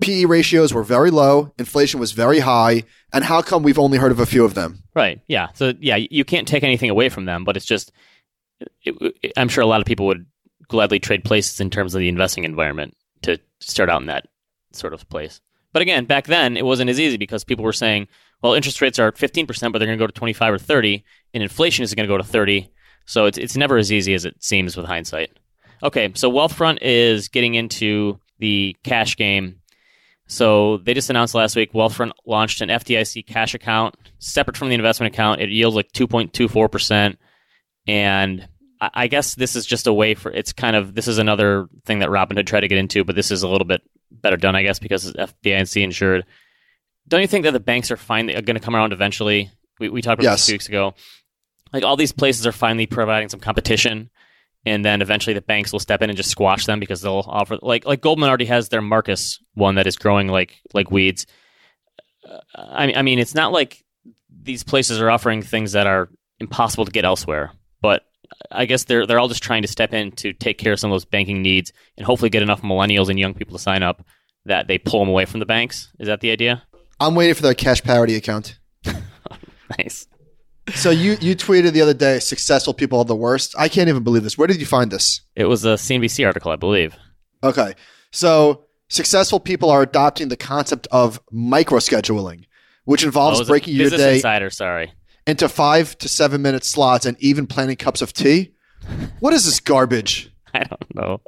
PE 0.00 0.24
ratios 0.24 0.74
were 0.74 0.82
very 0.82 1.10
low, 1.10 1.52
inflation 1.58 2.00
was 2.00 2.12
very 2.12 2.40
high, 2.40 2.84
and 3.12 3.24
how 3.24 3.40
come 3.40 3.62
we've 3.62 3.78
only 3.78 3.98
heard 3.98 4.12
of 4.12 4.18
a 4.18 4.26
few 4.26 4.44
of 4.44 4.54
them? 4.54 4.82
Right. 4.94 5.20
Yeah. 5.28 5.48
So 5.54 5.74
yeah, 5.80 5.96
you 5.96 6.24
can't 6.24 6.48
take 6.48 6.64
anything 6.64 6.90
away 6.90 7.08
from 7.08 7.24
them, 7.24 7.44
but 7.44 7.56
it's 7.56 7.66
just 7.66 7.92
it, 8.82 8.94
it, 9.22 9.32
I'm 9.36 9.48
sure 9.48 9.62
a 9.62 9.66
lot 9.66 9.80
of 9.80 9.86
people 9.86 10.06
would 10.06 10.26
gladly 10.68 10.98
trade 10.98 11.24
places 11.24 11.60
in 11.60 11.70
terms 11.70 11.94
of 11.94 12.00
the 12.00 12.08
investing 12.08 12.44
environment 12.44 12.96
to 13.22 13.38
start 13.60 13.90
out 13.90 14.00
in 14.00 14.06
that 14.06 14.26
sort 14.72 14.94
of 14.94 15.08
place. 15.08 15.40
But 15.72 15.82
again, 15.82 16.04
back 16.04 16.26
then 16.26 16.56
it 16.56 16.64
wasn't 16.64 16.90
as 16.90 16.98
easy 16.98 17.16
because 17.16 17.44
people 17.44 17.64
were 17.64 17.72
saying, 17.72 18.08
well, 18.42 18.54
interest 18.54 18.80
rates 18.80 18.98
are 18.98 19.12
15%, 19.12 19.46
but 19.46 19.78
they're 19.78 19.86
going 19.86 19.98
to 19.98 20.02
go 20.02 20.06
to 20.06 20.12
25 20.12 20.54
or 20.54 20.58
30, 20.58 21.04
and 21.34 21.42
inflation 21.42 21.82
is 21.82 21.94
going 21.94 22.08
to 22.08 22.12
go 22.12 22.18
to 22.18 22.24
30. 22.24 22.70
So 23.06 23.26
it's 23.26 23.38
it's 23.38 23.56
never 23.56 23.76
as 23.76 23.92
easy 23.92 24.14
as 24.14 24.24
it 24.24 24.42
seems 24.42 24.76
with 24.76 24.86
hindsight. 24.86 25.38
Okay, 25.82 26.12
so 26.14 26.30
Wealthfront 26.30 26.78
is 26.82 27.28
getting 27.28 27.54
into 27.54 28.18
the 28.38 28.76
cash 28.84 29.16
game 29.16 29.59
so 30.30 30.76
they 30.76 30.94
just 30.94 31.10
announced 31.10 31.34
last 31.34 31.56
week 31.56 31.72
Wealthfront 31.72 32.12
launched 32.24 32.60
an 32.60 32.68
FDIC 32.68 33.26
cash 33.26 33.52
account 33.52 33.96
separate 34.20 34.56
from 34.56 34.68
the 34.68 34.76
investment 34.76 35.12
account. 35.12 35.40
It 35.40 35.48
yields 35.48 35.74
like 35.74 35.90
2.24%. 35.90 37.16
And 37.88 38.48
I 38.80 39.08
guess 39.08 39.34
this 39.34 39.56
is 39.56 39.66
just 39.66 39.88
a 39.88 39.92
way 39.92 40.14
for 40.14 40.30
it's 40.30 40.52
kind 40.52 40.76
of 40.76 40.94
this 40.94 41.08
is 41.08 41.18
another 41.18 41.68
thing 41.84 41.98
that 41.98 42.10
Robinhood 42.10 42.46
tried 42.46 42.60
to 42.60 42.68
get 42.68 42.78
into, 42.78 43.02
but 43.02 43.16
this 43.16 43.32
is 43.32 43.42
a 43.42 43.48
little 43.48 43.66
bit 43.66 43.82
better 44.12 44.36
done, 44.36 44.54
I 44.54 44.62
guess, 44.62 44.78
because 44.78 45.04
it's 45.04 45.18
FDIC 45.18 45.82
insured. 45.82 46.24
Don't 47.08 47.22
you 47.22 47.26
think 47.26 47.42
that 47.42 47.52
the 47.52 47.58
banks 47.58 47.90
are 47.90 47.96
finally 47.96 48.40
going 48.40 48.54
to 48.54 48.60
come 48.60 48.76
around 48.76 48.92
eventually? 48.92 49.50
We, 49.80 49.88
we 49.88 50.00
talked 50.00 50.20
about 50.20 50.30
yes. 50.30 50.40
this 50.42 50.46
two 50.46 50.54
weeks 50.54 50.68
ago. 50.68 50.94
Like 51.72 51.82
all 51.82 51.96
these 51.96 52.12
places 52.12 52.46
are 52.46 52.52
finally 52.52 52.86
providing 52.86 53.30
some 53.30 53.40
competition 53.40 54.10
and 54.66 54.84
then 54.84 55.02
eventually 55.02 55.34
the 55.34 55.40
banks 55.40 55.72
will 55.72 55.80
step 55.80 56.02
in 56.02 56.10
and 56.10 56.16
just 56.16 56.30
squash 56.30 56.66
them 56.66 56.80
because 56.80 57.00
they'll 57.00 57.24
offer 57.26 57.58
like 57.62 57.84
like 57.86 58.00
Goldman 58.00 58.28
already 58.28 58.46
has 58.46 58.68
their 58.68 58.82
Marcus 58.82 59.40
one 59.54 59.76
that 59.76 59.86
is 59.86 59.96
growing 59.96 60.28
like 60.28 60.56
like 60.74 60.90
weeds. 60.90 61.26
Uh, 62.28 62.38
I, 62.54 62.92
I 62.94 63.02
mean, 63.02 63.18
it's 63.18 63.34
not 63.34 63.52
like 63.52 63.84
these 64.42 64.62
places 64.62 65.00
are 65.00 65.10
offering 65.10 65.42
things 65.42 65.72
that 65.72 65.86
are 65.86 66.08
impossible 66.38 66.84
to 66.84 66.92
get 66.92 67.04
elsewhere, 67.04 67.52
but 67.80 68.04
I 68.50 68.66
guess 68.66 68.84
they're 68.84 69.06
they're 69.06 69.18
all 69.18 69.28
just 69.28 69.42
trying 69.42 69.62
to 69.62 69.68
step 69.68 69.92
in 69.92 70.12
to 70.12 70.32
take 70.32 70.58
care 70.58 70.72
of 70.72 70.80
some 70.80 70.90
of 70.90 70.94
those 70.94 71.04
banking 71.04 71.42
needs 71.42 71.72
and 71.96 72.06
hopefully 72.06 72.30
get 72.30 72.42
enough 72.42 72.62
millennials 72.62 73.08
and 73.08 73.18
young 73.18 73.34
people 73.34 73.56
to 73.56 73.62
sign 73.62 73.82
up 73.82 74.04
that 74.44 74.66
they 74.68 74.78
pull 74.78 75.00
them 75.00 75.08
away 75.08 75.24
from 75.24 75.40
the 75.40 75.46
banks. 75.46 75.92
Is 75.98 76.06
that 76.06 76.20
the 76.20 76.30
idea? 76.30 76.62
I'm 76.98 77.14
waiting 77.14 77.34
for 77.34 77.42
their 77.42 77.54
cash 77.54 77.82
parity 77.82 78.14
account. 78.16 78.58
Nice. 79.78 80.06
So 80.74 80.90
you 80.90 81.16
you 81.20 81.34
tweeted 81.36 81.72
the 81.72 81.80
other 81.82 81.94
day, 81.94 82.18
successful 82.18 82.74
people 82.74 82.98
are 82.98 83.04
the 83.04 83.16
worst. 83.16 83.54
I 83.58 83.68
can't 83.68 83.88
even 83.88 84.02
believe 84.02 84.22
this. 84.22 84.36
Where 84.38 84.46
did 84.48 84.60
you 84.60 84.66
find 84.66 84.90
this? 84.90 85.20
It 85.36 85.44
was 85.46 85.64
a 85.64 85.70
CNBC 85.74 86.24
article, 86.26 86.50
I 86.52 86.56
believe. 86.56 86.94
Okay. 87.42 87.74
So 88.12 88.64
successful 88.88 89.40
people 89.40 89.70
are 89.70 89.82
adopting 89.82 90.28
the 90.28 90.36
concept 90.36 90.86
of 90.90 91.20
micro 91.30 91.78
scheduling, 91.78 92.44
which 92.84 93.04
involves 93.04 93.38
Oh, 93.38 93.40
it 93.40 93.42
was 93.42 93.48
a 93.48 93.52
breaking 93.52 93.74
your 93.76 93.90
day 93.90 94.16
Insider, 94.16 94.50
sorry. 94.50 94.92
into 95.26 95.48
five 95.48 95.96
to 95.98 96.08
seven 96.08 96.42
minute 96.42 96.64
slots 96.64 97.06
and 97.06 97.16
even 97.20 97.46
planning 97.46 97.76
cups 97.76 98.02
of 98.02 98.12
tea. 98.12 98.52
What 99.20 99.32
is 99.32 99.44
this 99.44 99.60
garbage? 99.60 100.32
I 100.54 100.64
don't 100.64 100.94
know. 100.94 101.20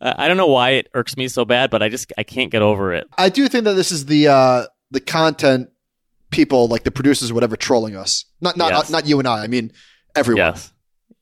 I 0.00 0.28
don't 0.28 0.36
know 0.36 0.46
why 0.46 0.70
it 0.70 0.88
irks 0.94 1.16
me 1.16 1.26
so 1.28 1.44
bad, 1.44 1.70
but 1.70 1.82
I 1.82 1.88
just 1.88 2.12
I 2.16 2.22
can't 2.22 2.50
get 2.52 2.62
over 2.62 2.92
it. 2.92 3.06
I 3.18 3.28
do 3.30 3.48
think 3.48 3.64
that 3.64 3.74
this 3.74 3.90
is 3.90 4.06
the 4.06 4.28
uh, 4.28 4.66
the 4.90 5.00
content 5.00 5.70
people 6.30 6.68
like 6.68 6.84
the 6.84 6.90
producers 6.90 7.30
or 7.30 7.34
whatever 7.34 7.56
trolling 7.56 7.96
us. 7.96 8.24
Not 8.40 8.56
not 8.56 8.70
Yes. 8.72 8.90
not 8.90 9.06
you 9.06 9.18
and 9.18 9.28
I. 9.28 9.44
I 9.44 9.46
mean 9.46 9.72
everyone. 10.14 10.38
Yes. 10.38 10.72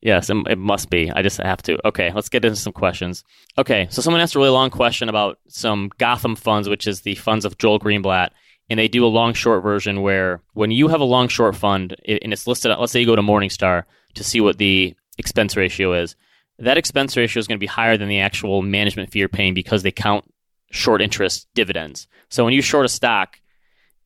Yes, 0.03 0.31
it, 0.31 0.37
it 0.49 0.59
must 0.59 0.91
be. 0.91 1.11
I 1.11 1.23
just 1.23 1.39
have 1.39 1.63
to. 1.63 1.79
Okay, 1.89 2.13
let's 2.13 2.29
get 2.29 2.45
into 2.45 2.57
some 2.57 2.73
questions. 2.73 3.25
Okay, 3.59 3.89
so 3.91 4.03
someone 4.03 4.21
asked 4.21 4.35
a 4.35 4.39
really 4.39 4.51
long 4.51 4.71
question 4.71 5.09
about 5.09 5.39
some 5.49 5.91
Gotham 5.99 6.37
funds, 6.37 6.69
which 6.69 6.87
is 6.87 7.01
the 7.01 7.15
funds 7.17 7.45
of 7.45 7.59
Joel 7.59 7.81
Greenblatt, 7.81 8.31
and 8.69 8.79
they 8.79 8.89
do 8.89 9.05
a 9.05 9.09
long 9.09 9.33
short 9.33 9.63
version 9.63 10.03
where 10.03 10.43
when 10.53 10.71
you 10.71 10.89
have 10.89 11.01
a 11.01 11.05
long 11.05 11.29
short 11.29 11.57
fund 11.57 11.97
and 12.07 12.33
it's 12.33 12.47
listed, 12.47 12.73
let's 12.79 12.93
say 12.93 13.01
you 13.01 13.07
go 13.07 13.17
to 13.17 13.23
Morningstar 13.23 13.85
to 14.15 14.23
see 14.23 14.41
what 14.41 14.59
the 14.59 14.95
expense 15.19 15.57
ratio 15.57 15.95
is, 15.95 16.15
that 16.59 16.79
expense 16.79 17.17
ratio 17.17 17.41
is 17.41 17.49
going 17.49 17.59
to 17.59 17.61
be 17.61 17.67
higher 17.67 17.97
than 17.97 18.09
the 18.09 18.21
actual 18.21 18.63
management 18.63 19.11
fee 19.11 19.21
you're 19.21 19.29
paying 19.29 19.55
because 19.55 19.83
they 19.83 19.91
count 19.93 20.25
short 20.71 21.01
interest 21.03 21.49
dividends. 21.55 22.07
So 22.29 22.45
when 22.45 22.55
you 22.55 22.63
short 22.63 22.85
a 22.85 22.89
stock, 22.89 23.41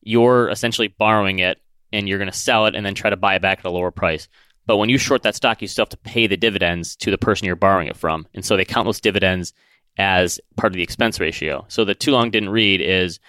you're 0.01 0.49
essentially 0.49 0.87
borrowing 0.87 1.39
it 1.39 1.59
and 1.93 2.07
you're 2.07 2.17
going 2.17 2.31
to 2.31 2.37
sell 2.37 2.65
it 2.65 2.75
and 2.75 2.85
then 2.85 2.95
try 2.95 3.09
to 3.09 3.17
buy 3.17 3.35
it 3.35 3.41
back 3.41 3.59
at 3.59 3.65
a 3.65 3.69
lower 3.69 3.91
price. 3.91 4.27
But 4.65 4.77
when 4.77 4.89
you 4.89 4.97
short 4.97 5.23
that 5.23 5.35
stock, 5.35 5.61
you 5.61 5.67
still 5.67 5.83
have 5.83 5.89
to 5.89 5.97
pay 5.97 6.27
the 6.27 6.37
dividends 6.37 6.95
to 6.97 7.11
the 7.11 7.17
person 7.17 7.45
you're 7.45 7.55
borrowing 7.55 7.87
it 7.87 7.97
from. 7.97 8.27
And 8.33 8.45
so 8.45 8.55
they 8.55 8.65
count 8.65 8.85
those 8.85 9.01
dividends 9.01 9.53
as 9.97 10.39
part 10.55 10.71
of 10.71 10.77
the 10.77 10.83
expense 10.83 11.19
ratio. 11.19 11.65
So 11.67 11.83
the 11.83 11.95
too 11.95 12.11
long 12.11 12.31
didn't 12.31 12.49
read 12.49 12.81
is 12.81 13.19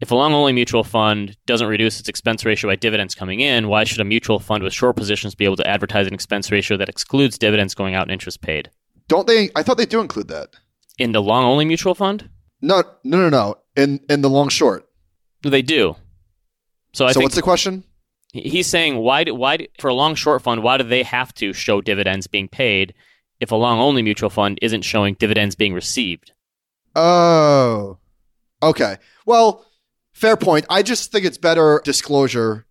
if 0.00 0.10
a 0.10 0.14
long 0.14 0.32
only 0.32 0.52
mutual 0.52 0.84
fund 0.84 1.36
doesn't 1.46 1.66
reduce 1.66 1.98
its 1.98 2.08
expense 2.08 2.44
ratio 2.44 2.70
by 2.70 2.76
dividends 2.76 3.14
coming 3.14 3.40
in, 3.40 3.68
why 3.68 3.84
should 3.84 4.00
a 4.00 4.04
mutual 4.04 4.38
fund 4.38 4.62
with 4.62 4.72
short 4.72 4.96
positions 4.96 5.34
be 5.34 5.44
able 5.44 5.56
to 5.56 5.66
advertise 5.66 6.06
an 6.06 6.14
expense 6.14 6.50
ratio 6.52 6.76
that 6.76 6.88
excludes 6.88 7.36
dividends 7.36 7.74
going 7.74 7.94
out 7.94 8.02
and 8.02 8.12
interest 8.12 8.40
paid? 8.40 8.70
Don't 9.08 9.26
they? 9.26 9.50
I 9.56 9.62
thought 9.62 9.76
they 9.76 9.86
do 9.86 10.00
include 10.00 10.28
that. 10.28 10.50
In 10.98 11.12
the 11.12 11.22
long 11.22 11.44
only 11.44 11.64
mutual 11.64 11.94
fund? 11.94 12.30
No, 12.60 12.82
no, 13.02 13.18
no, 13.18 13.28
no. 13.28 13.56
In 13.76 14.00
in 14.08 14.22
the 14.22 14.30
long 14.30 14.48
short. 14.48 14.88
They 15.42 15.62
do. 15.62 15.96
So 16.92 17.06
I 17.06 17.12
so 17.12 17.20
think 17.20 17.24
what's 17.24 17.36
the 17.36 17.42
question? 17.42 17.84
he's 18.32 18.66
saying 18.66 18.96
why 18.98 19.24
do, 19.24 19.34
why 19.34 19.56
do, 19.56 19.66
for 19.80 19.88
a 19.88 19.94
long 19.94 20.14
short 20.14 20.42
fund 20.42 20.62
why 20.62 20.76
do 20.76 20.84
they 20.84 21.02
have 21.02 21.32
to 21.32 21.52
show 21.54 21.80
dividends 21.80 22.26
being 22.26 22.46
paid 22.46 22.92
if 23.40 23.50
a 23.50 23.56
long 23.56 23.78
only 23.80 24.02
mutual 24.02 24.28
fund 24.28 24.58
isn't 24.60 24.82
showing 24.82 25.14
dividends 25.14 25.54
being 25.54 25.72
received 25.72 26.32
Oh, 26.94 27.98
okay. 28.62 28.96
Well, 29.24 29.64
fair 30.12 30.36
point. 30.36 30.66
I 30.68 30.82
just 30.82 31.12
think 31.12 31.24
it's 31.24 31.38
better 31.38 31.80
disclosure. 31.84 32.66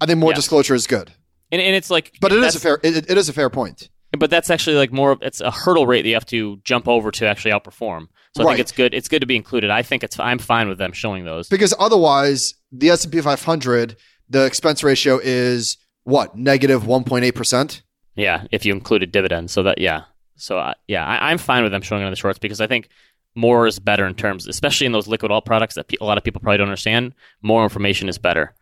I 0.00 0.06
think 0.06 0.18
more 0.18 0.32
Yeah. 0.32 0.36
disclosure 0.36 0.74
is 0.74 0.86
good, 0.86 1.12
and, 1.52 1.60
and 1.62 1.74
it's 1.76 1.88
like 1.90 2.12
but 2.20 2.32
it 2.32 2.42
is 2.42 2.56
a 2.56 2.60
fair. 2.60 2.80
It, 2.82 3.08
it 3.10 3.16
is 3.16 3.28
a 3.28 3.32
fair 3.32 3.48
point. 3.48 3.88
but 4.18 4.30
that's 4.30 4.50
actually 4.50 4.76
like 4.76 4.92
more 4.92 5.16
it's 5.22 5.40
a 5.40 5.50
hurdle 5.50 5.86
rate 5.86 6.02
that 6.02 6.08
you 6.08 6.14
have 6.14 6.26
to 6.26 6.56
jump 6.64 6.88
over 6.88 7.10
to 7.12 7.26
actually 7.26 7.52
outperform 7.52 8.06
so 8.36 8.42
i 8.42 8.46
Right. 8.46 8.52
think 8.52 8.60
it's 8.60 8.72
good 8.72 8.94
it's 8.94 9.08
good 9.08 9.20
to 9.20 9.26
be 9.26 9.36
included. 9.36 9.70
I 9.70 9.82
think 9.82 10.04
it's 10.04 10.18
i'm 10.20 10.38
fine 10.38 10.68
with 10.68 10.78
them 10.78 10.92
showing 10.92 11.24
those. 11.24 11.48
Because 11.48 11.72
otherwise, 11.78 12.54
the 12.72 12.90
S 12.90 13.04
and 13.04 13.12
P 13.12 13.20
500, 13.20 13.96
the 14.28 14.44
expense 14.44 14.82
ratio 14.84 15.18
is 15.22 15.76
what 16.04 16.36
negative 16.36 16.82
1.8 16.84 17.34
percent. 17.34 17.82
yeah 18.14 18.44
if 18.52 18.64
you 18.66 18.72
included 18.72 19.10
dividends 19.12 19.52
so 19.52 19.62
that 19.62 19.78
yeah. 19.78 20.02
So 20.36 20.58
uh, 20.58 20.74
yeah 20.86 21.04
I, 21.04 21.30
i'm 21.30 21.38
fine 21.38 21.62
with 21.62 21.72
them 21.72 21.82
showing 21.82 22.02
it 22.02 22.04
on 22.06 22.12
the 22.12 22.16
shorts 22.16 22.38
because 22.38 22.60
i 22.60 22.66
think 22.66 22.88
more 23.34 23.66
is 23.66 23.78
better 23.78 24.06
in 24.06 24.14
terms 24.14 24.46
especially 24.46 24.86
in 24.86 24.92
those 24.92 25.06
liquid 25.08 25.30
alt 25.32 25.44
products 25.46 25.74
that 25.76 25.88
pe- 25.88 25.96
a 26.00 26.04
lot 26.04 26.18
of 26.18 26.24
people 26.24 26.40
probably 26.40 26.58
don't 26.58 26.68
understand. 26.68 27.12
More 27.42 27.62
information 27.64 28.08
is 28.08 28.18
better 28.18 28.54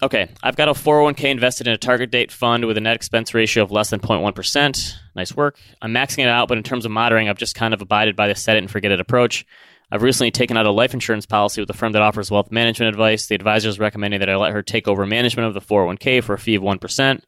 Okay, 0.00 0.28
I've 0.44 0.54
got 0.54 0.68
a 0.68 0.72
401k 0.72 1.24
invested 1.24 1.66
in 1.66 1.72
a 1.72 1.78
target 1.78 2.12
date 2.12 2.30
fund 2.30 2.64
with 2.66 2.76
a 2.76 2.80
net 2.80 2.94
expense 2.94 3.34
ratio 3.34 3.64
of 3.64 3.72
less 3.72 3.90
than 3.90 3.98
0.1%. 3.98 4.92
Nice 5.16 5.34
work. 5.34 5.58
I'm 5.82 5.92
maxing 5.92 6.20
it 6.20 6.28
out, 6.28 6.46
but 6.46 6.56
in 6.56 6.62
terms 6.62 6.84
of 6.84 6.92
monitoring, 6.92 7.28
I've 7.28 7.36
just 7.36 7.56
kind 7.56 7.74
of 7.74 7.82
abided 7.82 8.14
by 8.14 8.28
the 8.28 8.36
set 8.36 8.56
it 8.56 8.60
and 8.60 8.70
forget 8.70 8.92
it 8.92 9.00
approach. 9.00 9.44
I've 9.90 10.02
recently 10.02 10.30
taken 10.30 10.56
out 10.56 10.66
a 10.66 10.70
life 10.70 10.94
insurance 10.94 11.26
policy 11.26 11.60
with 11.60 11.70
a 11.70 11.74
firm 11.74 11.92
that 11.92 12.02
offers 12.02 12.30
wealth 12.30 12.52
management 12.52 12.90
advice. 12.90 13.26
The 13.26 13.34
advisor 13.34 13.70
is 13.70 13.80
recommending 13.80 14.20
that 14.20 14.30
I 14.30 14.36
let 14.36 14.52
her 14.52 14.62
take 14.62 14.86
over 14.86 15.04
management 15.04 15.48
of 15.48 15.54
the 15.54 15.60
401k 15.60 16.22
for 16.22 16.34
a 16.34 16.38
fee 16.38 16.54
of 16.54 16.62
1%. 16.62 17.22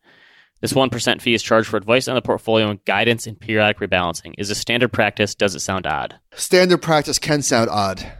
This 0.60 0.74
1% 0.74 1.22
fee 1.22 1.34
is 1.34 1.42
charged 1.42 1.68
for 1.68 1.78
advice 1.78 2.06
on 2.06 2.14
the 2.14 2.22
portfolio 2.22 2.68
and 2.68 2.84
guidance 2.84 3.26
in 3.26 3.34
periodic 3.34 3.78
rebalancing. 3.78 4.34
Is 4.36 4.50
this 4.50 4.58
standard 4.58 4.92
practice? 4.92 5.34
Does 5.34 5.54
it 5.54 5.60
sound 5.60 5.86
odd? 5.86 6.16
Standard 6.34 6.82
practice 6.82 7.18
can 7.18 7.40
sound 7.42 7.70
odd. 7.70 8.12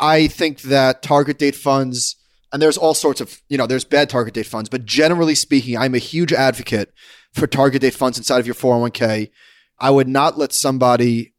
I 0.00 0.26
think 0.26 0.62
that 0.62 1.02
target 1.02 1.38
date 1.38 1.54
funds, 1.54 2.16
and 2.52 2.60
there's 2.60 2.76
all 2.76 2.94
sorts 2.94 3.20
of, 3.20 3.40
you 3.48 3.56
know, 3.56 3.66
there's 3.66 3.84
bad 3.84 4.10
target 4.10 4.34
date 4.34 4.46
funds, 4.46 4.68
but 4.68 4.84
generally 4.84 5.34
speaking, 5.34 5.76
I'm 5.76 5.94
a 5.94 5.98
huge 5.98 6.32
advocate 6.32 6.92
for 7.32 7.46
target 7.46 7.82
date 7.82 7.94
funds 7.94 8.18
inside 8.18 8.38
of 8.38 8.46
your 8.46 8.54
401k. 8.54 9.30
I 9.78 9.90
would 9.90 10.08
not 10.08 10.36
let 10.36 10.52
somebody 10.52 11.34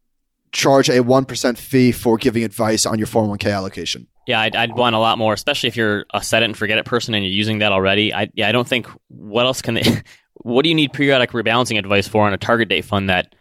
charge 0.52 0.90
a 0.90 1.04
1% 1.04 1.58
fee 1.58 1.92
for 1.92 2.18
giving 2.18 2.44
advice 2.44 2.86
on 2.86 2.98
your 2.98 3.08
401k 3.08 3.54
allocation. 3.54 4.08
Yeah, 4.28 4.40
I'd, 4.40 4.56
I'd 4.56 4.74
want 4.74 4.96
a 4.96 5.00
lot 5.00 5.18
more, 5.18 5.34
especially 5.34 5.68
if 5.68 5.76
you're 5.76 6.06
a 6.14 6.24
set 6.24 6.44
it 6.44 6.46
and 6.46 6.58
forget 6.58 6.78
it 6.78 6.86
person 6.86 7.14
and 7.14 7.24
you're 7.24 7.34
using 7.34 7.60
that 7.60 7.72
already. 7.72 8.14
I 8.14 8.30
yeah, 8.34 8.48
I 8.48 8.52
don't 8.52 8.68
think 8.68 8.88
what 9.08 9.46
else 9.46 9.62
can 9.62 9.74
they? 9.74 9.84
what 10.36 10.64
do 10.64 10.70
you 10.70 10.76
need 10.76 10.94
periodic 10.94 11.32
rebalancing 11.32 11.80
advice 11.80 12.08
for 12.08 12.26
on 12.26 12.34
a 12.34 12.38
target 12.38 12.70
date 12.70 12.86
fund 12.86 13.10
that 13.10 13.34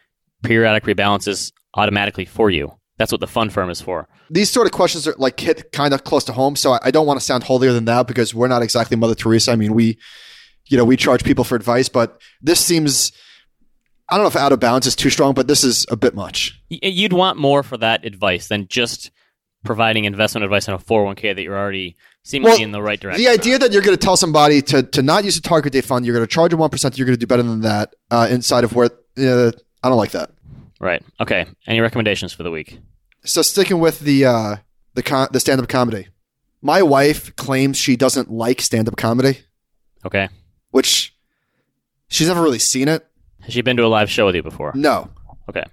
periodic 0.43 0.85
rebalances 0.85 1.53
automatically 1.75 2.25
for 2.25 2.51
you? 2.51 2.73
That's 3.01 3.13
what 3.13 3.23
the 3.23 3.27
fund 3.27 3.51
firm 3.51 3.71
is 3.71 3.81
for. 3.81 4.07
These 4.29 4.51
sort 4.51 4.67
of 4.67 4.73
questions 4.73 5.09
are 5.09 5.15
like 5.17 5.41
hit 5.41 5.73
kind 5.73 5.95
of 5.95 6.05
close 6.05 6.23
to 6.25 6.33
home, 6.35 6.55
so 6.55 6.73
I, 6.73 6.81
I 6.83 6.91
don't 6.91 7.07
want 7.07 7.19
to 7.19 7.25
sound 7.25 7.45
holier 7.45 7.73
than 7.73 7.87
thou 7.87 8.03
because 8.03 8.35
we're 8.35 8.47
not 8.47 8.61
exactly 8.61 8.95
Mother 8.95 9.15
Teresa. 9.15 9.53
I 9.53 9.57
mean, 9.57 9.73
we, 9.73 9.97
you 10.67 10.77
know, 10.77 10.85
we 10.85 10.99
charge 10.99 11.25
people 11.25 11.43
for 11.43 11.57
advice, 11.57 11.89
but 11.89 12.21
this 12.43 12.61
seems, 12.61 13.11
I 14.11 14.17
don't 14.17 14.25
know 14.25 14.29
if 14.29 14.37
out 14.37 14.53
of 14.53 14.61
bounds 14.61 14.87
is 14.87 14.95
too 14.95 15.09
strong, 15.09 15.33
but 15.33 15.49
this 15.49 15.65
is 15.65 15.87
a 15.91 15.97
bit 15.97 16.15
much. 16.15 16.61
You'd 16.69 17.15
want 17.15 17.39
more 17.39 17.63
for 17.63 17.79
that 17.79 18.05
advice 18.05 18.49
than 18.49 18.69
just 18.69 19.11
providing 19.65 20.05
investment 20.05 20.45
advice 20.45 20.69
on 20.69 20.75
a 20.75 20.79
401k 20.79 21.35
that 21.37 21.43
you're 21.43 21.59
already 21.59 21.97
seemingly 22.23 22.51
Well, 22.57 22.63
in 22.63 22.73
the 22.73 22.83
right 22.83 23.01
direction. 23.01 23.25
The 23.25 23.31
idea 23.31 23.59
that 23.61 23.73
you're 23.73 23.81
going 23.81 23.97
to 23.97 24.05
tell 24.05 24.19
somebody 24.19 24.61
to 24.61 24.83
to 24.83 25.01
not 25.01 25.25
use 25.25 25.39
a 25.39 25.43
target 25.43 25.73
date 25.73 25.87
fund, 25.87 26.05
you're 26.05 26.15
going 26.15 26.27
to 26.27 26.31
charge 26.31 26.51
them 26.51 26.61
one 26.61 26.69
percent, 26.69 26.99
you're 26.99 27.07
going 27.07 27.17
to 27.17 27.21
do 27.21 27.27
better 27.27 27.43
than 27.43 27.63
that 27.63 27.95
uh, 28.11 28.29
inside 28.31 28.65
of 28.65 28.75
where. 28.75 28.91
Uh, 29.19 29.53
I 29.83 29.89
don't 29.89 29.97
like 29.97 30.11
that. 30.11 30.31
right. 30.81 31.03
Okay. 31.19 31.47
Any 31.67 31.81
recommendations 31.81 32.35
for 32.35 32.43
the 32.43 32.51
week? 32.51 32.79
So 33.25 33.43
sticking 33.43 33.81
with 33.81 34.01
the 34.01 34.25
uh, 34.25 34.57
the 34.95 35.03
con- 35.03 35.29
the 35.33 35.41
stand 35.41 35.61
up 35.61 35.69
comedy, 35.69 36.09
my 36.63 36.83
wife 36.83 37.35
claims 37.37 37.77
she 37.77 37.97
doesn't 37.97 38.31
like 38.31 38.61
stand 38.61 38.89
up 38.89 38.97
comedy, 38.97 39.41
Okay. 40.05 40.29
which 40.71 41.15
she's 42.09 42.29
never 42.29 42.43
really 42.43 42.59
seen 42.59 42.89
it. 42.89 43.07
Has 43.43 43.53
she 43.55 43.61
been 43.63 43.77
to 43.77 43.85
a 43.85 43.89
live 43.89 44.11
show 44.11 44.27
with 44.27 44.35
you 44.35 44.43
before? 44.43 44.73
No, 44.75 45.11
Okay. 45.49 45.65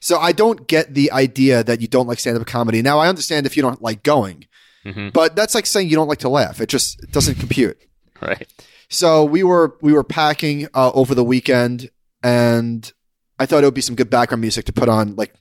so 0.00 0.18
I 0.18 0.32
don't 0.32 0.66
get 0.66 0.94
the 0.94 1.10
idea 1.12 1.62
that 1.64 1.80
you 1.80 1.86
don't 1.88 2.06
like 2.08 2.18
stand 2.20 2.38
up 2.38 2.46
comedy. 2.46 2.82
Now 2.82 2.98
I 2.98 3.08
understand 3.08 3.46
if 3.46 3.56
you 3.56 3.62
don't 3.62 3.82
like 3.82 4.02
going, 4.02 4.46
Mhm. 4.84 5.12
but 5.12 5.36
that's 5.36 5.54
like 5.54 5.66
saying 5.66 5.88
you 5.88 5.96
don't 5.96 6.08
like 6.08 6.18
to 6.20 6.28
laugh. 6.28 6.60
It 6.60 6.68
just 6.68 7.02
it 7.02 7.12
doesn't 7.12 7.36
compute. 7.38 7.78
Right. 8.22 8.48
So 8.88 9.24
we 9.24 9.42
were 9.42 9.76
we 9.82 9.92
were 9.92 10.02
packing 10.04 10.68
uh, 10.74 10.90
over 10.92 11.14
the 11.14 11.22
weekend, 11.24 11.90
and 12.22 12.90
I 13.38 13.44
thought 13.44 13.62
it 13.62 13.66
would 13.66 13.74
be 13.74 13.80
some 13.82 13.94
good 13.94 14.08
background 14.08 14.40
music 14.40 14.64
to 14.66 14.72
put 14.72 14.88
on 14.88 15.16
like 15.16 15.34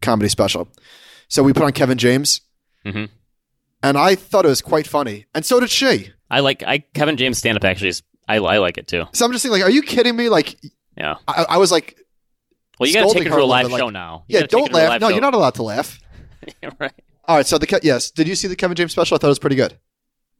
comedy 0.00 0.30
special. 0.30 0.68
So 1.28 1.42
we 1.42 1.52
put 1.52 1.62
on 1.64 1.72
Kevin 1.72 1.98
James, 1.98 2.40
Mhm. 2.84 3.08
and 3.82 3.98
I 3.98 4.14
thought 4.14 4.44
it 4.44 4.48
was 4.48 4.62
quite 4.62 4.86
funny, 4.86 5.26
and 5.34 5.44
so 5.44 5.60
did 5.60 5.70
she. 5.70 6.10
I 6.30 6.40
like 6.40 6.62
I 6.62 6.78
Kevin 6.94 7.16
James 7.16 7.38
stand 7.38 7.56
up 7.56 7.64
actually 7.64 7.88
is 7.90 8.02
I, 8.28 8.36
I 8.36 8.58
like 8.58 8.78
it 8.78 8.86
too. 8.88 9.04
So 9.12 9.24
I'm 9.26 9.32
just 9.32 9.42
thinking, 9.42 9.60
like, 9.60 9.68
are 9.68 9.72
you 9.72 9.82
kidding 9.82 10.16
me? 10.16 10.28
Like, 10.30 10.56
Yeah. 10.96 11.16
I, 11.28 11.44
I 11.50 11.56
was 11.58 11.70
like, 11.70 11.98
Well, 12.80 12.88
you 12.88 12.94
got 12.94 13.00
to 13.00 13.08
Scolding 13.10 13.24
take 13.24 13.32
her 13.32 13.38
to 13.38 13.44
a 13.44 13.46
live 13.46 13.70
like, 13.70 13.78
show 13.78 13.90
now. 13.90 14.24
You 14.28 14.34
yeah, 14.34 14.40
gotta 14.40 14.46
don't 14.48 14.72
laugh. 14.72 15.00
No, 15.00 15.08
show. 15.08 15.12
you're 15.14 15.20
not 15.20 15.34
allowed 15.34 15.54
to 15.56 15.62
laugh. 15.62 16.00
right. 16.80 16.92
All 17.26 17.36
right, 17.36 17.46
so 17.46 17.58
the 17.58 17.80
yes, 17.82 18.10
did 18.10 18.26
you 18.28 18.34
see 18.34 18.48
the 18.48 18.56
Kevin 18.56 18.74
James 18.76 18.92
special? 18.92 19.14
I 19.14 19.18
thought 19.18 19.28
it 19.28 19.30
was 19.30 19.38
pretty 19.38 19.56
good. 19.56 19.78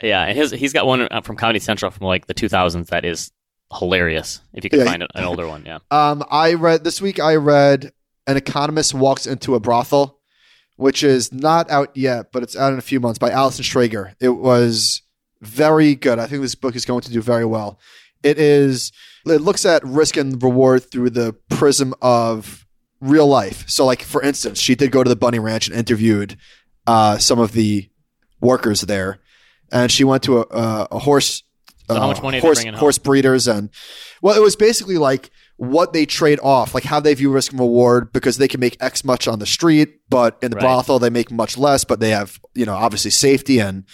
Yeah, 0.02 0.22
and 0.24 0.36
his 0.36 0.50
he's 0.50 0.72
got 0.72 0.86
one 0.86 1.06
uh, 1.10 1.20
from 1.22 1.36
Comedy 1.36 1.58
Central 1.60 1.90
from 1.90 2.06
like 2.06 2.26
the 2.26 2.34
2000s 2.34 2.86
that 2.88 3.04
is 3.04 3.30
hilarious. 3.78 4.40
If 4.52 4.64
you 4.64 4.70
can 4.70 4.80
Yeah, 4.80 4.84
find 4.86 5.02
an 5.02 5.24
older 5.24 5.46
one, 5.46 5.64
yeah. 5.64 5.78
Um, 5.90 6.24
I 6.30 6.54
read 6.54 6.84
this 6.84 7.00
week. 7.00 7.20
I 7.20 7.36
read 7.36 7.92
an 8.26 8.36
economist 8.36 8.92
walks 8.94 9.26
into 9.26 9.54
a 9.54 9.60
brothel, 9.60 10.18
which 10.76 11.02
is 11.02 11.32
not 11.32 11.70
out 11.70 11.96
yet, 11.96 12.32
but 12.32 12.42
it's 12.42 12.56
out 12.56 12.72
in 12.72 12.78
a 12.78 12.82
few 12.82 13.00
months 13.00 13.18
by 13.18 13.30
Allison 13.30 13.64
Schrager. 13.64 14.14
It 14.20 14.30
was 14.30 15.02
very 15.40 15.94
good. 15.94 16.18
I 16.18 16.26
think 16.26 16.42
this 16.42 16.54
book 16.54 16.74
is 16.74 16.84
going 16.84 17.02
to 17.02 17.12
do 17.12 17.20
very 17.22 17.44
well. 17.44 17.78
It 18.22 18.38
is 18.38 18.92
it 19.26 19.40
looks 19.40 19.64
at 19.64 19.84
risk 19.84 20.16
and 20.16 20.42
reward 20.42 20.90
through 20.90 21.10
the 21.10 21.34
prism 21.48 21.94
of 22.02 22.66
real 23.00 23.26
life. 23.26 23.68
So 23.68 23.84
like 23.84 24.02
for 24.02 24.22
instance, 24.22 24.58
she 24.58 24.74
did 24.74 24.90
go 24.90 25.02
to 25.02 25.08
the 25.08 25.16
bunny 25.16 25.38
ranch 25.38 25.68
and 25.68 25.76
interviewed 25.76 26.36
uh, 26.86 27.18
some 27.18 27.38
of 27.38 27.52
the 27.52 27.88
workers 28.40 28.82
there, 28.82 29.20
and 29.72 29.90
she 29.90 30.04
went 30.04 30.22
to 30.24 30.38
a, 30.38 30.42
a, 30.42 30.88
a 30.92 30.98
horse 30.98 31.42
So 31.88 31.94
how 31.94 32.06
much 32.08 32.22
money 32.22 32.38
are 32.38 32.40
they 32.40 32.46
horse, 32.46 32.64
horse 32.78 32.98
breeders 32.98 33.46
and 33.46 33.70
well, 34.22 34.34
it 34.36 34.42
was 34.42 34.56
basically 34.56 34.96
like 34.98 35.30
what 35.56 35.92
they 35.92 36.04
trade 36.06 36.40
off, 36.42 36.74
like 36.74 36.84
how 36.84 36.98
they 37.00 37.14
view 37.14 37.30
risk 37.30 37.52
and 37.52 37.60
reward, 37.60 38.12
because 38.12 38.38
they 38.38 38.48
can 38.48 38.60
make 38.60 38.76
X 38.80 39.04
much 39.04 39.28
on 39.28 39.38
the 39.38 39.46
street, 39.46 40.00
but 40.08 40.36
in 40.42 40.50
the 40.50 40.56
Right. 40.56 40.62
brothel 40.62 40.98
they 40.98 41.10
make 41.10 41.30
much 41.30 41.56
less, 41.56 41.84
but 41.84 42.00
they 42.00 42.10
have 42.10 42.40
you 42.54 42.66
know 42.66 42.74
obviously 42.74 43.10
safety 43.10 43.58
and 43.60 43.84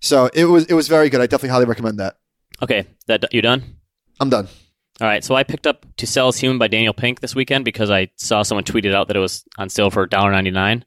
so 0.00 0.28
it 0.34 0.44
was 0.46 0.64
it 0.66 0.74
was 0.74 0.86
very 0.88 1.08
good. 1.10 1.20
I 1.20 1.26
definitely 1.26 1.48
highly 1.50 1.64
recommend 1.66 1.98
that. 1.98 2.16
Okay, 2.62 2.86
that 3.08 3.24
you 3.32 3.42
done? 3.42 3.76
I'm 4.20 4.30
done. 4.30 4.48
All 5.00 5.08
right, 5.08 5.24
so 5.24 5.34
I 5.34 5.42
picked 5.42 5.66
up 5.66 5.84
"To 5.96 6.06
Sell 6.06 6.28
Is 6.28 6.36
Human" 6.38 6.58
by 6.58 6.68
Daniel 6.68 6.92
Pink 6.94 7.18
this 7.20 7.34
weekend 7.34 7.64
because 7.64 7.90
I 7.90 8.10
saw 8.16 8.42
someone 8.42 8.62
tweeted 8.64 8.94
out 8.94 9.08
that 9.08 9.16
it 9.16 9.20
was 9.20 9.42
on 9.58 9.68
sale 9.68 9.90
for 9.90 10.06
$1.99. 10.06 10.84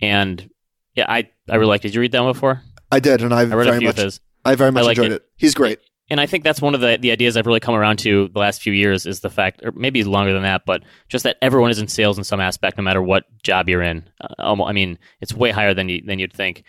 and 0.00 0.48
yeah, 0.94 1.04
I 1.08 1.28
I 1.50 1.56
really 1.56 1.66
liked. 1.68 1.84
it. 1.84 1.88
Did 1.88 1.94
you 1.96 2.00
read 2.00 2.12
that 2.12 2.22
one 2.22 2.32
before? 2.32 2.62
I 2.90 3.00
did, 3.00 3.20
and 3.22 3.32
I 3.34 3.40
I 3.40 3.44
read 3.44 3.52
a 3.52 3.64
very 3.72 3.78
few 3.80 3.88
much 3.88 3.98
of 3.98 4.04
his. 4.04 4.20
I 4.44 4.54
very 4.54 4.72
much 4.72 4.86
I 4.86 4.90
enjoyed 4.90 5.12
it. 5.12 5.16
it. 5.16 5.22
He's 5.36 5.54
great. 5.54 5.78
And 6.12 6.20
I 6.20 6.26
think 6.26 6.44
that's 6.44 6.60
one 6.60 6.74
of 6.74 6.82
the 6.82 6.98
the 7.00 7.10
ideas 7.10 7.38
I've 7.38 7.46
really 7.46 7.58
come 7.58 7.74
around 7.74 8.00
to 8.00 8.28
the 8.28 8.38
last 8.38 8.60
few 8.60 8.74
years 8.74 9.06
is 9.06 9.20
the 9.20 9.30
fact, 9.30 9.62
or 9.64 9.72
maybe 9.72 10.04
longer 10.04 10.34
than 10.34 10.42
that, 10.42 10.66
but 10.66 10.82
just 11.08 11.24
that 11.24 11.38
everyone 11.40 11.70
is 11.70 11.78
in 11.78 11.88
sales 11.88 12.18
in 12.18 12.24
some 12.24 12.38
aspect, 12.38 12.76
no 12.76 12.84
matter 12.84 13.00
what 13.00 13.24
job 13.42 13.66
you're 13.66 13.80
in. 13.80 14.06
Uh, 14.20 14.62
I 14.62 14.72
mean, 14.72 14.98
it's 15.22 15.32
way 15.32 15.52
higher 15.52 15.72
than 15.72 15.88
you 15.88 16.02
than 16.04 16.18
you'd 16.18 16.34
think. 16.34 16.64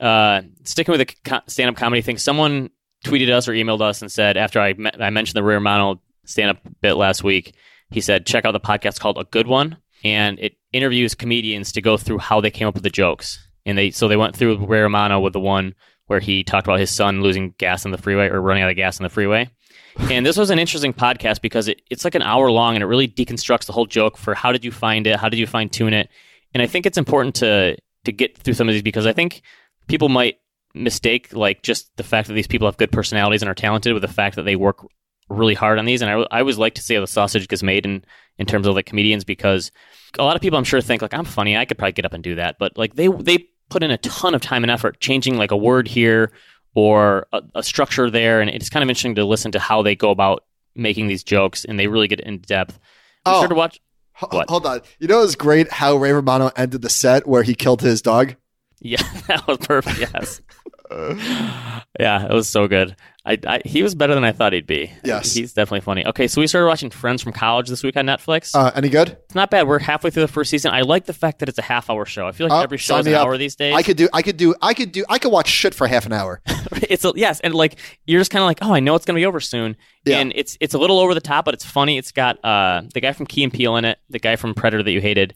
Uh, 0.00 0.42
sticking 0.64 0.90
with 0.90 1.06
the 1.06 1.14
co- 1.24 1.42
stand-up 1.46 1.76
comedy 1.76 2.02
thing, 2.02 2.18
someone 2.18 2.70
tweeted 3.04 3.30
us 3.30 3.46
or 3.46 3.52
emailed 3.52 3.80
us 3.80 4.02
and 4.02 4.10
said 4.10 4.36
after 4.36 4.58
I 4.58 4.72
me- 4.72 4.90
I 4.98 5.10
mentioned 5.10 5.36
the 5.36 5.44
Ray 5.44 5.54
Romano 5.54 6.02
stand-up 6.24 6.58
bit 6.80 6.94
last 6.94 7.22
week, 7.22 7.54
he 7.92 8.00
said 8.00 8.26
check 8.26 8.44
out 8.44 8.50
the 8.50 8.58
podcast 8.58 8.98
called 8.98 9.18
A 9.18 9.24
Good 9.24 9.46
One, 9.46 9.76
and 10.02 10.36
it 10.40 10.56
interviews 10.72 11.14
comedians 11.14 11.70
to 11.72 11.80
go 11.80 11.96
through 11.96 12.18
how 12.18 12.40
they 12.40 12.50
came 12.50 12.66
up 12.66 12.74
with 12.74 12.82
the 12.82 12.90
jokes. 12.90 13.38
And 13.64 13.78
they 13.78 13.92
so 13.92 14.08
they 14.08 14.16
went 14.16 14.34
through 14.34 14.66
Ray 14.66 14.82
with 14.82 15.32
the 15.32 15.38
one 15.38 15.76
where 16.10 16.18
he 16.18 16.42
talked 16.42 16.66
about 16.66 16.80
his 16.80 16.90
son 16.90 17.22
losing 17.22 17.54
gas 17.56 17.86
on 17.86 17.92
the 17.92 17.96
freeway 17.96 18.28
or 18.28 18.40
running 18.40 18.64
out 18.64 18.68
of 18.68 18.74
gas 18.74 18.98
on 18.98 19.04
the 19.04 19.08
freeway. 19.08 19.48
And 20.10 20.26
this 20.26 20.36
was 20.36 20.50
an 20.50 20.58
interesting 20.58 20.92
podcast 20.92 21.40
because 21.40 21.68
it, 21.68 21.82
it's 21.88 22.02
like 22.02 22.16
an 22.16 22.22
hour 22.22 22.50
long 22.50 22.74
and 22.74 22.82
it 22.82 22.88
really 22.88 23.06
deconstructs 23.06 23.66
the 23.66 23.72
whole 23.72 23.86
joke 23.86 24.16
for 24.16 24.34
how 24.34 24.50
did 24.50 24.64
you 24.64 24.72
find 24.72 25.06
it, 25.06 25.20
how 25.20 25.28
did 25.28 25.38
you 25.38 25.46
fine 25.46 25.68
tune 25.68 25.94
it, 25.94 26.08
and 26.52 26.64
I 26.64 26.66
think 26.66 26.84
it's 26.84 26.98
important 26.98 27.36
to 27.36 27.76
to 28.06 28.12
get 28.12 28.36
through 28.36 28.54
some 28.54 28.68
of 28.68 28.72
these 28.72 28.82
because 28.82 29.06
I 29.06 29.12
think 29.12 29.42
people 29.86 30.08
might 30.08 30.38
mistake 30.74 31.32
like 31.32 31.62
just 31.62 31.96
the 31.96 32.02
fact 32.02 32.26
that 32.26 32.34
these 32.34 32.48
people 32.48 32.66
have 32.66 32.76
good 32.76 32.90
personalities 32.90 33.42
and 33.42 33.48
are 33.48 33.54
talented 33.54 33.92
with 33.92 34.02
the 34.02 34.08
fact 34.08 34.34
that 34.34 34.42
they 34.42 34.56
work 34.56 34.84
really 35.28 35.54
hard 35.54 35.78
on 35.78 35.84
these. 35.84 36.02
And 36.02 36.10
I, 36.10 36.26
I 36.36 36.40
always 36.40 36.58
like 36.58 36.74
to 36.74 36.82
see 36.82 36.94
how 36.94 37.02
the 37.02 37.06
sausage 37.06 37.46
gets 37.46 37.62
made 37.62 37.86
in 37.86 38.04
in 38.36 38.46
terms 38.46 38.66
of 38.66 38.74
like 38.74 38.86
comedians 38.86 39.22
because 39.22 39.70
a 40.18 40.24
lot 40.24 40.34
of 40.34 40.42
people 40.42 40.58
I'm 40.58 40.64
sure 40.64 40.80
think 40.80 41.02
like 41.02 41.14
I'm 41.14 41.24
funny, 41.24 41.56
I 41.56 41.66
could 41.66 41.78
probably 41.78 41.92
get 41.92 42.04
up 42.04 42.14
and 42.14 42.24
do 42.24 42.34
that, 42.34 42.56
but 42.58 42.76
like 42.76 42.94
they 42.94 43.06
they 43.06 43.46
put 43.70 43.82
in 43.82 43.90
a 43.90 43.98
ton 43.98 44.34
of 44.34 44.40
time 44.42 44.62
and 44.64 44.70
effort 44.70 45.00
changing 45.00 45.36
like 45.38 45.50
a 45.50 45.56
word 45.56 45.88
here 45.88 46.32
or 46.74 47.26
a, 47.32 47.42
a 47.56 47.62
structure 47.62 48.10
there, 48.10 48.40
and 48.40 48.50
it's 48.50 48.68
kind 48.68 48.82
of 48.82 48.88
interesting 48.88 49.14
to 49.16 49.24
listen 49.24 49.50
to 49.52 49.58
how 49.58 49.82
they 49.82 49.96
go 49.96 50.10
about 50.10 50.44
making 50.74 51.06
these 51.08 51.24
jokes, 51.24 51.64
and 51.64 51.78
they 51.78 51.86
really 51.88 52.06
get 52.08 52.20
in 52.20 52.38
depth. 52.38 52.74
Be 52.74 52.80
Oh. 53.26 53.40
sure 53.40 53.48
to 53.48 53.54
watch. 53.54 53.80
H-? 54.22 54.28
Hold 54.48 54.66
on. 54.66 54.80
You 54.98 55.08
know 55.08 55.18
it 55.18 55.22
was 55.22 55.34
great 55.36 55.70
how 55.72 55.96
Ray 55.96 56.12
Romano 56.12 56.50
ended 56.56 56.82
the 56.82 56.90
set 56.90 57.26
where 57.26 57.42
he 57.42 57.54
killed 57.54 57.80
his 57.82 58.02
dog. 58.02 58.36
Yeah, 58.80 59.02
that 59.26 59.46
was 59.46 59.58
perfect. 59.58 59.98
Yes. 59.98 60.40
yeah, 62.00 62.26
it 62.26 62.32
was 62.32 62.48
so 62.48 62.66
good. 62.68 62.96
I, 63.24 63.38
I 63.46 63.60
he 63.64 63.82
was 63.82 63.94
better 63.94 64.14
than 64.14 64.24
I 64.24 64.32
thought 64.32 64.52
he'd 64.54 64.66
be. 64.66 64.90
Yes. 65.04 65.34
he's 65.34 65.52
definitely 65.52 65.82
funny. 65.82 66.06
Okay, 66.06 66.26
so 66.26 66.40
we 66.40 66.46
started 66.46 66.66
watching 66.68 66.90
Friends 66.90 67.22
from 67.22 67.32
College 67.32 67.68
this 67.68 67.82
week 67.82 67.96
on 67.96 68.06
Netflix. 68.06 68.54
Uh, 68.54 68.70
any 68.74 68.88
good? 68.88 69.10
it's 69.26 69.34
not 69.34 69.50
bad. 69.50 69.68
We're 69.68 69.78
halfway 69.78 70.10
through 70.10 70.22
the 70.22 70.32
first 70.32 70.50
season. 70.50 70.72
I 70.72 70.80
like 70.80 71.04
the 71.04 71.12
fact 71.12 71.40
that 71.40 71.48
it's 71.48 71.58
a 71.58 71.62
half 71.62 71.90
hour 71.90 72.04
show. 72.06 72.26
I 72.26 72.32
feel 72.32 72.48
like 72.48 72.58
Oh, 72.58 72.62
every 72.62 72.78
show 72.78 72.96
is 72.96 73.06
an 73.06 73.14
up. 73.14 73.26
hour 73.26 73.36
these 73.36 73.56
days. 73.56 73.74
I 73.74 73.82
could 73.82 73.96
do. 73.98 74.08
I 74.12 74.22
could 74.22 74.36
do. 74.38 74.54
I 74.62 74.72
could 74.74 74.90
do. 74.90 75.04
I 75.08 75.18
could 75.18 75.30
watch 75.32 75.48
shit 75.48 75.74
for 75.74 75.86
half 75.86 76.06
an 76.06 76.12
hour. 76.12 76.40
it's 76.88 77.04
a, 77.04 77.12
yes, 77.14 77.40
and 77.40 77.54
like 77.54 77.76
you're 78.06 78.20
just 78.20 78.30
kind 78.30 78.42
of 78.42 78.46
like, 78.46 78.58
oh, 78.62 78.72
I 78.72 78.80
know 78.80 78.94
it's 78.94 79.04
gonna 79.04 79.18
be 79.18 79.26
over 79.26 79.40
soon, 79.40 79.76
Yeah. 80.06 80.18
and 80.18 80.32
it's 80.34 80.56
it's 80.60 80.72
a 80.74 80.78
little 80.78 80.98
over 80.98 81.12
the 81.14 81.20
top, 81.20 81.44
but 81.44 81.52
it's 81.54 81.64
funny. 81.64 81.98
It's 81.98 82.12
got 82.12 82.42
uh 82.44 82.82
the 82.94 83.00
guy 83.00 83.12
from 83.12 83.26
Key 83.26 83.44
and 83.44 83.52
Peele 83.52 83.76
in 83.76 83.84
it, 83.84 83.98
the 84.08 84.18
guy 84.18 84.36
from 84.36 84.54
Predator 84.54 84.82
that 84.82 84.90
you 84.92 85.00
hated. 85.02 85.34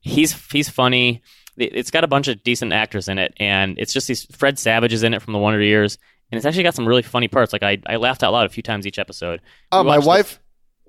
He's 0.00 0.32
he's 0.52 0.68
funny. 0.68 1.22
It- 1.56 1.74
It's 1.76 1.90
got 1.90 2.04
a 2.04 2.08
bunch 2.08 2.28
of 2.28 2.42
decent 2.42 2.72
actors 2.72 3.08
in 3.08 3.18
it, 3.18 3.34
and 3.38 3.78
it's 3.78 3.92
just 3.92 4.08
these 4.08 4.24
Fred 4.36 4.58
Savage 4.58 4.92
is 4.92 5.02
in 5.02 5.14
it 5.14 5.22
from 5.22 5.32
the 5.32 5.38
Wonder 5.38 5.62
Years, 5.62 5.98
and 6.30 6.36
it's 6.36 6.46
actually 6.46 6.62
got 6.64 6.74
some 6.74 6.86
really 6.86 7.02
funny 7.02 7.28
parts. 7.28 7.52
Like 7.52 7.62
I 7.62 7.78
I 7.86 7.96
laughed 7.96 8.22
out 8.22 8.32
loud 8.32 8.46
a 8.46 8.48
few 8.50 8.62
times 8.62 8.86
each 8.86 8.98
episode. 8.98 9.40
Uh, 9.72 9.82
my 9.84 9.98
wife. 9.98 10.40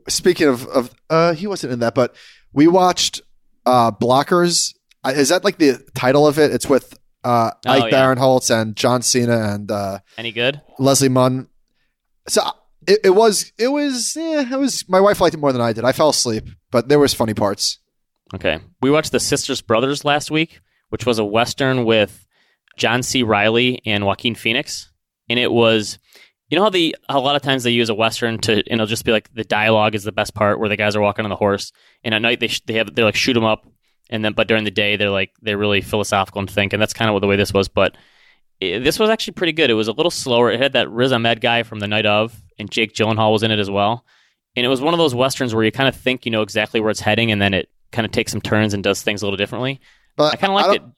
Speaking 0.08 0.48
of, 0.48 0.68
of 0.68 0.94
uh, 1.10 1.34
he 1.34 1.48
wasn't 1.48 1.74
in 1.74 1.80
that, 1.80 1.96
but 1.96 2.16
we 2.54 2.68
watched 2.68 3.22
uh, 3.66 3.92
Blockers. 3.92 4.76
Uh, 5.04 5.14
Is 5.16 5.30
that 5.30 5.44
like 5.44 5.58
the 5.58 5.84
title 5.96 6.28
of 6.28 6.38
it? 6.38 6.52
It's 6.52 6.70
with 6.70 6.98
uh, 7.24 7.52
Oh, 7.66 7.72
Ike 7.72 7.92
yeah. 7.92 7.98
Barinholtz 8.14 8.52
and 8.52 8.76
John 8.76 9.02
Cena 9.02 9.54
and 9.54 9.72
uh, 9.72 10.00
Any 10.18 10.32
good? 10.32 10.62
Leslie 10.78 11.10
Mann. 11.10 11.48
So 12.28 12.42
uh, 12.44 12.52
it, 12.88 13.00
it 13.06 13.10
was. 13.12 13.52
It 13.58 13.70
was. 13.70 14.16
Yeah, 14.16 14.54
it 14.54 14.60
was. 14.60 14.88
My 14.88 15.00
wife 15.00 15.20
liked 15.22 15.34
it 15.34 15.40
more 15.40 15.52
than 15.52 15.62
I 15.62 15.74
did. 15.74 15.84
I 15.86 15.92
fell 15.92 16.10
asleep, 16.10 16.48
but 16.70 16.88
there 16.88 17.00
was 17.00 17.14
funny 17.16 17.34
parts. 17.34 17.80
Okay. 18.34 18.60
We 18.82 18.92
watched 18.92 19.12
The 19.12 19.20
Sisters 19.20 19.62
Brothers 19.62 20.04
last 20.04 20.32
week, 20.32 20.62
which 20.90 21.06
was 21.06 21.20
a 21.20 21.26
Western 21.26 21.86
with 21.86 22.28
John 22.78 23.04
C. 23.04 23.24
Reilly 23.24 23.82
and 23.86 24.06
Joaquin 24.06 24.36
Phoenix. 24.36 24.92
And 25.30 25.40
it 25.40 25.52
was, 25.52 26.00
you 26.50 26.58
know 26.58 26.64
how 26.64 26.70
the 26.70 26.96
a 27.10 27.20
lot 27.20 27.36
of 27.36 27.42
times 27.42 27.64
they 27.64 27.72
use 27.72 27.90
a 27.90 27.96
Western 27.96 28.38
to, 28.40 28.54
and 28.54 28.66
it'll 28.68 28.86
just 28.86 29.06
be 29.06 29.12
like 29.12 29.34
the 29.34 29.44
dialogue 29.44 29.96
is 29.96 30.04
the 30.04 30.12
best 30.12 30.34
part 30.34 30.60
where 30.60 30.70
the 30.70 30.78
guys 30.78 30.96
are 30.96 31.02
walking 31.02 31.26
on 31.26 31.30
the 31.30 31.36
horse. 31.36 31.72
And 32.04 32.14
at 32.14 32.22
night 32.22 32.40
they, 32.40 32.48
sh- 32.48 32.62
they 32.66 32.76
have, 32.76 32.94
they 32.94 33.04
like 33.04 33.16
shoot 33.16 33.34
them 33.34 33.46
up. 33.46 33.68
And 34.10 34.24
then, 34.24 34.34
but 34.34 34.48
during 34.48 34.66
the 34.66 34.72
day, 34.72 34.98
they're 34.98 35.10
like, 35.10 35.32
they're 35.42 35.58
really 35.58 35.82
philosophical 35.82 36.40
and 36.40 36.50
think. 36.50 36.74
And 36.74 36.82
that's 36.82 36.94
kind 36.94 37.10
of 37.10 37.14
what 37.14 37.22
the 37.22 37.28
way 37.28 37.36
this 37.36 37.54
was. 37.54 37.68
But 37.68 37.98
it, 38.60 38.84
this 38.84 39.00
was 39.00 39.10
actually 39.10 39.34
pretty 39.34 39.54
good. 39.54 39.72
It 39.72 39.76
was 39.76 39.88
a 39.88 39.94
little 39.94 40.12
slower. 40.12 40.52
It 40.52 40.62
had 40.62 40.74
that 40.74 40.92
Riz 40.92 41.12
Ahmed 41.12 41.42
guy 41.42 41.64
from 41.64 41.80
The 41.80 41.88
Night 41.88 42.06
of, 42.06 42.40
and 42.60 42.70
Jake 42.70 42.94
Gyllenhaal 42.94 43.32
was 43.32 43.42
in 43.42 43.50
it 43.50 43.60
as 43.60 43.70
well. 43.70 44.06
And 44.56 44.66
it 44.66 44.70
was 44.70 44.80
one 44.80 44.94
of 44.94 45.00
those 45.00 45.16
westerns 45.16 45.56
where 45.56 45.64
you 45.64 45.72
kind 45.72 45.90
of 45.90 45.96
think 45.96 46.26
you 46.26 46.32
know 46.32 46.44
exactly 46.44 46.80
where 46.80 46.92
it's 46.92 47.02
heading, 47.02 47.32
and 47.32 47.42
then 47.42 47.54
it 47.54 47.68
kind 47.96 48.06
of 48.06 48.12
takes 48.12 48.32
some 48.32 48.42
turns 48.42 48.74
and 48.74 48.84
does 48.84 49.02
things 49.02 49.22
a 49.22 49.26
little 49.26 49.38
differently. 49.38 49.80
But 50.16 50.34
I 50.34 50.36
kind 50.38 50.52
of 50.52 50.56
liked 50.56 50.84
it. 50.84 50.90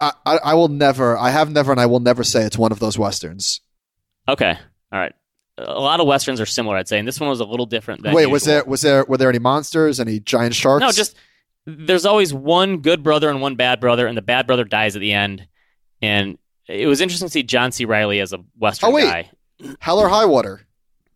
I, 0.00 0.12
I, 0.26 0.38
I 0.44 0.54
will 0.54 0.68
never. 0.68 1.16
I 1.18 1.30
have 1.30 1.50
never, 1.50 1.72
and 1.72 1.80
I 1.80 1.86
will 1.86 2.00
never 2.00 2.24
say 2.24 2.42
it's 2.44 2.58
one 2.58 2.72
of 2.72 2.78
those 2.78 2.98
westerns. 2.98 3.60
Okay, 4.28 4.56
all 4.92 4.98
right. 4.98 5.12
A 5.58 5.78
lot 5.80 6.00
of 6.00 6.06
westerns 6.06 6.40
are 6.40 6.46
similar, 6.46 6.76
I'd 6.76 6.88
say, 6.88 6.98
and 6.98 7.06
this 7.06 7.20
one 7.20 7.28
was 7.28 7.40
a 7.40 7.44
little 7.44 7.66
different. 7.66 8.02
Than 8.02 8.14
Wait, 8.14 8.26
was 8.26 8.44
there 8.44 8.64
was 8.64 8.80
there 8.82 9.04
were 9.04 9.16
there 9.16 9.28
any 9.28 9.38
monsters? 9.38 10.00
Any 10.00 10.18
giant 10.20 10.54
sharks? 10.54 10.80
No, 10.80 10.92
just 10.92 11.16
there's 11.66 12.06
always 12.06 12.32
one 12.32 12.78
good 12.78 13.02
brother 13.02 13.28
and 13.28 13.40
one 13.40 13.56
bad 13.56 13.80
brother, 13.80 14.06
and 14.06 14.16
the 14.16 14.22
bad 14.22 14.46
brother 14.46 14.64
dies 14.64 14.96
at 14.96 15.00
the 15.00 15.12
end. 15.12 15.46
And 16.00 16.38
it 16.68 16.86
was 16.86 17.00
interesting 17.00 17.28
to 17.28 17.32
see 17.32 17.42
John 17.42 17.70
C. 17.72 17.84
Reilly 17.84 18.20
as 18.20 18.32
a 18.32 18.38
western 18.58 18.90
Oh, 18.90 18.92
wait. 18.92 19.04
guy. 19.04 19.30
hell 19.80 19.98
or 19.98 20.08
high 20.08 20.24
water. 20.24 20.62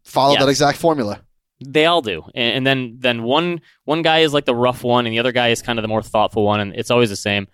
Follow 0.05 0.35
Yes. 0.35 0.43
that 0.43 0.49
exact 0.49 0.79
formula. 0.79 1.21
They 1.65 1.87
all 1.87 2.03
do, 2.03 2.23
and, 2.35 2.57
and 2.59 2.67
then 2.67 2.97
then 2.99 3.23
one 3.23 3.61
one 3.85 4.03
guy 4.03 4.19
is 4.19 4.35
like 4.35 4.45
the 4.45 4.55
rough 4.55 4.85
one, 4.85 5.07
and 5.07 5.13
the 5.13 5.19
other 5.19 5.33
guy 5.33 5.49
is 5.49 5.63
kind 5.63 5.79
of 5.79 5.83
the 5.83 5.89
more 5.89 6.03
thoughtful 6.03 6.45
one, 6.45 6.61
and 6.61 6.75
it's 6.75 6.91
always 6.91 7.09
the 7.09 7.17
same. 7.17 7.49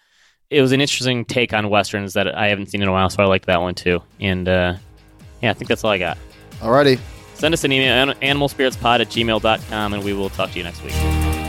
It 0.51 0.61
was 0.61 0.73
an 0.73 0.81
interesting 0.81 1.25
take 1.25 1.53
on 1.53 1.71
westerns 1.71 2.15
that 2.15 2.37
I 2.37 2.49
haven't 2.49 2.67
seen 2.67 2.83
in 2.83 2.89
a 2.89 2.93
while, 2.93 3.09
so 3.09 3.23
I 3.23 3.27
liked 3.27 3.47
that 3.47 3.61
one 3.61 3.75
too. 3.75 4.03
And 4.21 4.49
uh, 4.49 4.75
yeah, 5.41 5.51
I 5.51 5.55
think 5.55 5.69
that's 5.69 5.85
all 5.85 5.91
I 5.91 5.99
got. 5.99 6.19
Alrighty. 6.61 6.99
Send 7.35 7.55
us 7.55 7.65
an 7.65 7.73
email, 7.73 8.13
animalspiritspod 8.15 9.01
at 9.01 9.09
gmail.com, 9.09 9.95
and 9.95 10.05
we 10.05 10.13
will 10.13 10.31
talk 10.31 10.51
to 10.53 10.59
you 10.59 10.65
next 10.65 10.83
week. 10.85 11.42